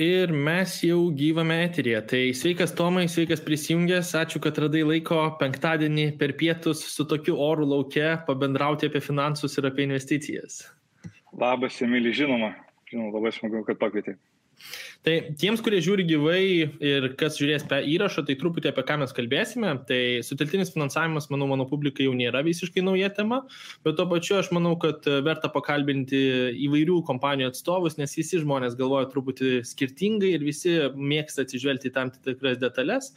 Ir 0.00 0.32
mes 0.32 0.72
jau 0.84 1.00
gyvame 1.16 1.58
eterėje. 1.66 2.00
Tai 2.12 2.20
sveikas 2.40 2.72
Tomai, 2.78 3.04
sveikas 3.10 3.42
prisijungęs, 3.44 4.14
ačiū, 4.16 4.40
kad 4.44 4.56
radai 4.64 4.84
laiko 4.86 5.20
penktadienį 5.40 6.06
per 6.20 6.32
pietus 6.40 6.84
su 6.88 7.04
tokiu 7.08 7.36
oru 7.42 7.66
laukia 7.68 8.16
pabendrauti 8.28 8.88
apie 8.88 9.02
finansus 9.04 9.58
ir 9.58 9.68
apie 9.68 9.84
investicijas. 9.88 10.62
Labas, 11.38 11.76
Emilį, 11.84 12.14
žinoma, 12.22 12.54
žinoma, 12.88 13.12
labai 13.18 13.34
smagu, 13.36 13.60
kad 13.66 13.80
pakvietei. 13.82 14.16
Tai 15.06 15.12
tiems, 15.38 15.60
kurie 15.62 15.78
žiūri 15.78 16.02
gyvai 16.08 16.40
ir 16.82 17.04
kas 17.20 17.36
žiūrės 17.38 17.62
pe 17.70 17.76
įrašą, 17.86 18.24
tai 18.26 18.34
truputį 18.36 18.72
apie 18.72 18.82
ką 18.82 18.96
mes 18.98 19.12
kalbėsime. 19.14 19.70
Tai 19.86 19.98
suteltinis 20.26 20.72
finansavimas, 20.74 21.28
manau, 21.30 21.46
mano 21.52 21.68
publikai 21.70 22.08
jau 22.08 22.16
nėra 22.18 22.42
visiškai 22.42 22.82
nauja 22.82 23.06
tema, 23.14 23.44
bet 23.86 23.94
tuo 23.96 24.08
pačiu 24.10 24.40
aš 24.40 24.50
manau, 24.56 24.74
kad 24.82 25.06
verta 25.24 25.48
pakalbinti 25.54 26.18
įvairių 26.66 26.98
kompanijų 27.06 27.52
atstovus, 27.52 27.94
nes 28.00 28.16
visi 28.18 28.40
žmonės 28.42 28.74
galvoja 28.80 29.06
truputį 29.12 29.60
skirtingai 29.70 30.32
ir 30.34 30.44
visi 30.44 30.74
mėgsta 30.98 31.46
atsižvelgti 31.46 31.94
tam 31.94 32.10
tikras 32.16 32.58
detalės. 32.58 33.12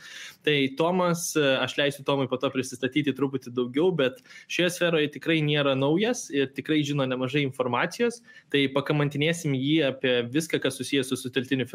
Tai 0.45 0.55
Tomas, 0.77 1.31
aš 1.35 1.75
leisiu 1.81 2.05
Tomui 2.05 2.29
po 2.29 2.37
to 2.37 2.53
prisistatyti 2.53 3.15
truputį 3.17 3.55
daugiau, 3.57 3.89
bet 3.97 4.21
šioje 4.45 4.69
sferoje 4.77 5.09
tikrai 5.17 5.41
nėra 5.43 5.73
naujas 5.73 6.27
ir 6.29 6.53
tikrai 6.53 6.83
žino 6.85 7.09
nemažai 7.09 7.41
informacijos. 7.49 8.21
Tai 8.53 8.63
pakamantinėsim 8.77 9.57
jį 9.57 9.75
apie 9.89 10.15
viską, 10.29 10.61
kas 10.61 10.77
susijęs 10.77 11.09
su 11.09 11.17
suteltiniu 11.17 11.65
finansavimu. 11.65 11.70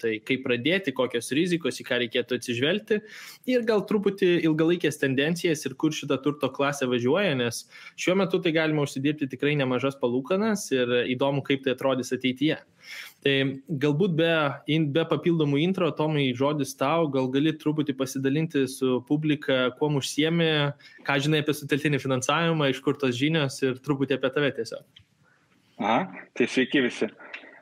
Tai 0.00 0.12
kaip 0.26 0.42
pradėti, 0.46 0.94
kokios 0.96 1.30
rizikos, 1.36 1.78
į 1.80 1.86
ką 1.88 2.00
reikėtų 2.04 2.40
atsižvelgti 2.40 3.00
ir 3.50 3.64
gal 3.68 3.84
truputį 3.88 4.32
ilgalaikės 4.48 5.00
tendencijas 5.02 5.64
ir 5.66 5.76
kur 5.80 5.94
šitą 5.96 6.20
turto 6.24 6.50
klasę 6.54 6.88
važiuoja, 6.90 7.36
nes 7.38 7.64
šiuo 8.00 8.16
metu 8.20 8.40
tai 8.42 8.54
galima 8.56 8.86
užsidirbti 8.86 9.30
tikrai 9.30 9.56
nemažas 9.60 9.98
palūkanas 10.00 10.66
ir 10.74 10.94
įdomu, 11.14 11.44
kaip 11.46 11.64
tai 11.64 11.76
atrodys 11.76 12.12
ateityje. 12.16 12.60
Tai 13.24 13.34
galbūt 13.82 14.14
be, 14.16 14.30
be 14.94 15.04
papildomų 15.10 15.60
intro, 15.60 15.90
Tomai, 15.96 16.30
žodis 16.36 16.72
tau, 16.80 17.08
gal 17.12 17.28
gali 17.32 17.52
truputį 17.56 17.94
pasidalinti 17.98 18.64
su 18.70 19.00
publika, 19.08 19.68
kuo 19.78 19.90
užsiemi, 20.00 20.50
ką 21.06 21.18
žinai 21.26 21.42
apie 21.44 21.54
suteltinį 21.56 22.00
finansavimą, 22.02 22.70
iš 22.72 22.80
kur 22.84 22.96
tos 23.00 23.12
žinios 23.18 23.60
ir 23.66 23.80
truputį 23.84 24.16
apie 24.16 24.32
tave 24.32 24.54
tiesiog. 24.56 25.04
Aha, 25.80 26.00
tai 26.36 26.48
sveiki 26.48 26.82
visi. 26.84 27.08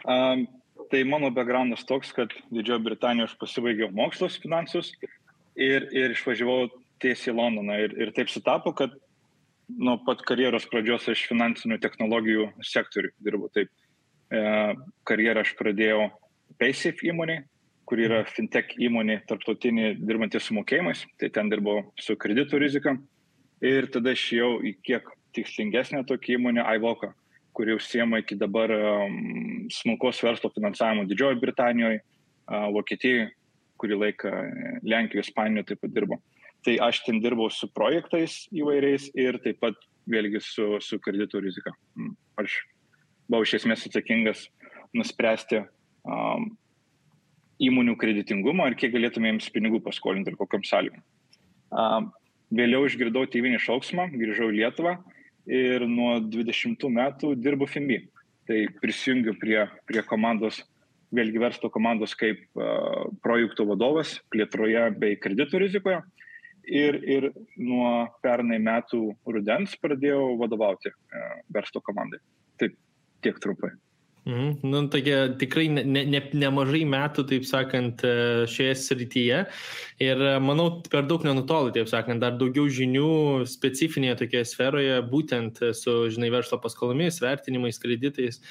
Um, 0.09 0.47
tai 0.91 1.05
mano 1.05 1.31
backgroundas 1.35 1.85
toks, 1.87 2.13
kad 2.17 2.33
Didžiojo 2.53 2.83
Britanijoje 2.85 3.31
aš 3.31 3.37
pasibaigiau 3.41 3.91
mokslus 3.95 4.39
finansus 4.43 4.93
ir, 5.57 5.89
ir 5.93 6.15
išvažiavau 6.15 6.69
tiesiai 7.03 7.33
į 7.33 7.37
Londoną. 7.39 7.77
Ir, 7.85 7.95
ir 8.03 8.13
taip 8.17 8.31
sutapo, 8.33 8.73
kad 8.77 8.95
nuo 9.69 9.99
pat 10.07 10.23
karjeros 10.29 10.67
pradžios 10.71 11.09
aš 11.13 11.27
finansinių 11.29 11.79
technologijų 11.83 12.49
sektoriui 12.65 13.13
dirbu. 13.25 13.51
Taip, 13.55 13.71
e, 14.33 14.41
karjerą 15.09 15.45
aš 15.45 15.55
pradėjau 15.61 16.09
PaySafe 16.61 17.11
įmonė, 17.13 17.43
kur 17.89 18.01
yra 18.03 18.25
fintech 18.29 18.75
įmonė 18.81 19.23
tarptautinė 19.29 19.95
dirbanti 20.01 20.41
su 20.41 20.57
mokėjimais, 20.57 21.05
tai 21.21 21.31
ten 21.33 21.53
dirbau 21.53 21.87
su 22.01 22.17
kreditų 22.17 22.61
rizika. 22.65 22.97
Ir 23.65 23.89
tada 23.93 24.13
aš 24.15 24.27
jau 24.37 24.51
į 24.63 24.77
kiek 24.87 25.09
tikslingesnę 25.37 26.05
tokią 26.09 26.39
įmonę 26.39 26.65
iVoka 26.79 27.13
kuri 27.59 27.75
užsiema 27.75 28.21
iki 28.23 28.37
dabar 28.39 28.71
smulkos 29.75 30.23
verslo 30.23 30.51
finansavimu 30.55 31.09
Didžiojoje 31.11 31.41
Britanijoje, 31.43 32.01
uh, 32.47 32.69
Vokietijoje, 32.77 33.33
kurį 33.83 33.99
laiką 34.05 34.31
Lenkijoje, 34.87 35.27
Ispanijoje 35.27 35.73
taip 35.73 35.83
pat 35.83 35.95
dirbo. 35.97 36.21
Tai 36.67 36.77
aš 36.87 37.03
ten 37.07 37.19
dirbau 37.23 37.51
su 37.51 37.67
projektais 37.75 38.45
įvairiais 38.55 39.09
ir 39.19 39.41
taip 39.43 39.59
pat 39.63 39.79
vėlgi 40.11 40.43
su, 40.43 40.71
su 40.83 40.99
kreditų 41.03 41.43
rizika. 41.45 41.75
Mm. 41.99 42.15
Aš 42.43 42.61
buvau 43.27 43.47
iš 43.47 43.59
esmės 43.61 43.87
atsakingas 43.87 44.47
nuspręsti 44.97 45.61
um, 46.07 46.49
įmonių 47.63 47.95
kreditingumą 47.99 48.71
ir 48.71 48.79
kiek 48.79 48.95
galėtume 48.95 49.33
jiems 49.33 49.51
pinigų 49.55 49.83
paskolinti 49.85 50.33
ir 50.33 50.39
kokiam 50.41 50.65
sąlygom. 50.67 51.03
Um, 51.75 52.11
vėliau 52.55 52.87
išgirdau 52.89 53.27
tėvinį 53.31 53.61
šauksmą, 53.67 54.09
grįžau 54.15 54.51
į 54.53 54.63
Lietuvą 54.63 54.97
ir 55.49 55.85
nuo 55.89 56.19
20 56.21 56.89
metų 56.93 57.33
dirbu 57.41 57.69
FinB. 57.69 57.97
Tai 58.49 58.61
prisijungiu 58.81 59.35
prie, 59.41 59.59
prie 59.89 60.03
komandos, 60.09 60.63
vėlgi 61.13 61.41
verslo 61.41 61.69
komandos 61.73 62.15
kaip 62.17 62.41
uh, 62.57 63.09
projektų 63.25 63.67
vadovas 63.73 64.15
plėtroje 64.33 64.87
bei 65.01 65.19
kreditų 65.21 65.65
rizikoje. 65.65 66.01
Ir, 66.69 66.99
ir 67.09 67.31
nuo 67.57 68.07
pernai 68.25 68.59
metų 68.61 69.03
rudens 69.25 69.77
pradėjau 69.81 70.37
vadovauti 70.41 70.93
uh, 70.93 71.37
verslo 71.53 71.85
komandai. 71.85 72.21
Taip, 72.61 72.77
tiek 73.25 73.41
trumpai. 73.41 73.73
Mhm. 74.29 74.59
Nu, 74.63 74.89
tokia 74.89 75.29
tikrai 75.41 75.71
ne, 75.73 76.03
ne, 76.05 76.19
nemažai 76.37 76.83
metų, 76.85 77.23
taip 77.31 77.47
sakant, 77.49 78.03
e, 78.05 78.45
šioje 78.53 78.75
srityje. 78.77 79.39
Ir 80.05 80.21
e, 80.21 80.33
manau, 80.45 80.67
per 80.85 81.07
daug 81.09 81.25
nenutolai, 81.25 81.73
taip 81.73 81.89
sakant, 81.89 82.21
dar 82.21 82.37
daugiau 82.37 82.69
žinių 82.69 83.47
specifinėje 83.49 84.19
tokioje 84.21 84.51
sferoje, 84.51 84.99
būtent 85.09 85.63
su, 85.79 85.95
žinai, 86.13 86.29
verslo 86.35 86.59
paskolomis, 86.61 87.23
vertinimais, 87.25 87.81
kreditais. 87.81 88.43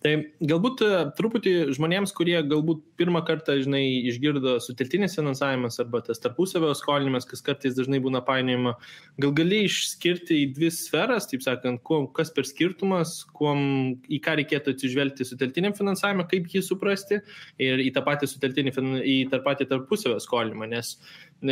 Tai 0.00 0.14
galbūt 0.40 0.84
e, 0.86 0.88
truputį 1.20 1.52
žmonėms, 1.76 2.16
kurie 2.16 2.38
galbūt 2.40 2.80
pirmą 2.96 3.20
kartą, 3.28 3.58
žinai, 3.60 3.84
išgirdo 4.08 4.56
suteltinis 4.64 5.18
finansavimas 5.20 5.76
arba 5.84 6.00
tas 6.06 6.24
tarpusavio 6.24 6.72
skolinimas, 6.80 7.28
kas 7.28 7.44
kartais 7.44 7.76
dažnai 7.76 8.00
būna 8.00 8.24
painiojama, 8.24 8.72
gal 9.20 9.36
gali 9.36 9.66
išskirti 9.68 10.40
į 10.46 10.48
dvi 10.56 10.72
sferas, 10.72 11.28
taip 11.28 11.44
sakant, 11.44 11.84
kuo, 11.84 12.06
kas 12.16 12.32
per 12.32 12.48
skirtumas, 12.48 13.18
kuom, 13.36 13.60
į 14.08 14.22
ką 14.24 14.38
reikėtų 14.40 14.72
atsižvelgti 14.78 15.25
suteltiniam 15.28 15.74
finansavimą, 15.76 16.26
kaip 16.30 16.48
jį 16.52 16.62
suprasti 16.64 17.20
ir 17.62 17.82
į 17.84 17.92
tą 17.96 18.04
patį 18.06 18.30
suteltinį, 18.30 18.74
į 19.02 19.16
tą 19.32 19.42
patį 19.44 19.68
tarpusavio 19.72 20.20
skolinimą, 20.22 20.70
nes 20.72 20.96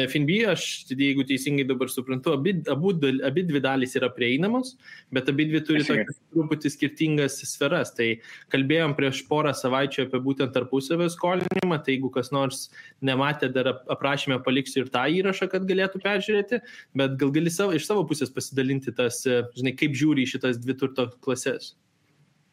Finby, 0.09 0.39
aš, 0.49 0.87
jeigu 0.89 1.27
teisingai 1.29 1.67
dabar 1.69 1.91
suprantu, 1.93 2.33
abi, 2.39 2.55
abu, 2.73 2.95
abi 3.29 3.43
dvi 3.45 3.61
dalys 3.61 3.93
yra 3.99 4.09
prieinamos, 4.17 4.73
bet 5.13 5.29
abi 5.29 5.45
dvi 5.51 5.61
turi 5.67 5.85
truputį 5.85 6.73
skirtingas 6.73 7.37
sferas. 7.45 7.93
Tai 7.93 8.07
kalbėjom 8.55 8.97
prieš 8.97 9.21
porą 9.29 9.53
savaičių 9.53 10.07
apie 10.07 10.23
būtent 10.25 10.57
tarpusavio 10.57 11.11
skolinimą, 11.13 11.83
tai 11.85 11.99
jeigu 11.99 12.09
kas 12.15 12.33
nors 12.33 12.71
nematė, 13.05 13.53
dar 13.53 13.75
aprašymę 13.93 14.41
paliksiu 14.47 14.87
ir 14.87 14.93
tą 14.95 15.05
įrašą, 15.21 15.51
kad 15.53 15.69
galėtų 15.69 16.01
peržiūrėti, 16.07 16.63
bet 16.97 17.21
gal 17.21 17.37
gali 17.37 17.53
savo, 17.53 17.77
iš 17.77 17.85
savo 17.91 18.09
pusės 18.09 18.33
pasidalinti 18.33 18.95
tas, 18.97 19.21
žinai, 19.29 19.77
kaip 19.77 19.93
žiūri 20.01 20.25
į 20.25 20.33
šitas 20.33 20.65
dvi 20.65 20.81
turto 20.81 21.11
klases. 21.21 21.75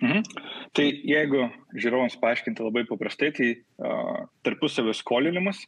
Mhm. 0.03 0.27
Tai 0.77 0.85
jeigu 0.87 1.49
žiūrovams 1.75 2.15
paaiškinti 2.21 2.63
labai 2.63 2.85
paprastai, 2.87 3.31
tai 3.35 3.49
uh, 3.59 4.27
tarpusavio 4.45 4.93
skolinimas 4.95 5.65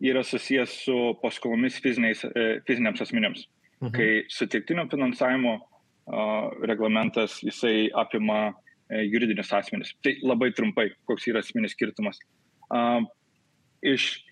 yra 0.00 0.22
susijęs 0.24 0.72
su 0.84 0.96
paskolomis 1.22 1.78
e, 1.80 2.60
fiziniams 2.68 3.00
asmenims. 3.00 3.46
Mhm. 3.80 3.92
Kai 3.92 4.24
sutiktinio 4.28 4.86
finansavimo 4.92 5.54
uh, 5.56 6.50
reglamentas 6.68 7.40
jisai 7.44 7.90
apima 7.94 8.52
uh, 8.52 9.02
juridinius 9.12 9.52
asmenis. 9.52 9.94
Tai 10.02 10.16
labai 10.22 10.52
trumpai, 10.52 10.90
koks 11.04 11.28
yra 11.28 11.40
asmenis 11.44 11.76
skirtumas. 11.76 12.20
Uh, 12.72 13.04
iš 13.84 14.24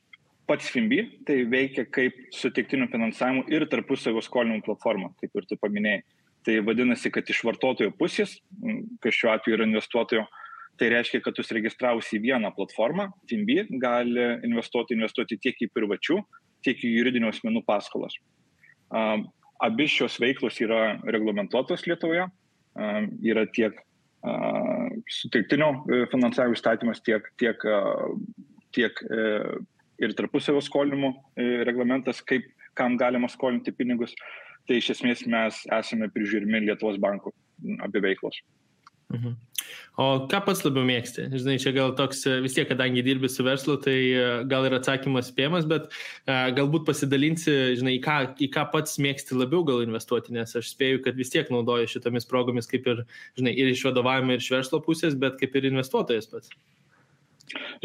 pats 0.49 0.69
FIMBI 0.73 1.25
tai 1.29 1.43
veikia 1.49 1.85
kaip 1.89 2.17
sutiktinio 2.33 2.89
finansavimo 2.93 3.45
ir 3.53 3.67
tarpusavio 3.73 4.23
skolinimo 4.25 4.65
platforma, 4.65 5.13
kaip 5.21 5.37
ir 5.37 5.49
tu 5.49 5.61
paminėjai. 5.61 6.03
Tai 6.45 6.59
vadinasi, 6.67 7.09
kad 7.13 7.29
iš 7.31 7.41
vartotojo 7.47 7.95
pusės, 7.97 8.37
kas 9.01 9.17
šiuo 9.17 9.31
atveju 9.33 9.57
yra 9.57 9.69
investuotojo, 9.69 10.27
tai 10.81 10.91
reiškia, 10.93 11.23
kad 11.25 11.39
užsiregistravus 11.41 12.11
į 12.17 12.21
vieną 12.27 12.51
platformą, 12.57 13.09
TIMB 13.31 13.79
gali 13.81 14.27
investuoti, 14.45 14.97
investuoti 14.99 15.39
tiek 15.41 15.63
į 15.65 15.71
privačių, 15.73 16.19
tiek 16.67 16.83
į 16.85 16.91
juridinių 16.99 17.31
asmenų 17.31 17.65
paskolas. 17.65 18.17
Abi 19.65 19.87
šios 19.89 20.19
veiklos 20.21 20.59
yra 20.61 20.99
reglamentuotos 21.07 21.87
Lietuvoje, 21.89 22.27
yra 23.25 23.47
tiek 23.55 23.79
suteiktinio 25.11 25.71
e, 25.85 26.05
finansavimo 26.13 26.57
įstatymas, 26.57 27.03
tiek, 27.05 27.27
tiek, 27.41 27.61
tiek 28.75 29.03
e, 29.05 29.27
ir 30.01 30.15
tarpusavio 30.17 30.63
skolinimo 30.65 31.13
e, 31.37 31.65
reglamentas, 31.69 32.23
kaip 32.25 32.47
kam 32.75 32.97
galima 32.99 33.29
skolinti 33.31 33.75
pinigus 33.77 34.17
tai 34.69 34.81
iš 34.81 34.95
esmės 34.97 35.25
mes 35.31 35.63
esame 35.79 36.11
prižiūrimi 36.13 36.65
Lietuvos 36.67 37.01
bankų 37.03 37.33
apie 37.85 38.03
veiklos. 38.05 38.41
Mhm. 39.13 39.35
O 40.01 40.05
ką 40.31 40.41
pats 40.43 40.65
labiau 40.65 40.83
mėgsti? 40.89 41.29
Žinai, 41.31 41.55
čia 41.63 41.71
gal 41.77 41.93
toks 41.95 42.25
vis 42.43 42.57
tiek, 42.57 42.67
kadangi 42.67 43.05
dirbi 43.07 43.29
su 43.31 43.45
verslu, 43.47 43.77
tai 43.85 43.95
e, 44.11 44.25
gal 44.51 44.67
ir 44.67 44.75
atsakymas 44.75 45.29
spėjamas, 45.31 45.69
bet 45.71 45.87
uh, 45.87 46.49
galbūt 46.57 46.83
pasidalinsi, 46.89 47.55
žinai, 47.79 47.95
į 47.99 48.03
ką, 48.03 48.17
į 48.43 48.49
ką 48.57 48.65
pats 48.73 48.99
mėgsti 49.03 49.39
labiau 49.39 49.63
gal 49.69 49.85
investuoti, 49.85 50.35
nes 50.35 50.57
aš 50.59 50.73
spėju, 50.73 51.05
kad 51.05 51.21
vis 51.21 51.31
tiek 51.31 51.53
naudoji 51.53 51.93
šitomis 51.95 52.27
progomis 52.31 52.71
kaip 52.71 52.89
ir, 52.91 53.05
žinai, 53.39 53.55
ir 53.55 53.71
iš 53.71 53.85
vadovavimo, 53.87 54.35
ir 54.35 54.43
iš 54.43 54.51
verslo 54.57 54.83
pusės, 54.83 55.15
bet 55.21 55.39
kaip 55.39 55.55
ir 55.61 55.71
investuotojas 55.71 56.27
pats. 56.33 56.51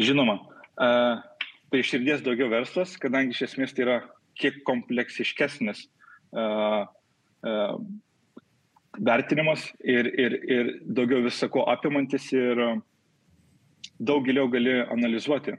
Žinoma, 0.02 0.40
prie 1.70 1.86
širdies 1.86 2.24
daugiau 2.26 2.50
verslas, 2.50 2.96
kadangi 2.98 3.36
iš 3.36 3.46
esmės 3.52 3.76
tai 3.76 3.86
yra 3.86 3.98
kiek 4.40 4.64
kompleksiškesnis 4.66 5.86
vertinimas 9.00 9.66
ir, 9.80 10.06
ir, 10.18 10.38
ir 10.44 10.70
daugiau 10.84 11.24
visako 11.24 11.64
apimantis 11.72 12.32
ir 12.32 12.60
daug 14.00 14.24
giliau 14.24 14.48
gali 14.48 14.78
analizuoti 14.92 15.54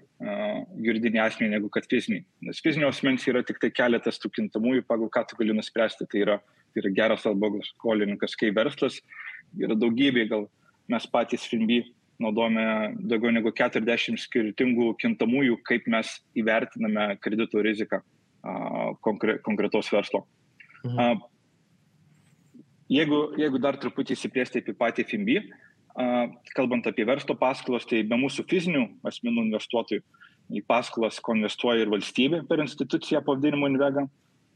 juridinį 0.82 1.22
asmenį 1.22 1.56
negu 1.56 1.70
kad 1.74 1.86
fizinį. 1.90 2.24
Nes 2.48 2.62
fizinio 2.64 2.90
asmens 2.90 3.28
yra 3.30 3.44
tik 3.46 3.62
tai 3.62 3.70
keletas 3.74 4.20
tų 4.22 4.32
kintamųjų, 4.38 4.86
pagal 4.90 5.12
ką 5.14 5.26
tu 5.30 5.38
gali 5.40 5.56
nuspręsti, 5.58 6.08
tai 6.10 6.24
yra, 6.26 6.40
tai 6.74 6.84
yra 6.84 6.94
geras 6.98 7.26
ar 7.30 7.38
blogas 7.38 7.70
skolininkas, 7.76 8.36
kai 8.38 8.50
verslas 8.56 9.00
yra 9.60 9.78
daugybė, 9.78 10.28
gal 10.32 10.48
mes 10.92 11.06
patys 11.12 11.46
FinB 11.50 11.84
naudojame 12.22 12.66
daugiau 13.10 13.34
negu 13.34 13.54
40 13.58 14.20
skirtingų 14.22 14.92
kintamųjų, 15.02 15.58
kaip 15.66 15.88
mes 15.90 16.20
įvertiname 16.38 17.16
kredito 17.22 17.62
riziką 17.62 18.02
konkre, 19.06 19.40
konkretaus 19.46 19.90
verslo. 19.94 20.26
Mhm. 20.86 21.28
Jeigu, 22.92 23.20
jeigu 23.40 23.60
dar 23.64 23.78
truputį 23.80 24.18
įsiplėsti 24.18 24.60
apie 24.60 24.74
patį 24.76 25.06
uh, 25.08 25.44
Kalbant 26.56 26.88
apie 26.88 27.04
verslo 27.04 27.36
paskolas, 27.36 27.86
tai 27.88 28.04
be 28.08 28.16
mūsų 28.16 28.46
fizinių 28.48 28.84
asmenų 29.08 29.48
investuotojų 29.50 30.04
į 30.52 30.64
paskolas 30.68 31.20
investuoja 31.36 31.84
ir 31.84 31.92
valstybė 31.92 32.46
per 32.48 32.64
instituciją 32.64 33.22
pavadinimu 33.26 33.68
Invega. 33.72 34.08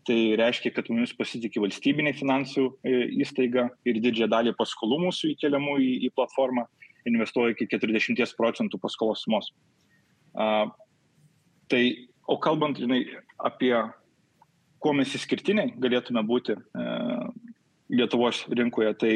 Tai 0.06 0.18
reiškia, 0.38 0.70
kad 0.76 0.88
mumis 0.92 1.16
pasitikė 1.18 1.64
valstybinė 1.64 2.14
finansų 2.14 2.66
e, 2.86 2.92
įstaiga 3.24 3.72
ir 3.90 3.98
didžiąją 4.04 4.30
dalį 4.30 4.54
paskolų 4.60 5.00
mūsų 5.08 5.32
įkeliamų 5.34 5.80
į, 5.82 5.92
į 6.06 6.12
platformą 6.14 6.68
investuoja 7.10 7.56
iki 7.56 7.66
40 7.72 8.36
procentų 8.38 8.80
paskolos 8.82 9.24
sumos. 9.26 9.50
Tai, 11.74 11.82
o 12.30 12.38
kalbant 12.42 12.78
žinai, 12.78 13.02
apie 13.50 13.74
kuo 14.86 14.94
mes 14.94 15.18
įskirtiniai 15.18 15.74
galėtume 15.82 16.22
būti 16.30 16.54
e, 16.54 16.86
Lietuvos 17.96 18.44
rinkoje, 18.50 18.94
tai 19.02 19.16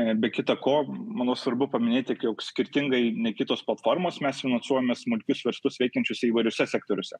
E, 0.00 0.14
be 0.14 0.30
kita 0.30 0.56
ko, 0.56 0.84
manau 0.88 1.34
svarbu 1.36 1.66
paminėti, 1.72 2.16
jog 2.24 2.40
skirtingai 2.44 3.10
nei 3.16 3.34
kitos 3.36 3.62
platformos 3.66 4.20
mes 4.24 4.42
finansuojame 4.44 4.94
smulkius 4.96 5.42
verslus 5.46 5.80
veikiančius 5.82 6.22
įvairiuose 6.30 6.66
sektoriuose. 6.70 7.18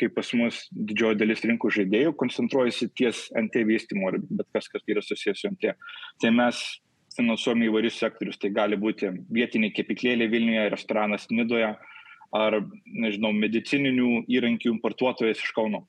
Kaip 0.00 0.14
pas 0.16 0.30
mus 0.38 0.62
didžioji 0.72 1.20
dalis 1.20 1.44
rinkų 1.44 1.70
žaidėjų 1.76 2.14
koncentruojasi 2.18 2.88
ties 2.98 3.26
NT 3.38 3.66
vystymo, 3.68 4.10
bet 4.24 4.48
kas, 4.56 4.70
kas 4.72 4.88
yra 4.88 5.04
susijęs 5.04 5.44
su 5.44 5.52
NT. 5.52 5.74
Tai 6.22 6.32
mes 6.34 6.62
finansuojame 7.18 7.68
įvairius 7.68 8.00
sektorius. 8.00 8.40
Tai 8.40 8.50
gali 8.56 8.78
būti 8.80 9.12
vietiniai 9.36 9.74
kepiklėlė 9.76 10.30
Vilniuje, 10.32 10.70
restoranas 10.72 11.28
Nidoje 11.30 11.74
ar, 12.32 12.60
nežinau, 12.88 13.34
medicininių 13.36 14.24
įrankių 14.32 14.72
importuotojas 14.72 15.44
iš 15.44 15.52
Kauno. 15.54 15.84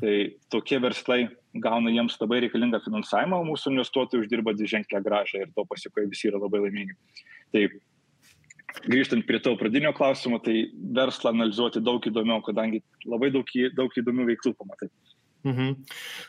Tai 0.00 0.16
tokie 0.52 0.78
verslai 0.80 1.26
gauna 1.60 1.92
jiems 1.92 2.16
labai 2.20 2.40
reikalingą 2.46 2.80
finansavimą, 2.84 3.40
o 3.42 3.48
mūsų 3.50 3.74
investuotojai 3.74 4.24
uždirba 4.24 4.54
dviženklę 4.56 5.02
gražą 5.04 5.42
ir 5.42 5.50
to 5.56 5.66
pasiekoje 5.68 6.08
visi 6.08 6.30
yra 6.30 6.40
labai 6.40 6.62
laimingi. 6.64 6.96
Tai 7.52 7.66
grįžtant 8.86 9.26
prie 9.28 9.40
tavo 9.44 9.58
pradinio 9.60 9.92
klausimo, 9.96 10.40
tai 10.40 10.70
verslą 10.96 11.34
analizuoti 11.34 11.82
daug 11.84 12.04
įdomiau, 12.08 12.40
kadangi 12.46 12.80
labai 13.04 13.28
daug, 13.34 13.52
daug 13.76 13.98
įdomių 14.00 14.30
veiklų 14.32 14.54
pamatai. 14.56 14.88
Mhm. 15.42 15.72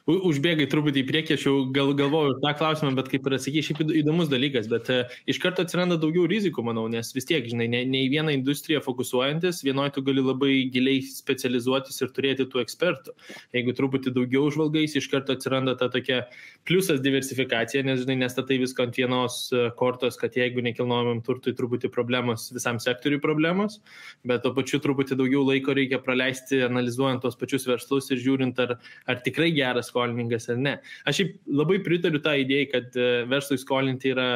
Užbėgai 0.09 0.65
truputį 0.71 1.03
į 1.03 1.07
priekį, 1.09 1.35
aš 1.37 1.43
jau 1.45 1.53
gal, 1.73 1.91
galvoju 1.97 2.39
tą 2.41 2.53
klausimą, 2.57 2.95
bet 2.97 3.11
kaip 3.11 3.27
ir 3.29 3.35
atsakė, 3.37 3.61
šiaip 3.67 3.81
įdomus 4.01 4.31
dalykas, 4.31 4.65
bet 4.71 4.89
uh, 4.89 5.11
iš 5.29 5.37
karto 5.43 5.61
atsiranda 5.61 5.99
daugiau 6.01 6.25
rizikų, 6.29 6.63
manau, 6.65 6.87
nes 6.89 7.13
vis 7.13 7.27
tiek, 7.29 7.45
žinai, 7.45 7.67
ne, 7.69 7.83
ne 7.85 8.01
į 8.07 8.09
vieną 8.15 8.33
industriją 8.33 8.81
fokusuojantis, 8.81 9.61
vienoje 9.67 9.93
tu 9.97 10.03
gali 10.07 10.23
labai 10.25 10.55
giliai 10.73 11.03
specializuotis 11.05 12.01
ir 12.01 12.09
turėti 12.15 12.47
tų 12.49 12.63
ekspertų. 12.63 13.13
Jeigu 13.53 13.75
truputį 13.77 14.15
daugiau 14.17 14.49
žvalgais, 14.53 14.97
iš 14.97 15.09
karto 15.13 15.37
atsiranda 15.37 15.77
ta 15.77 15.91
tokia 15.93 16.23
pliusas 16.65 17.03
diversifikacija, 17.05 17.85
nes, 17.85 18.01
žinai, 18.01 18.17
nestatai 18.23 18.57
visko 18.61 18.87
ant 18.87 18.97
vienos 18.97 19.37
e, 19.53 19.67
kortos, 19.77 20.17
kad 20.17 20.33
jeigu 20.39 20.63
nekilnojamam 20.65 21.21
turtui 21.25 21.53
truputį 21.57 21.91
problemos, 21.93 22.47
visam 22.55 22.81
sektoriui 22.81 23.21
problemos, 23.21 23.77
bet 24.25 24.41
tuo 24.41 24.53
pačiu 24.57 24.81
truputį 24.81 25.19
daugiau 25.19 25.45
laiko 25.45 25.75
reikia 25.77 26.01
praleisti 26.01 26.63
analizuojant 26.65 27.21
tos 27.21 27.37
pačius 27.37 27.67
verslus 27.69 28.09
ir 28.09 28.21
žiūrint, 28.23 28.57
ar 28.63 28.77
ar 29.09 29.21
tikrai 29.25 29.51
geras 29.55 29.89
skolininkas 29.91 30.49
ar 30.53 30.59
ne. 30.59 30.75
Aš 31.09 31.21
šiaip 31.21 31.33
labai 31.61 31.79
pritariu 31.85 32.21
tą 32.23 32.35
idėją, 32.43 32.69
kad 32.73 32.99
e, 32.99 33.09
verslui 33.31 33.59
skolinti 33.61 34.13
yra, 34.13 34.27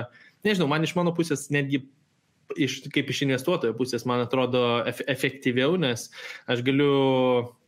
nežinau, 0.48 0.70
man 0.72 0.86
iš 0.88 0.96
mano 0.98 1.14
pusės 1.16 1.48
netgi 1.54 1.84
iš, 2.56 2.80
kaip 2.94 3.10
iš 3.12 3.24
investuotojo 3.26 3.76
pusės, 3.78 4.06
man 4.08 4.24
atrodo, 4.24 4.62
efektyviau, 4.88 5.76
nes 5.80 6.08
aš 6.50 6.64
galiu 6.66 6.92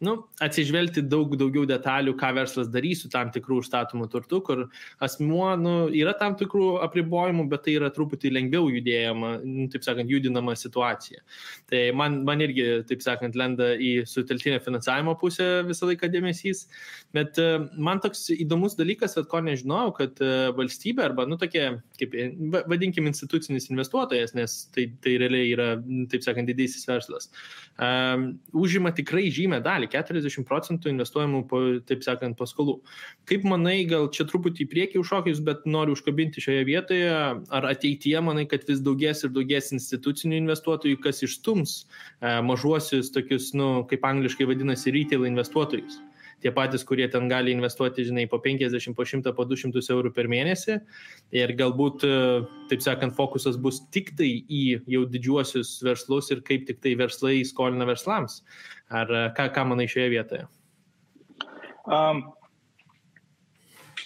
nu, 0.05 0.13
atsižvelgti 0.43 1.03
daug 1.11 1.33
daugiau 1.39 1.65
detalių, 1.67 2.15
ką 2.19 2.31
verslas 2.37 2.69
darys 2.71 3.03
su 3.03 3.11
tam 3.11 3.33
tikrų 3.35 3.59
užstatomų 3.63 4.07
turtų, 4.13 4.39
kur 4.47 4.61
asmuo, 5.03 5.49
nu, 5.59 5.73
yra 5.95 6.13
tam 6.19 6.37
tikrų 6.39 6.69
apribojimų, 6.85 7.47
bet 7.51 7.65
tai 7.67 7.75
yra 7.79 7.91
truputį 7.95 8.31
lengviau 8.37 8.69
judėjama, 8.71 9.33
nu, 9.43 9.67
taip 9.73 9.83
sakant, 9.87 10.11
judinama 10.11 10.55
situacija. 10.59 11.23
Tai 11.69 11.83
man, 11.99 12.21
man 12.27 12.45
irgi, 12.45 12.67
taip 12.89 13.03
sakant, 13.03 13.35
lenda 13.39 13.73
į 13.75 14.05
suteltinę 14.09 14.61
finansavimo 14.63 15.17
pusę 15.19 15.49
visą 15.67 15.91
laiką 15.91 16.11
dėmesys, 16.13 16.67
bet 17.15 17.39
uh, 17.41 17.67
man 17.75 17.99
toks 18.03 18.29
įdomus 18.37 18.77
dalykas, 18.79 19.17
kad 19.19 19.27
ko 19.31 19.43
nežinau, 19.43 19.89
kad 19.97 20.19
valstybė 20.55 21.09
arba, 21.09 21.25
nu, 21.27 21.37
tokie, 21.41 21.65
kaip, 21.99 22.15
vadinkim, 22.69 23.09
institucinis 23.09 23.69
investuotojas, 23.71 24.35
nes 24.37 24.59
tai, 24.75 24.85
tai 25.03 25.15
realiai 25.21 25.51
yra, 25.53 25.67
taip 26.11 26.23
sakant, 26.25 26.49
didysis 26.49 26.87
verslas, 26.89 27.29
um, 27.77 28.25
užima 28.57 28.91
tikrai 28.95 29.27
žymę 29.33 29.61
dalį 29.65 29.89
40 29.93 30.45
procentų 30.49 30.91
investuojamų, 30.93 31.43
po, 31.49 31.61
taip 31.89 32.03
sakant, 32.05 32.37
paskolų. 32.39 32.79
Kaip 33.29 33.47
manai, 33.49 33.77
gal 33.89 34.09
čia 34.15 34.27
truputį 34.29 34.65
į 34.65 34.69
priekį 34.73 35.01
užšokis, 35.03 35.43
bet 35.45 35.65
noriu 35.69 35.97
užkabinti 35.97 36.43
šioje 36.43 36.65
vietoje, 36.69 37.09
ar 37.59 37.69
ateityje 37.71 38.23
manai, 38.25 38.47
kad 38.49 38.67
vis 38.69 38.83
daugės 38.85 39.25
ir 39.25 39.33
daugės 39.35 39.73
institucinių 39.75 40.43
investuotojų, 40.43 41.01
kas 41.03 41.23
išstums 41.27 41.79
e, 41.79 42.35
mažuosius 42.45 43.13
tokius, 43.15 43.53
nu, 43.57 43.71
kaip 43.89 44.05
angliškai 44.09 44.49
vadinasi, 44.49 44.93
retail 44.95 45.27
investuotojus? 45.29 46.01
Tie 46.43 46.51
patys, 46.55 46.83
kurie 46.87 47.07
ten 47.11 47.27
gali 47.31 47.53
investuoti, 47.55 48.05
žinai, 48.07 48.25
po 48.29 48.39
50, 48.43 48.95
po 48.95 49.05
100, 49.05 49.33
po 49.35 49.45
200 49.47 49.83
eurų 49.95 50.11
per 50.15 50.29
mėnesį. 50.31 50.79
Ir 51.35 51.53
galbūt, 51.59 52.05
e, 52.07 52.19
taip 52.71 52.83
sakant, 52.85 53.15
fokusas 53.17 53.59
bus 53.61 53.81
tik 53.93 54.13
tai 54.19 54.29
į 54.45 54.63
jau 54.89 55.05
didžiuosius 55.09 55.77
verslus 55.85 56.31
ir 56.31 56.43
kaip 56.47 56.67
tik 56.69 56.81
tai 56.83 56.95
verslai 56.99 57.41
skolina 57.47 57.87
verslams. 57.89 58.41
Ar 58.89 59.11
e, 59.11 59.25
ką, 59.37 59.49
ką 59.55 59.67
manai 59.71 59.89
šioje 59.91 60.13
vietoje? 60.15 60.47
Um, 61.89 62.23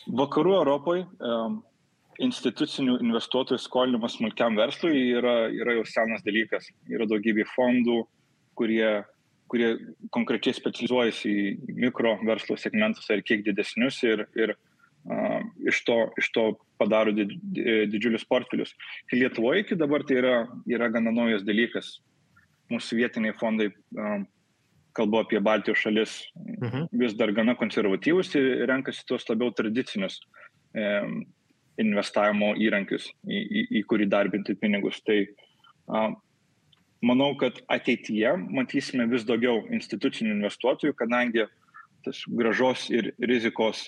vakarų 0.08 0.58
Europoje 0.62 1.06
um, 1.20 1.62
institucinių 2.24 3.00
investuotojų 3.04 3.62
skolinimas 3.62 4.18
smulkiam 4.18 4.58
verslui 4.60 5.10
yra, 5.18 5.50
yra 5.54 5.80
jau 5.80 5.86
senas 5.90 6.24
dalykas. 6.26 6.70
Yra 6.92 7.08
daugybė 7.10 7.46
fondų, 7.56 8.04
kurie 8.58 9.04
kurie 9.54 9.74
konkrečiai 10.14 10.58
specializuojasi 10.58 11.32
į 11.32 11.76
mikro 11.86 12.16
verslo 12.26 12.58
segmentus 12.58 13.10
ar 13.14 13.22
kiek 13.22 13.44
didesnius 13.46 14.00
ir, 14.08 14.26
ir 14.34 14.56
uh, 14.56 15.44
iš, 15.70 15.84
to, 15.86 15.98
iš 16.18 16.32
to 16.34 16.46
padaro 16.82 17.14
did, 17.14 17.36
didžiulius 17.94 18.26
portfelius. 18.26 18.74
Lietuvoje 19.14 19.62
iki 19.62 19.78
dabar 19.78 20.06
tai 20.10 20.18
yra, 20.24 20.36
yra 20.66 20.90
gana 20.94 21.14
naujas 21.14 21.46
dalykas. 21.46 22.00
Mūsų 22.74 22.98
vietiniai 23.04 23.36
fondai, 23.38 23.70
um, 23.94 24.26
kalbu 24.98 25.22
apie 25.22 25.42
Baltijos 25.44 25.84
šalis, 25.84 26.18
mhm. 26.38 26.90
vis 26.98 27.14
dar 27.20 27.34
gana 27.36 27.54
konservatyvus 27.60 28.34
ir 28.40 28.66
renkasi 28.70 29.06
tuos 29.10 29.26
labiau 29.30 29.54
tradicinius 29.54 30.20
um, 30.74 31.24
investavimo 31.82 32.54
įrankius, 32.62 33.10
į, 33.26 33.40
į, 33.42 33.64
į 33.80 33.86
kurį 33.90 34.10
darbinti 34.10 34.58
pinigus. 34.58 35.02
Tai 35.06 35.20
um, 35.90 36.18
manau, 37.04 37.34
kad 37.40 37.60
ateityje 37.72 38.32
matysime 38.54 39.08
vis 39.12 39.26
daugiau 39.28 39.64
institucinių 39.76 40.38
investuotojų, 40.38 40.96
kadangi 40.98 41.46
tas 42.04 42.24
gražos 42.28 42.88
ir 42.92 43.12
rizikos 43.24 43.86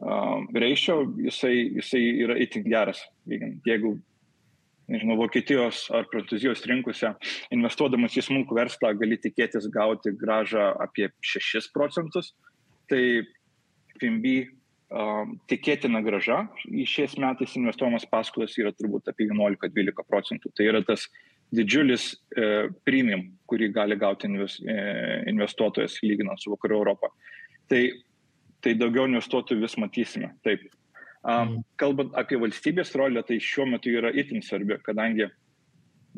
uh, 0.00 0.40
reišio, 0.56 1.02
jisai, 1.26 1.54
jisai 1.80 2.02
yra 2.24 2.38
itin 2.40 2.64
geras. 2.68 3.02
Jeigu, 3.28 3.96
nežinau, 4.92 5.18
Vokietijos 5.20 5.84
ar 5.94 6.08
Prancūzijos 6.12 6.64
rinkose 6.68 7.12
investuodamas 7.54 8.16
į 8.16 8.26
smulkų 8.28 8.58
verslą 8.60 8.94
gali 9.00 9.20
tikėtis 9.20 9.68
gauti 9.72 10.14
gražą 10.16 10.72
apie 10.82 11.10
6 11.32 11.72
procentus, 11.76 12.32
tai 12.90 13.22
FIMB 14.00 14.26
uh, 14.92 15.28
tikėtina 15.48 16.02
graža 16.04 16.46
į 16.68 16.86
šiais 16.88 17.16
metais 17.20 17.56
investuojamas 17.60 18.08
paskolas 18.10 18.56
yra 18.60 18.72
turbūt 18.76 19.12
apie 19.12 19.28
11-12 19.30 20.08
procentų. 20.08 20.52
Tai 20.56 20.72
yra 20.72 20.82
tas 20.84 21.08
didžiulis 21.52 22.12
e, 22.36 22.46
premium, 22.86 23.26
kurį 23.50 23.68
gali 23.74 23.98
gauti 24.00 24.30
e, 24.30 24.76
investuotojas 25.30 25.98
lyginant 26.04 26.40
su 26.40 26.52
Vakarų 26.54 26.78
Europą. 26.80 27.12
Tai, 27.68 27.82
tai 28.64 28.74
daugiau 28.80 29.08
investuotojų 29.10 29.64
vis 29.64 29.76
matysime. 29.80 30.32
Taip. 30.46 30.64
Um, 31.22 31.60
kalbant 31.78 32.16
apie 32.18 32.40
valstybės 32.40 32.96
rolę, 32.98 33.22
tai 33.22 33.38
šiuo 33.38 33.68
metu 33.70 33.92
yra 33.94 34.10
itin 34.10 34.42
svarbi, 34.42 34.74
kadangi 34.82 35.28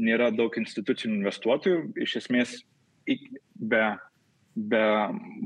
nėra 0.01 0.31
daug 0.33 0.55
institucinių 0.57 1.19
investuotojų. 1.21 1.83
Iš 2.07 2.17
esmės, 2.23 2.57
be, 3.05 3.85
be 4.55 4.87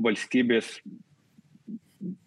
valstybės 0.05 0.77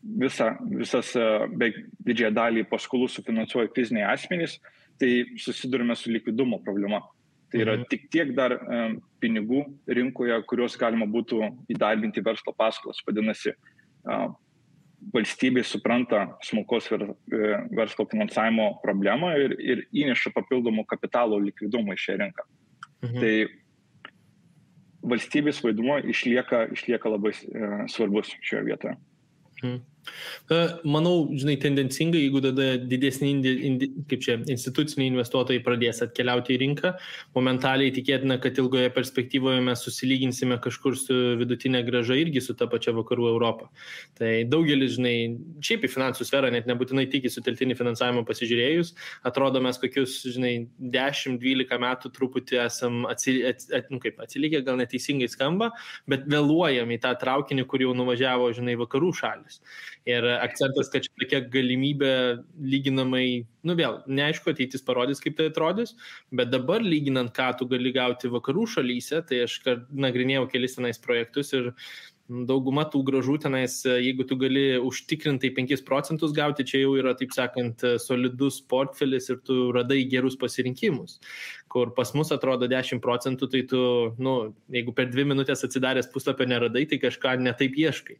visa, 0.02 0.52
visas, 0.68 1.14
e, 1.16 1.24
be 1.56 1.70
didžiąją 2.04 2.34
dalį 2.36 2.66
paskolų 2.70 3.08
sufinansuoja 3.10 3.72
fiziniai 3.74 4.10
asmenys, 4.12 4.58
tai 5.00 5.24
susidurime 5.40 5.96
su 5.96 6.12
likvidumo 6.12 6.60
problema. 6.66 7.00
Tai 7.52 7.60
yra 7.60 7.74
mhm. 7.76 7.88
tik 7.90 8.06
tiek 8.12 8.30
dar 8.36 8.54
pinigų 9.20 9.66
rinkoje, 9.86 10.38
kuriuos 10.48 10.78
galima 10.80 11.04
būtų 11.10 11.42
įdarbinti 11.74 12.24
verslo 12.24 12.54
paskolas. 12.56 13.02
Vadinasi, 13.04 13.52
valstybė 15.12 15.64
supranta 15.66 16.26
smulkos 16.46 16.88
e, 16.94 16.98
verslo 17.74 18.06
finansavimo 18.10 18.68
problemą 18.82 19.32
ir, 19.40 19.56
ir 19.58 19.84
įneša 20.04 20.30
papildomų 20.34 20.84
kapitalo 20.90 21.40
likvidumą 21.42 21.96
į 21.96 22.02
šią 22.04 22.18
rinką. 22.20 22.46
Mhm. 23.02 23.18
Tai 23.18 23.34
valstybės 25.12 25.62
vaidmuo 25.64 25.98
išlieka, 26.12 26.68
išlieka 26.76 27.10
labai 27.10 27.32
e, 27.34 27.70
svarbus 27.90 28.30
šioje 28.40 28.64
vietoje. 28.68 28.94
Mhm. 29.62 29.80
Manau, 30.84 31.28
žinai, 31.38 31.54
tendencingai, 31.62 32.20
jeigu 32.24 32.42
tada 32.44 32.74
didesni, 32.76 33.30
indi, 33.36 33.52
indi, 33.68 33.88
kaip 34.10 34.22
čia, 34.24 34.36
instituciniai 34.50 35.12
investuotojai 35.12 35.62
pradės 35.64 36.02
atkeliauti 36.04 36.56
į 36.56 36.58
rinką, 36.64 36.92
momentaliai 37.36 37.92
tikėtina, 37.94 38.36
kad 38.42 38.58
ilgoje 38.60 38.90
perspektyvoje 38.92 39.62
mes 39.64 39.84
susilyginsime 39.86 40.58
kažkur 40.62 40.98
su 40.98 41.18
vidutinė 41.40 41.84
graža 41.86 42.18
irgi 42.20 42.42
su 42.44 42.56
ta 42.58 42.68
pačia 42.70 42.94
vakarų 42.96 43.30
Europą. 43.30 43.70
Tai 44.18 44.32
daugelis, 44.50 44.96
žinai, 44.98 45.14
šiaip 45.64 45.86
į 45.86 45.92
finansų 45.94 46.26
sferą 46.28 46.50
net 46.52 46.68
nebūtinai 46.70 47.06
tiki 47.12 47.30
suteltinį 47.32 47.78
finansavimą 47.78 48.26
pasižiūrėjus, 48.28 48.92
atrodo 49.28 49.62
mes 49.64 49.80
kokius, 49.80 50.18
žinai, 50.34 50.54
10-12 50.82 51.80
metų 51.86 52.12
truputį 52.18 52.60
esam 52.66 53.06
atsilikę, 53.10 53.54
at, 53.54 53.66
at, 53.78 53.94
nu, 53.94 54.02
atsilikę 54.26 54.62
gal 54.66 54.82
neteisingai 54.82 55.30
skamba, 55.30 55.72
bet 56.10 56.28
vėluojam 56.30 56.90
į 56.92 57.00
tą 57.06 57.14
traukinį, 57.22 57.66
kur 57.70 57.86
jau 57.86 57.96
nuvažiavo, 57.96 58.50
žinai, 58.56 58.76
vakarų 58.80 59.14
šalis. 59.22 59.62
Ir 60.08 60.24
akcentas, 60.34 60.88
kad 60.90 61.04
čia 61.04 61.12
tokia 61.20 61.38
galimybė 61.52 62.12
lyginamai, 62.58 63.44
nu 63.62 63.76
vėl, 63.78 64.00
neaišku, 64.10 64.50
ateitis 64.50 64.82
parodys, 64.82 65.20
kaip 65.22 65.36
tai 65.38 65.46
atrodys, 65.52 65.94
bet 66.34 66.50
dabar 66.50 66.82
lyginant, 66.82 67.30
ką 67.36 67.52
tu 67.60 67.68
gali 67.70 67.92
gauti 67.94 68.30
vakarų 68.32 68.66
šalyse, 68.72 69.20
tai 69.28 69.44
aš 69.44 69.60
nagrinėjau 69.94 70.48
kelis 70.50 70.74
tenais 70.74 70.98
projektus 70.98 71.54
ir 71.54 71.70
dauguma 72.48 72.84
tų 72.88 73.02
gražų 73.06 73.36
tenais, 73.44 73.80
jeigu 73.84 74.24
tu 74.28 74.36
gali 74.40 74.78
užtikrintai 74.80 75.52
5 75.56 75.82
procentus 75.86 76.34
gauti, 76.36 76.66
čia 76.68 76.82
jau 76.82 76.94
yra, 77.00 77.14
taip 77.18 77.34
sakant, 77.34 77.84
solidus 78.02 78.60
portfelis 78.68 79.28
ir 79.32 79.40
tu 79.46 79.70
radai 79.74 80.02
gerus 80.10 80.38
pasirinkimus. 80.40 81.18
Kur 81.72 81.92
pas 81.96 82.10
mus 82.16 82.32
atrodo 82.34 82.68
10 82.68 83.00
procentų, 83.04 83.48
tai 83.52 83.62
tu, 83.68 83.82
nu, 84.22 84.34
jeigu 84.72 84.94
per 84.96 85.08
2 85.12 85.26
minutės 85.30 85.64
atsidaręs 85.66 86.10
puslapio 86.12 86.48
neradai, 86.48 86.84
tai 86.88 87.00
kažką 87.02 87.36
netaip 87.40 87.78
ieškai. 87.80 88.18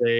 Tai 0.00 0.14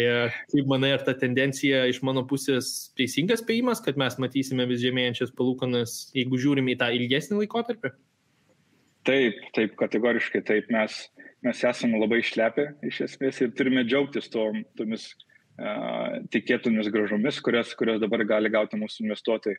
kaip 0.53 0.73
manai, 0.73 0.95
ar 0.97 1.05
ta 1.07 1.17
tendencija 1.17 1.87
iš 1.91 2.03
mano 2.07 2.27
pusės 2.29 2.91
teisingas 2.99 3.45
spėjimas, 3.45 3.85
kad 3.85 4.01
mes 4.01 4.19
matysime 4.23 4.69
vis 4.69 4.83
žemėjančias 4.85 5.33
palūkanas, 5.37 5.99
jeigu 6.17 6.41
žiūrim 6.41 6.69
į 6.73 6.81
tą 6.83 6.93
ilgesnį 6.99 7.45
laikotarpį? 7.45 7.97
Taip, 9.07 9.39
taip, 9.55 9.77
kategoriškai 9.79 10.43
taip. 10.47 10.71
Mes 10.75 11.05
mes 11.47 11.63
esame 11.71 12.01
labai 12.01 12.21
išlepę 12.23 12.69
iš 12.87 13.05
esmės 13.07 13.41
ir 13.43 13.55
turime 13.57 13.85
džiaugtis 13.87 14.29
to, 14.33 14.49
tomis 14.79 15.09
uh, 15.15 16.19
tikėtomis 16.35 16.91
gražomis, 16.93 17.41
kurias, 17.45 17.73
kurias 17.79 18.03
dabar 18.03 18.25
gali 18.27 18.53
gauti 18.53 18.81
mūsų 18.81 19.07
investuotojai. 19.07 19.57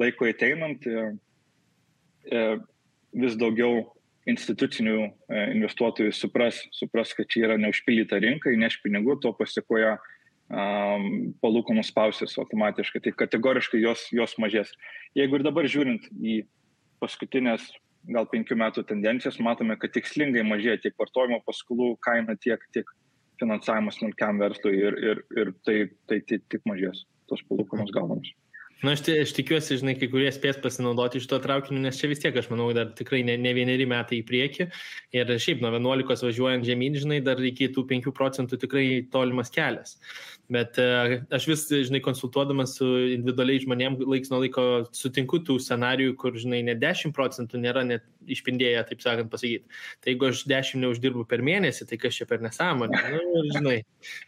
Laiko 0.00 0.28
ateinant 0.28 0.86
uh, 0.90 1.12
uh, 2.30 2.56
vis 3.14 3.38
daugiau 3.40 3.86
institucinių 4.28 4.98
investuotojų 5.52 6.12
supras, 6.16 6.62
supras, 6.72 7.12
kad 7.16 7.28
čia 7.28 7.44
yra 7.44 7.56
neužpildyta 7.60 8.16
rinka, 8.22 8.52
įneš 8.54 8.78
pinigų, 8.80 9.18
to 9.20 9.34
pasiekoja 9.36 9.98
um, 10.48 11.34
palūkanų 11.44 11.84
spausis 11.84 12.38
automatiškai. 12.40 13.02
Tai 13.04 13.12
kategoriškai 13.20 13.82
jos, 13.82 14.06
jos 14.16 14.36
mažės. 14.40 14.72
Jeigu 15.18 15.38
ir 15.38 15.44
dabar 15.46 15.68
žiūrint 15.68 16.08
į 16.16 16.40
paskutinės 17.04 17.68
gal 18.12 18.28
penkių 18.30 18.56
metų 18.60 18.84
tendencijas 18.88 19.40
matome, 19.42 19.76
kad 19.80 19.94
tikslingai 19.94 20.44
mažėja 20.46 20.82
tiek 20.82 20.96
vartojimo 21.00 21.40
paskolų 21.46 21.94
kaina, 22.04 22.36
tiek, 22.40 22.62
tiek 22.76 22.88
finansavimas 23.40 23.98
smulkiam 23.98 24.40
verslui 24.42 24.76
ir, 24.78 24.98
ir, 25.10 25.22
ir 25.40 25.52
tai, 25.66 25.78
tai, 26.10 26.20
tik 26.28 26.60
mažės 26.68 27.04
tos 27.30 27.42
palūkanos 27.48 27.92
gaunamos. 27.94 28.30
Na, 28.84 28.92
aš, 28.92 29.00
aš 29.08 29.32
tikiuosi, 29.32 29.78
žinai, 29.80 29.94
kai 29.96 30.10
kurie 30.12 30.28
spės 30.34 30.58
pasinaudoti 30.60 31.16
iš 31.16 31.28
to 31.30 31.38
traukiniu, 31.40 31.80
nes 31.80 31.96
čia 31.96 32.10
vis 32.10 32.20
tiek, 32.20 32.36
aš 32.36 32.50
manau, 32.50 32.66
dar 32.76 32.90
tikrai 32.96 33.22
ne, 33.24 33.38
ne 33.40 33.54
vieneri 33.56 33.86
metai 33.88 34.18
į 34.20 34.26
priekį. 34.28 34.66
Ir 35.16 35.32
šiaip 35.40 35.64
nuo 35.64 35.70
11 35.72 36.26
važiuojant 36.26 36.68
žemyn, 36.68 36.98
žinai, 37.00 37.22
dar 37.24 37.40
iki 37.40 37.70
tų 37.72 37.86
5 37.88 38.12
procentų 38.18 38.60
tikrai 38.66 38.86
tolimas 39.14 39.52
kelias. 39.54 39.96
Bet 40.52 40.76
uh, 40.76 41.14
aš 41.32 41.46
vis, 41.48 41.62
žinai, 41.88 42.02
konsultuodamas 42.04 42.74
su 42.76 42.84
individualiai 43.14 43.62
žmonėm, 43.62 43.96
laiks 44.04 44.28
nuo 44.28 44.42
laiko 44.42 44.64
sutinku 44.92 45.40
tų 45.40 45.56
scenarijų, 45.64 46.18
kur, 46.20 46.36
žinai, 46.36 46.60
net 46.66 46.82
10 46.82 47.14
procentų 47.16 47.62
nėra 47.62 47.86
net 47.88 48.04
išpindėję, 48.28 48.82
taip 48.90 49.00
sakant, 49.04 49.30
pasakyti. 49.32 49.64
Tai 50.04 50.12
jeigu 50.12 50.28
aš 50.28 50.42
10 50.50 50.82
neuždirbu 50.84 51.24
per 51.30 51.40
mėnesį, 51.44 51.86
tai 51.88 51.98
kas 52.02 52.18
čia 52.18 52.28
per 52.28 52.44
nesąmonė? 52.44 53.00
Nu, 53.14 53.44
žinai, 53.54 53.78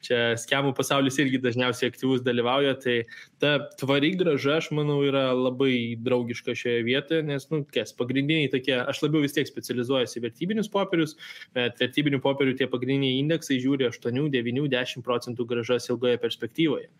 čia 0.04 0.22
skemų 0.40 0.72
pasaulis 0.76 1.20
irgi 1.20 1.42
dažniausiai 1.44 1.92
aktyvus 1.92 2.24
dalyvauja, 2.24 2.78
tai 2.80 2.96
ta 3.42 3.58
tvari 3.76 4.14
graža, 4.16 4.45
aš 4.54 4.68
manau, 4.76 4.98
yra 5.06 5.30
labai 5.34 5.96
draugiška 6.02 6.54
šioje 6.56 6.84
vietoje, 6.86 7.24
nes, 7.26 7.46
nu, 7.52 7.62
kas, 7.72 7.92
pagrindiniai 7.96 8.50
tokie, 8.52 8.74
aš 8.78 9.02
labiau 9.04 9.24
vis 9.24 9.34
tiek 9.36 9.48
specializuojuosi 9.48 10.22
vertybinius 10.24 10.70
popierius, 10.72 11.16
bet 11.56 11.80
vertybinių 11.82 12.20
popierių 12.24 12.56
tie 12.60 12.68
pagrindiniai 12.70 13.20
indeksai 13.22 13.58
žiūri 13.62 13.88
8, 13.90 14.28
9, 14.34 14.68
10 14.72 15.06
procentų 15.06 15.48
gražas 15.50 15.90
ilgoje 15.90 16.20
perspektyvoje. 16.22 16.90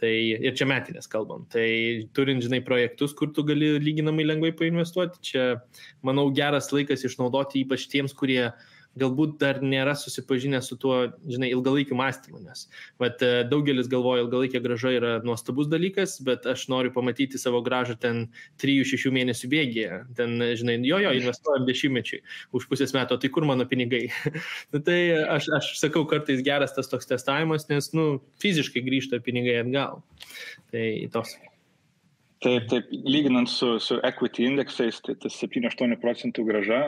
Tai 0.00 0.12
ir 0.12 0.56
čia 0.58 0.68
metinės 0.70 1.10
kalbam. 1.10 1.46
Tai 1.52 1.66
turint, 2.16 2.44
žinai, 2.44 2.62
projektus, 2.66 3.14
kur 3.16 3.32
tu 3.34 3.44
gali 3.48 3.74
lyginamai 3.80 4.26
lengvai 4.28 4.52
painvestuoti, 4.56 5.24
čia, 5.32 5.46
manau, 6.06 6.28
geras 6.34 6.72
laikas 6.74 7.06
išnaudoti 7.08 7.64
ypač 7.64 7.88
tiems, 7.90 8.16
kurie 8.16 8.50
galbūt 8.98 9.36
dar 9.38 9.60
nėra 9.62 9.94
susipažinę 9.98 10.58
su 10.64 10.76
tuo, 10.80 10.96
žinai, 11.30 11.50
ilgalaikiu 11.54 11.94
mąstymu, 11.98 12.40
nes 12.42 12.66
vat, 13.00 13.22
e, 13.22 13.44
daugelis 13.50 13.88
galvoja, 13.90 14.24
ilgalaikė 14.24 14.62
graža 14.64 14.92
yra 14.96 15.12
nuostabus 15.26 15.68
dalykas, 15.70 16.16
bet 16.26 16.46
aš 16.50 16.66
noriu 16.72 16.90
pamatyti 16.94 17.38
savo 17.38 17.62
gražą 17.66 17.96
ten 18.02 18.24
3-6 18.62 19.12
mėnesių 19.14 19.50
bėgėje, 19.52 20.00
ten, 20.18 20.34
žinai, 20.58 20.78
jo, 20.86 20.98
jo, 21.04 21.12
investuojam 21.20 21.68
dešimtmečiai, 21.68 22.24
už 22.56 22.66
pusės 22.70 22.94
metų, 22.96 23.20
tai 23.22 23.30
kur 23.30 23.46
mano 23.48 23.66
pinigai? 23.70 24.08
nu, 24.72 24.82
tai 24.82 24.98
aš, 25.36 25.50
aš 25.60 25.70
sakau, 25.82 26.02
kartais 26.10 26.42
geras 26.46 26.74
tas 26.74 26.90
toks 26.90 27.08
testavimas, 27.10 27.68
nes, 27.70 27.92
nu, 27.94 28.08
fiziškai 28.42 28.82
grįžta 28.86 29.22
pinigai 29.22 29.60
atgal. 29.62 30.02
Tai 30.74 30.84
tos. 31.14 31.36
Taip, 32.40 32.70
taip, 32.72 32.88
lyginant 33.04 33.50
su, 33.52 33.74
su 33.84 33.98
equity 34.06 34.46
indeksais, 34.48 35.02
tai 35.04 35.14
tas 35.20 35.34
7-8 35.36 35.98
procentų 36.00 36.46
graža 36.48 36.80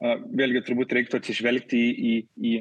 vėlgi 0.00 0.64
turbūt 0.64 0.94
reiktų 0.96 1.20
atsižvelgti 1.20 1.80
į, 1.80 2.14
į 2.40 2.52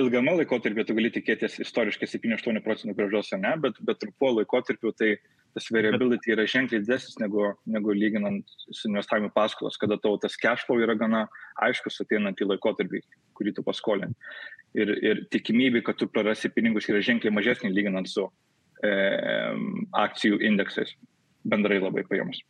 ilgame 0.00 0.36
laikotarpį, 0.38 0.84
tu 0.86 0.94
gali 0.96 1.10
tikėtis 1.12 1.58
istoriškai 1.64 2.08
7-8 2.08 2.62
procentų 2.64 2.94
gražos, 2.98 3.32
ne, 3.38 3.52
bet, 3.62 3.78
bet 3.86 3.98
trupuo 4.02 4.32
laikotarpiu 4.36 4.92
tai 4.96 5.16
tas 5.56 5.66
variability 5.74 6.30
yra 6.34 6.46
ženkliai 6.48 6.82
didesnis 6.84 7.18
negu, 7.18 7.48
negu 7.66 7.94
lyginant 7.96 8.46
su 8.70 8.86
investavimu 8.88 9.32
paskolos, 9.34 9.78
kada 9.80 9.98
tavo 9.98 10.20
tas 10.22 10.38
cash 10.38 10.62
flow 10.68 10.78
yra 10.82 10.94
gana 10.98 11.24
aiškus 11.66 12.04
ateinant 12.04 12.38
į 12.38 12.52
laikotarpį, 12.52 13.02
kurį 13.38 13.56
tu 13.56 13.66
paskolini. 13.66 14.14
Ir, 14.78 14.92
ir 15.02 15.24
tikimybė, 15.34 15.82
kad 15.82 15.98
tu 15.98 16.06
prarasi 16.06 16.52
pinigus 16.54 16.86
yra 16.92 17.02
ženkliai 17.02 17.34
mažesnė 17.34 17.72
lyginant 17.74 18.06
su 18.06 18.28
e, 18.86 18.92
akcijų 19.98 20.38
indeksais 20.46 20.94
bendrai 21.50 21.80
labai 21.82 22.06
paėmus. 22.06 22.44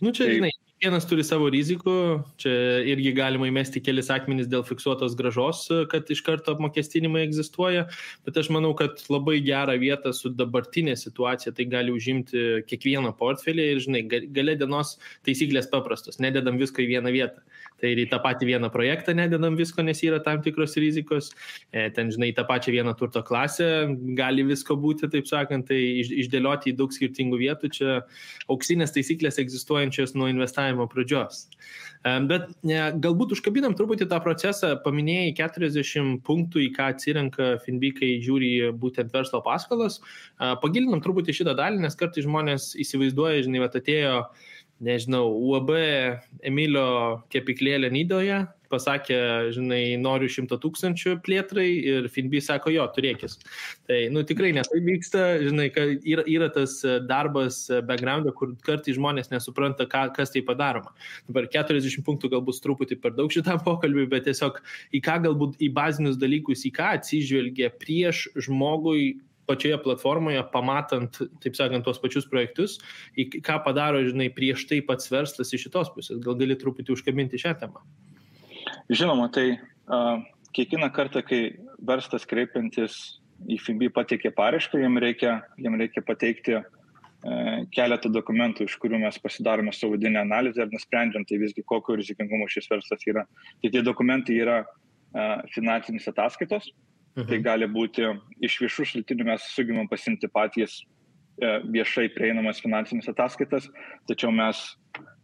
Nu 0.00 0.14
čia, 0.16 0.24
tai, 0.24 0.38
žinai, 0.38 0.54
Kiekvienas 0.80 1.04
turi 1.04 1.20
savo 1.28 1.44
rizikų, 1.52 1.94
čia 2.40 2.50
irgi 2.88 3.10
galima 3.12 3.44
įmesti 3.50 3.82
kelis 3.84 4.06
akmenys 4.08 4.46
dėl 4.48 4.62
fiksuotos 4.64 5.12
gražos, 5.12 5.66
kad 5.92 6.08
iš 6.08 6.22
karto 6.24 6.54
apmokestinimai 6.56 7.26
egzistuoja, 7.26 7.82
bet 8.24 8.38
aš 8.40 8.48
manau, 8.56 8.70
kad 8.78 9.02
labai 9.12 9.42
gerą 9.44 9.74
vietą 9.76 10.14
su 10.16 10.32
dabartinė 10.32 10.94
situacija 10.96 11.52
tai 11.52 11.66
gali 11.68 11.92
užimti 11.92 12.62
kiekvieną 12.64 13.12
portfelį 13.18 13.66
ir, 13.74 13.82
žinai, 13.84 14.02
gale 14.08 14.54
dienos 14.56 14.94
taisyklės 15.28 15.68
paprastos, 15.68 16.16
nededam 16.16 16.56
visko 16.56 16.80
į 16.80 16.88
vieną 16.94 17.12
vietą. 17.12 17.44
Tai 17.80 17.92
ir 17.92 18.00
į 18.00 18.08
tą 18.08 18.22
patį 18.24 18.48
vieną 18.48 18.72
projektą 18.72 19.12
nededam 19.16 19.60
visko, 19.60 19.84
nes 19.84 20.00
yra 20.04 20.22
tam 20.24 20.40
tikros 20.44 20.78
rizikos, 20.80 21.30
e, 21.72 21.90
ten, 21.92 22.08
žinai, 22.12 22.32
tą 22.36 22.46
pačią 22.48 22.72
vieną 22.78 22.96
turto 22.96 23.20
klasę 23.24 23.68
gali 24.16 24.48
visko 24.48 24.76
būti, 24.80 25.12
taip 25.12 25.28
sakant, 25.28 25.68
tai 25.68 25.78
išdėlioti 26.00 26.72
į 26.72 26.76
daug 26.80 26.92
skirtingų 26.92 27.40
vietų, 27.44 27.72
čia 27.76 28.00
auksinės 28.52 28.96
taisyklės 28.96 29.40
egzistuojančios 29.44 30.16
nuo 30.16 30.28
investavimo 30.32 30.69
planavimo 30.70 30.88
pradžios. 30.90 31.48
Bet 32.02 32.48
galbūt 33.02 33.34
užkabinam 33.36 33.74
truputį 33.76 34.08
tą 34.08 34.20
procesą, 34.24 34.76
paminėjai 34.84 35.34
40 35.36 36.22
punktų, 36.24 36.62
į 36.64 36.70
ką 36.76 36.90
atsirenka 36.94 37.58
Finbi, 37.64 37.92
kai 37.92 38.20
žiūri 38.24 38.72
būtent 38.72 39.12
verslo 39.12 39.42
paskolas. 39.44 40.00
Pagilinam 40.38 41.02
truputį 41.04 41.34
šitą 41.36 41.54
dalį, 41.58 41.82
nes 41.84 41.96
kartai 41.96 42.24
žmonės 42.24 42.74
įsivaizduoja, 42.80 43.44
žinai, 43.44 43.66
atėjo 43.68 44.30
nežinau, 44.80 45.26
UAB 45.28 45.74
Emilio 46.42 47.20
kepiklėlė 47.28 47.90
Nydoje, 47.92 48.46
pasakė, 48.70 49.18
žinai, 49.54 49.82
noriu 50.00 50.30
šimto 50.30 50.58
tūkstančių 50.62 51.16
plėtrai 51.26 51.68
ir 51.92 52.08
Finby 52.12 52.40
sako, 52.44 52.72
jo, 52.74 52.86
turėkis. 52.94 53.38
Tai, 53.88 53.98
nu, 54.14 54.24
tikrai 54.26 54.52
netai 54.56 54.80
vyksta, 54.86 55.24
žinai, 55.44 55.68
yra, 56.08 56.24
yra 56.30 56.50
tas 56.54 56.78
darbas 57.08 57.62
background'e, 57.88 58.34
kur 58.36 58.54
kartai 58.66 58.94
žmonės 58.96 59.32
nesupranta, 59.34 59.88
ką, 59.90 60.06
kas 60.16 60.34
tai 60.34 60.44
padaroma. 60.46 60.94
Dabar 61.28 61.48
40 61.50 62.04
punktų 62.06 62.32
galbūt 62.36 62.60
truputį 62.64 63.00
per 63.02 63.16
daug 63.18 63.32
šitam 63.34 63.62
pokalbiui, 63.66 64.08
bet 64.10 64.28
tiesiog 64.28 64.62
į 64.94 65.02
ką 65.06 65.18
galbūt 65.26 65.58
į 65.62 65.72
bazinius 65.76 66.20
dalykus, 66.20 66.66
į 66.68 66.74
ką 66.78 66.94
atsižvelgia 67.00 67.72
prieš 67.80 68.28
žmogui 68.46 69.20
pačioje 69.50 69.80
platformoje, 69.82 70.42
pamatant, 70.52 71.18
taip 71.42 71.58
sakant, 71.58 71.82
tuos 71.86 71.98
pačius 72.02 72.28
projektus, 72.30 72.78
ką 73.16 73.56
padaro, 73.64 74.02
žinai, 74.06 74.28
prieš 74.34 74.68
tai 74.70 74.78
pats 74.86 75.10
verslas 75.10 75.50
iš 75.50 75.66
šitos 75.66 75.90
pusės. 75.96 76.22
Gal 76.22 76.38
gali 76.38 76.58
truputį 76.58 76.94
užkabinti 76.94 77.40
šią 77.42 77.56
temą? 77.64 77.82
Žinoma, 78.90 79.28
tai 79.30 79.54
uh, 79.54 80.18
kiekvieną 80.56 80.90
kartą, 80.90 81.22
kai 81.22 81.54
verslas 81.86 82.26
kreipiantis 82.26 82.96
į 83.46 83.56
FIBI 83.62 83.88
pateikė 83.94 84.32
paraišką, 84.34 84.80
jam 84.82 84.98
reikia, 85.00 85.36
jam 85.62 85.76
reikia 85.78 86.02
pateikti 86.02 86.56
uh, 86.58 86.64
keletą 87.76 88.10
dokumentų, 88.10 88.66
iš 88.66 88.74
kurių 88.82 88.98
mes 89.04 89.18
pasidarome 89.22 89.72
savo 89.76 89.94
vidinę 89.94 90.24
analizę 90.24 90.66
ir 90.66 90.74
nusprendžiam, 90.74 91.22
tai 91.28 91.38
visgi 91.38 91.62
kokio 91.62 91.94
rizikingumo 92.00 92.50
šis 92.50 92.66
verslas 92.72 93.06
yra. 93.06 93.26
Tai 93.62 93.70
tie 93.70 93.84
dokumentai 93.86 94.40
yra 94.42 94.60
uh, 94.66 95.36
finansinis 95.54 96.10
ataskaitos, 96.10 96.72
mhm. 97.14 97.28
tai 97.30 97.42
gali 97.46 97.70
būti 97.70 98.10
iš 98.42 98.58
viešų 98.64 98.88
šaltinių 98.94 99.30
mes 99.30 99.46
sugebam 99.54 99.86
pasimti 99.90 100.30
patys 100.30 100.82
viešai 101.40 102.10
prieinamas 102.12 102.58
finansinis 102.60 103.08
ataskaitas, 103.08 103.68
tačiau 104.08 104.28
mes 104.34 104.58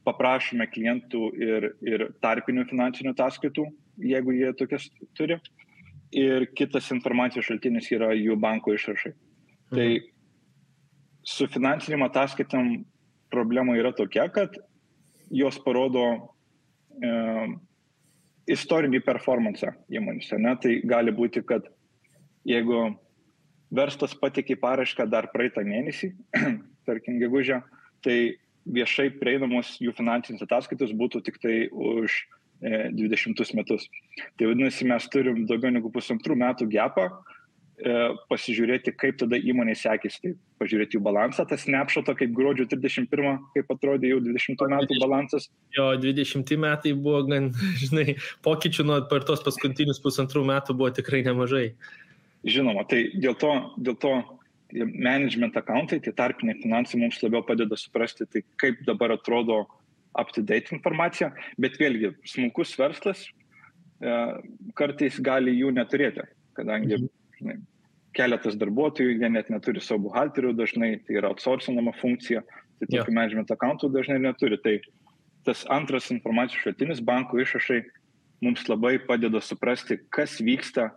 paprašome 0.07 0.69
klientų 0.71 1.29
ir, 1.43 1.69
ir 1.85 2.09
tarpinių 2.25 2.67
finansinių 2.71 3.13
ataskaitų, 3.17 3.67
jeigu 4.07 4.35
jie 4.37 4.53
tokias 4.59 4.89
turi. 5.19 5.41
Ir 6.17 6.47
kitas 6.57 6.93
informacijos 6.95 7.49
šaltinis 7.49 7.89
yra 7.93 8.13
jų 8.15 8.37
banko 8.41 8.77
išrašai. 8.77 9.17
Tai 9.75 9.89
mhm. 9.89 10.05
Tai 10.05 10.15
su 11.27 11.47
finansiniam 11.51 12.07
ataskaitam 12.07 12.85
problema 13.31 13.75
yra 13.77 13.91
tokia, 13.93 14.29
kad 14.31 14.55
jos 15.35 15.59
parodo 15.65 16.05
e, 17.03 17.11
istorinį 18.55 19.01
performance 19.05 19.73
įmonėse. 19.91 20.39
Ne? 20.39 20.55
Tai 20.63 20.77
gali 20.87 21.15
būti, 21.15 21.43
kad 21.47 21.67
jeigu 22.47 22.85
verslas 23.75 24.15
patikė 24.15 24.55
parašką 24.63 25.09
dar 25.11 25.27
praeitą 25.33 25.67
mėnesį, 25.67 26.13
tarkim, 26.87 27.19
gegužę, 27.19 27.59
tai 28.07 28.37
viešai 28.67 29.11
prieinamos 29.21 29.77
jų 29.83 29.95
finansinės 29.97 30.45
ataskaitos 30.47 30.95
būtų 30.97 31.23
tik 31.27 31.39
tai 31.43 31.57
už 31.71 32.17
20 32.63 33.41
e, 33.41 33.57
metus. 33.57 33.89
Tai 34.39 34.51
vadinasi, 34.51 34.87
mes 34.89 35.09
turim 35.13 35.45
daugiau 35.49 35.73
negu 35.75 35.91
pusantrų 35.93 36.39
metų 36.41 36.69
gepą 36.73 37.07
e, 37.11 37.97
pasižiūrėti, 38.31 38.95
kaip 38.97 39.19
tada 39.21 39.37
įmonė 39.37 39.77
sekėsi. 39.77 40.23
Tai 40.23 40.33
pažiūrėti 40.63 40.97
jų 40.97 41.03
balansą, 41.05 41.45
tas 41.49 41.67
neapšato 41.69 42.17
kaip 42.17 42.33
gruodžio 42.37 42.65
31, 42.71 43.43
kaip 43.55 43.75
atrodė 43.77 44.15
jau 44.15 44.23
20 44.25 44.65
metų 44.73 44.99
balansas. 45.03 45.51
Jo, 45.77 45.93
20 46.01 46.57
metai 46.65 46.95
buvo 46.97 47.23
gan, 47.29 47.53
žinai, 47.83 48.17
pokyčių 48.47 48.89
nuo 48.89 49.03
per 49.11 49.29
tos 49.29 49.45
paskutinius 49.45 50.01
pusantrų 50.05 50.47
metų 50.49 50.79
buvo 50.81 50.91
tikrai 50.97 51.23
nemažai. 51.27 51.69
Žinoma, 52.47 52.87
tai 52.89 53.09
dėl 53.19 53.35
to, 53.39 53.53
dėl 53.83 53.97
to 54.01 54.17
management 54.73 55.57
accountai, 55.57 56.01
tie 56.03 56.13
tarpiniai 56.13 56.59
finansai 56.63 57.01
mums 57.01 57.21
labiau 57.23 57.45
padeda 57.47 57.77
suprasti, 57.79 58.27
tai 58.27 58.43
kaip 58.61 58.83
dabar 58.87 59.15
atrodo 59.15 59.65
up-to-date 60.19 60.75
informacija, 60.75 61.31
bet 61.61 61.77
vėlgi, 61.81 62.15
smulkus 62.27 62.75
verslas 62.79 63.27
e, 64.01 64.13
kartais 64.79 65.21
gali 65.23 65.55
jų 65.55 65.73
neturėti, 65.77 66.25
kadangi 66.57 66.97
mhm. 66.97 67.11
žinai, 67.39 67.57
keletas 68.17 68.57
darbuotojų, 68.59 69.19
jie 69.21 69.31
net 69.31 69.51
neturi 69.53 69.83
savo 69.85 70.09
buhalterių 70.09 70.55
dažnai, 70.57 70.95
tai 71.05 71.19
yra 71.21 71.31
outsourcinama 71.35 71.93
funkcija, 72.01 72.43
tai 72.81 72.89
tokių 72.89 73.03
yeah. 73.03 73.17
management 73.19 73.53
accountų 73.53 73.93
dažnai 73.93 74.19
neturi. 74.25 74.59
Tai 74.65 74.79
tas 75.47 75.67
antras 75.73 76.09
informacijos 76.11 76.65
šaltinis, 76.65 77.03
bankų 77.05 77.45
išrašai, 77.45 77.83
mums 78.45 78.65
labai 78.69 78.97
padeda 79.05 79.41
suprasti, 79.45 80.01
kas 80.13 80.41
vyksta 80.45 80.91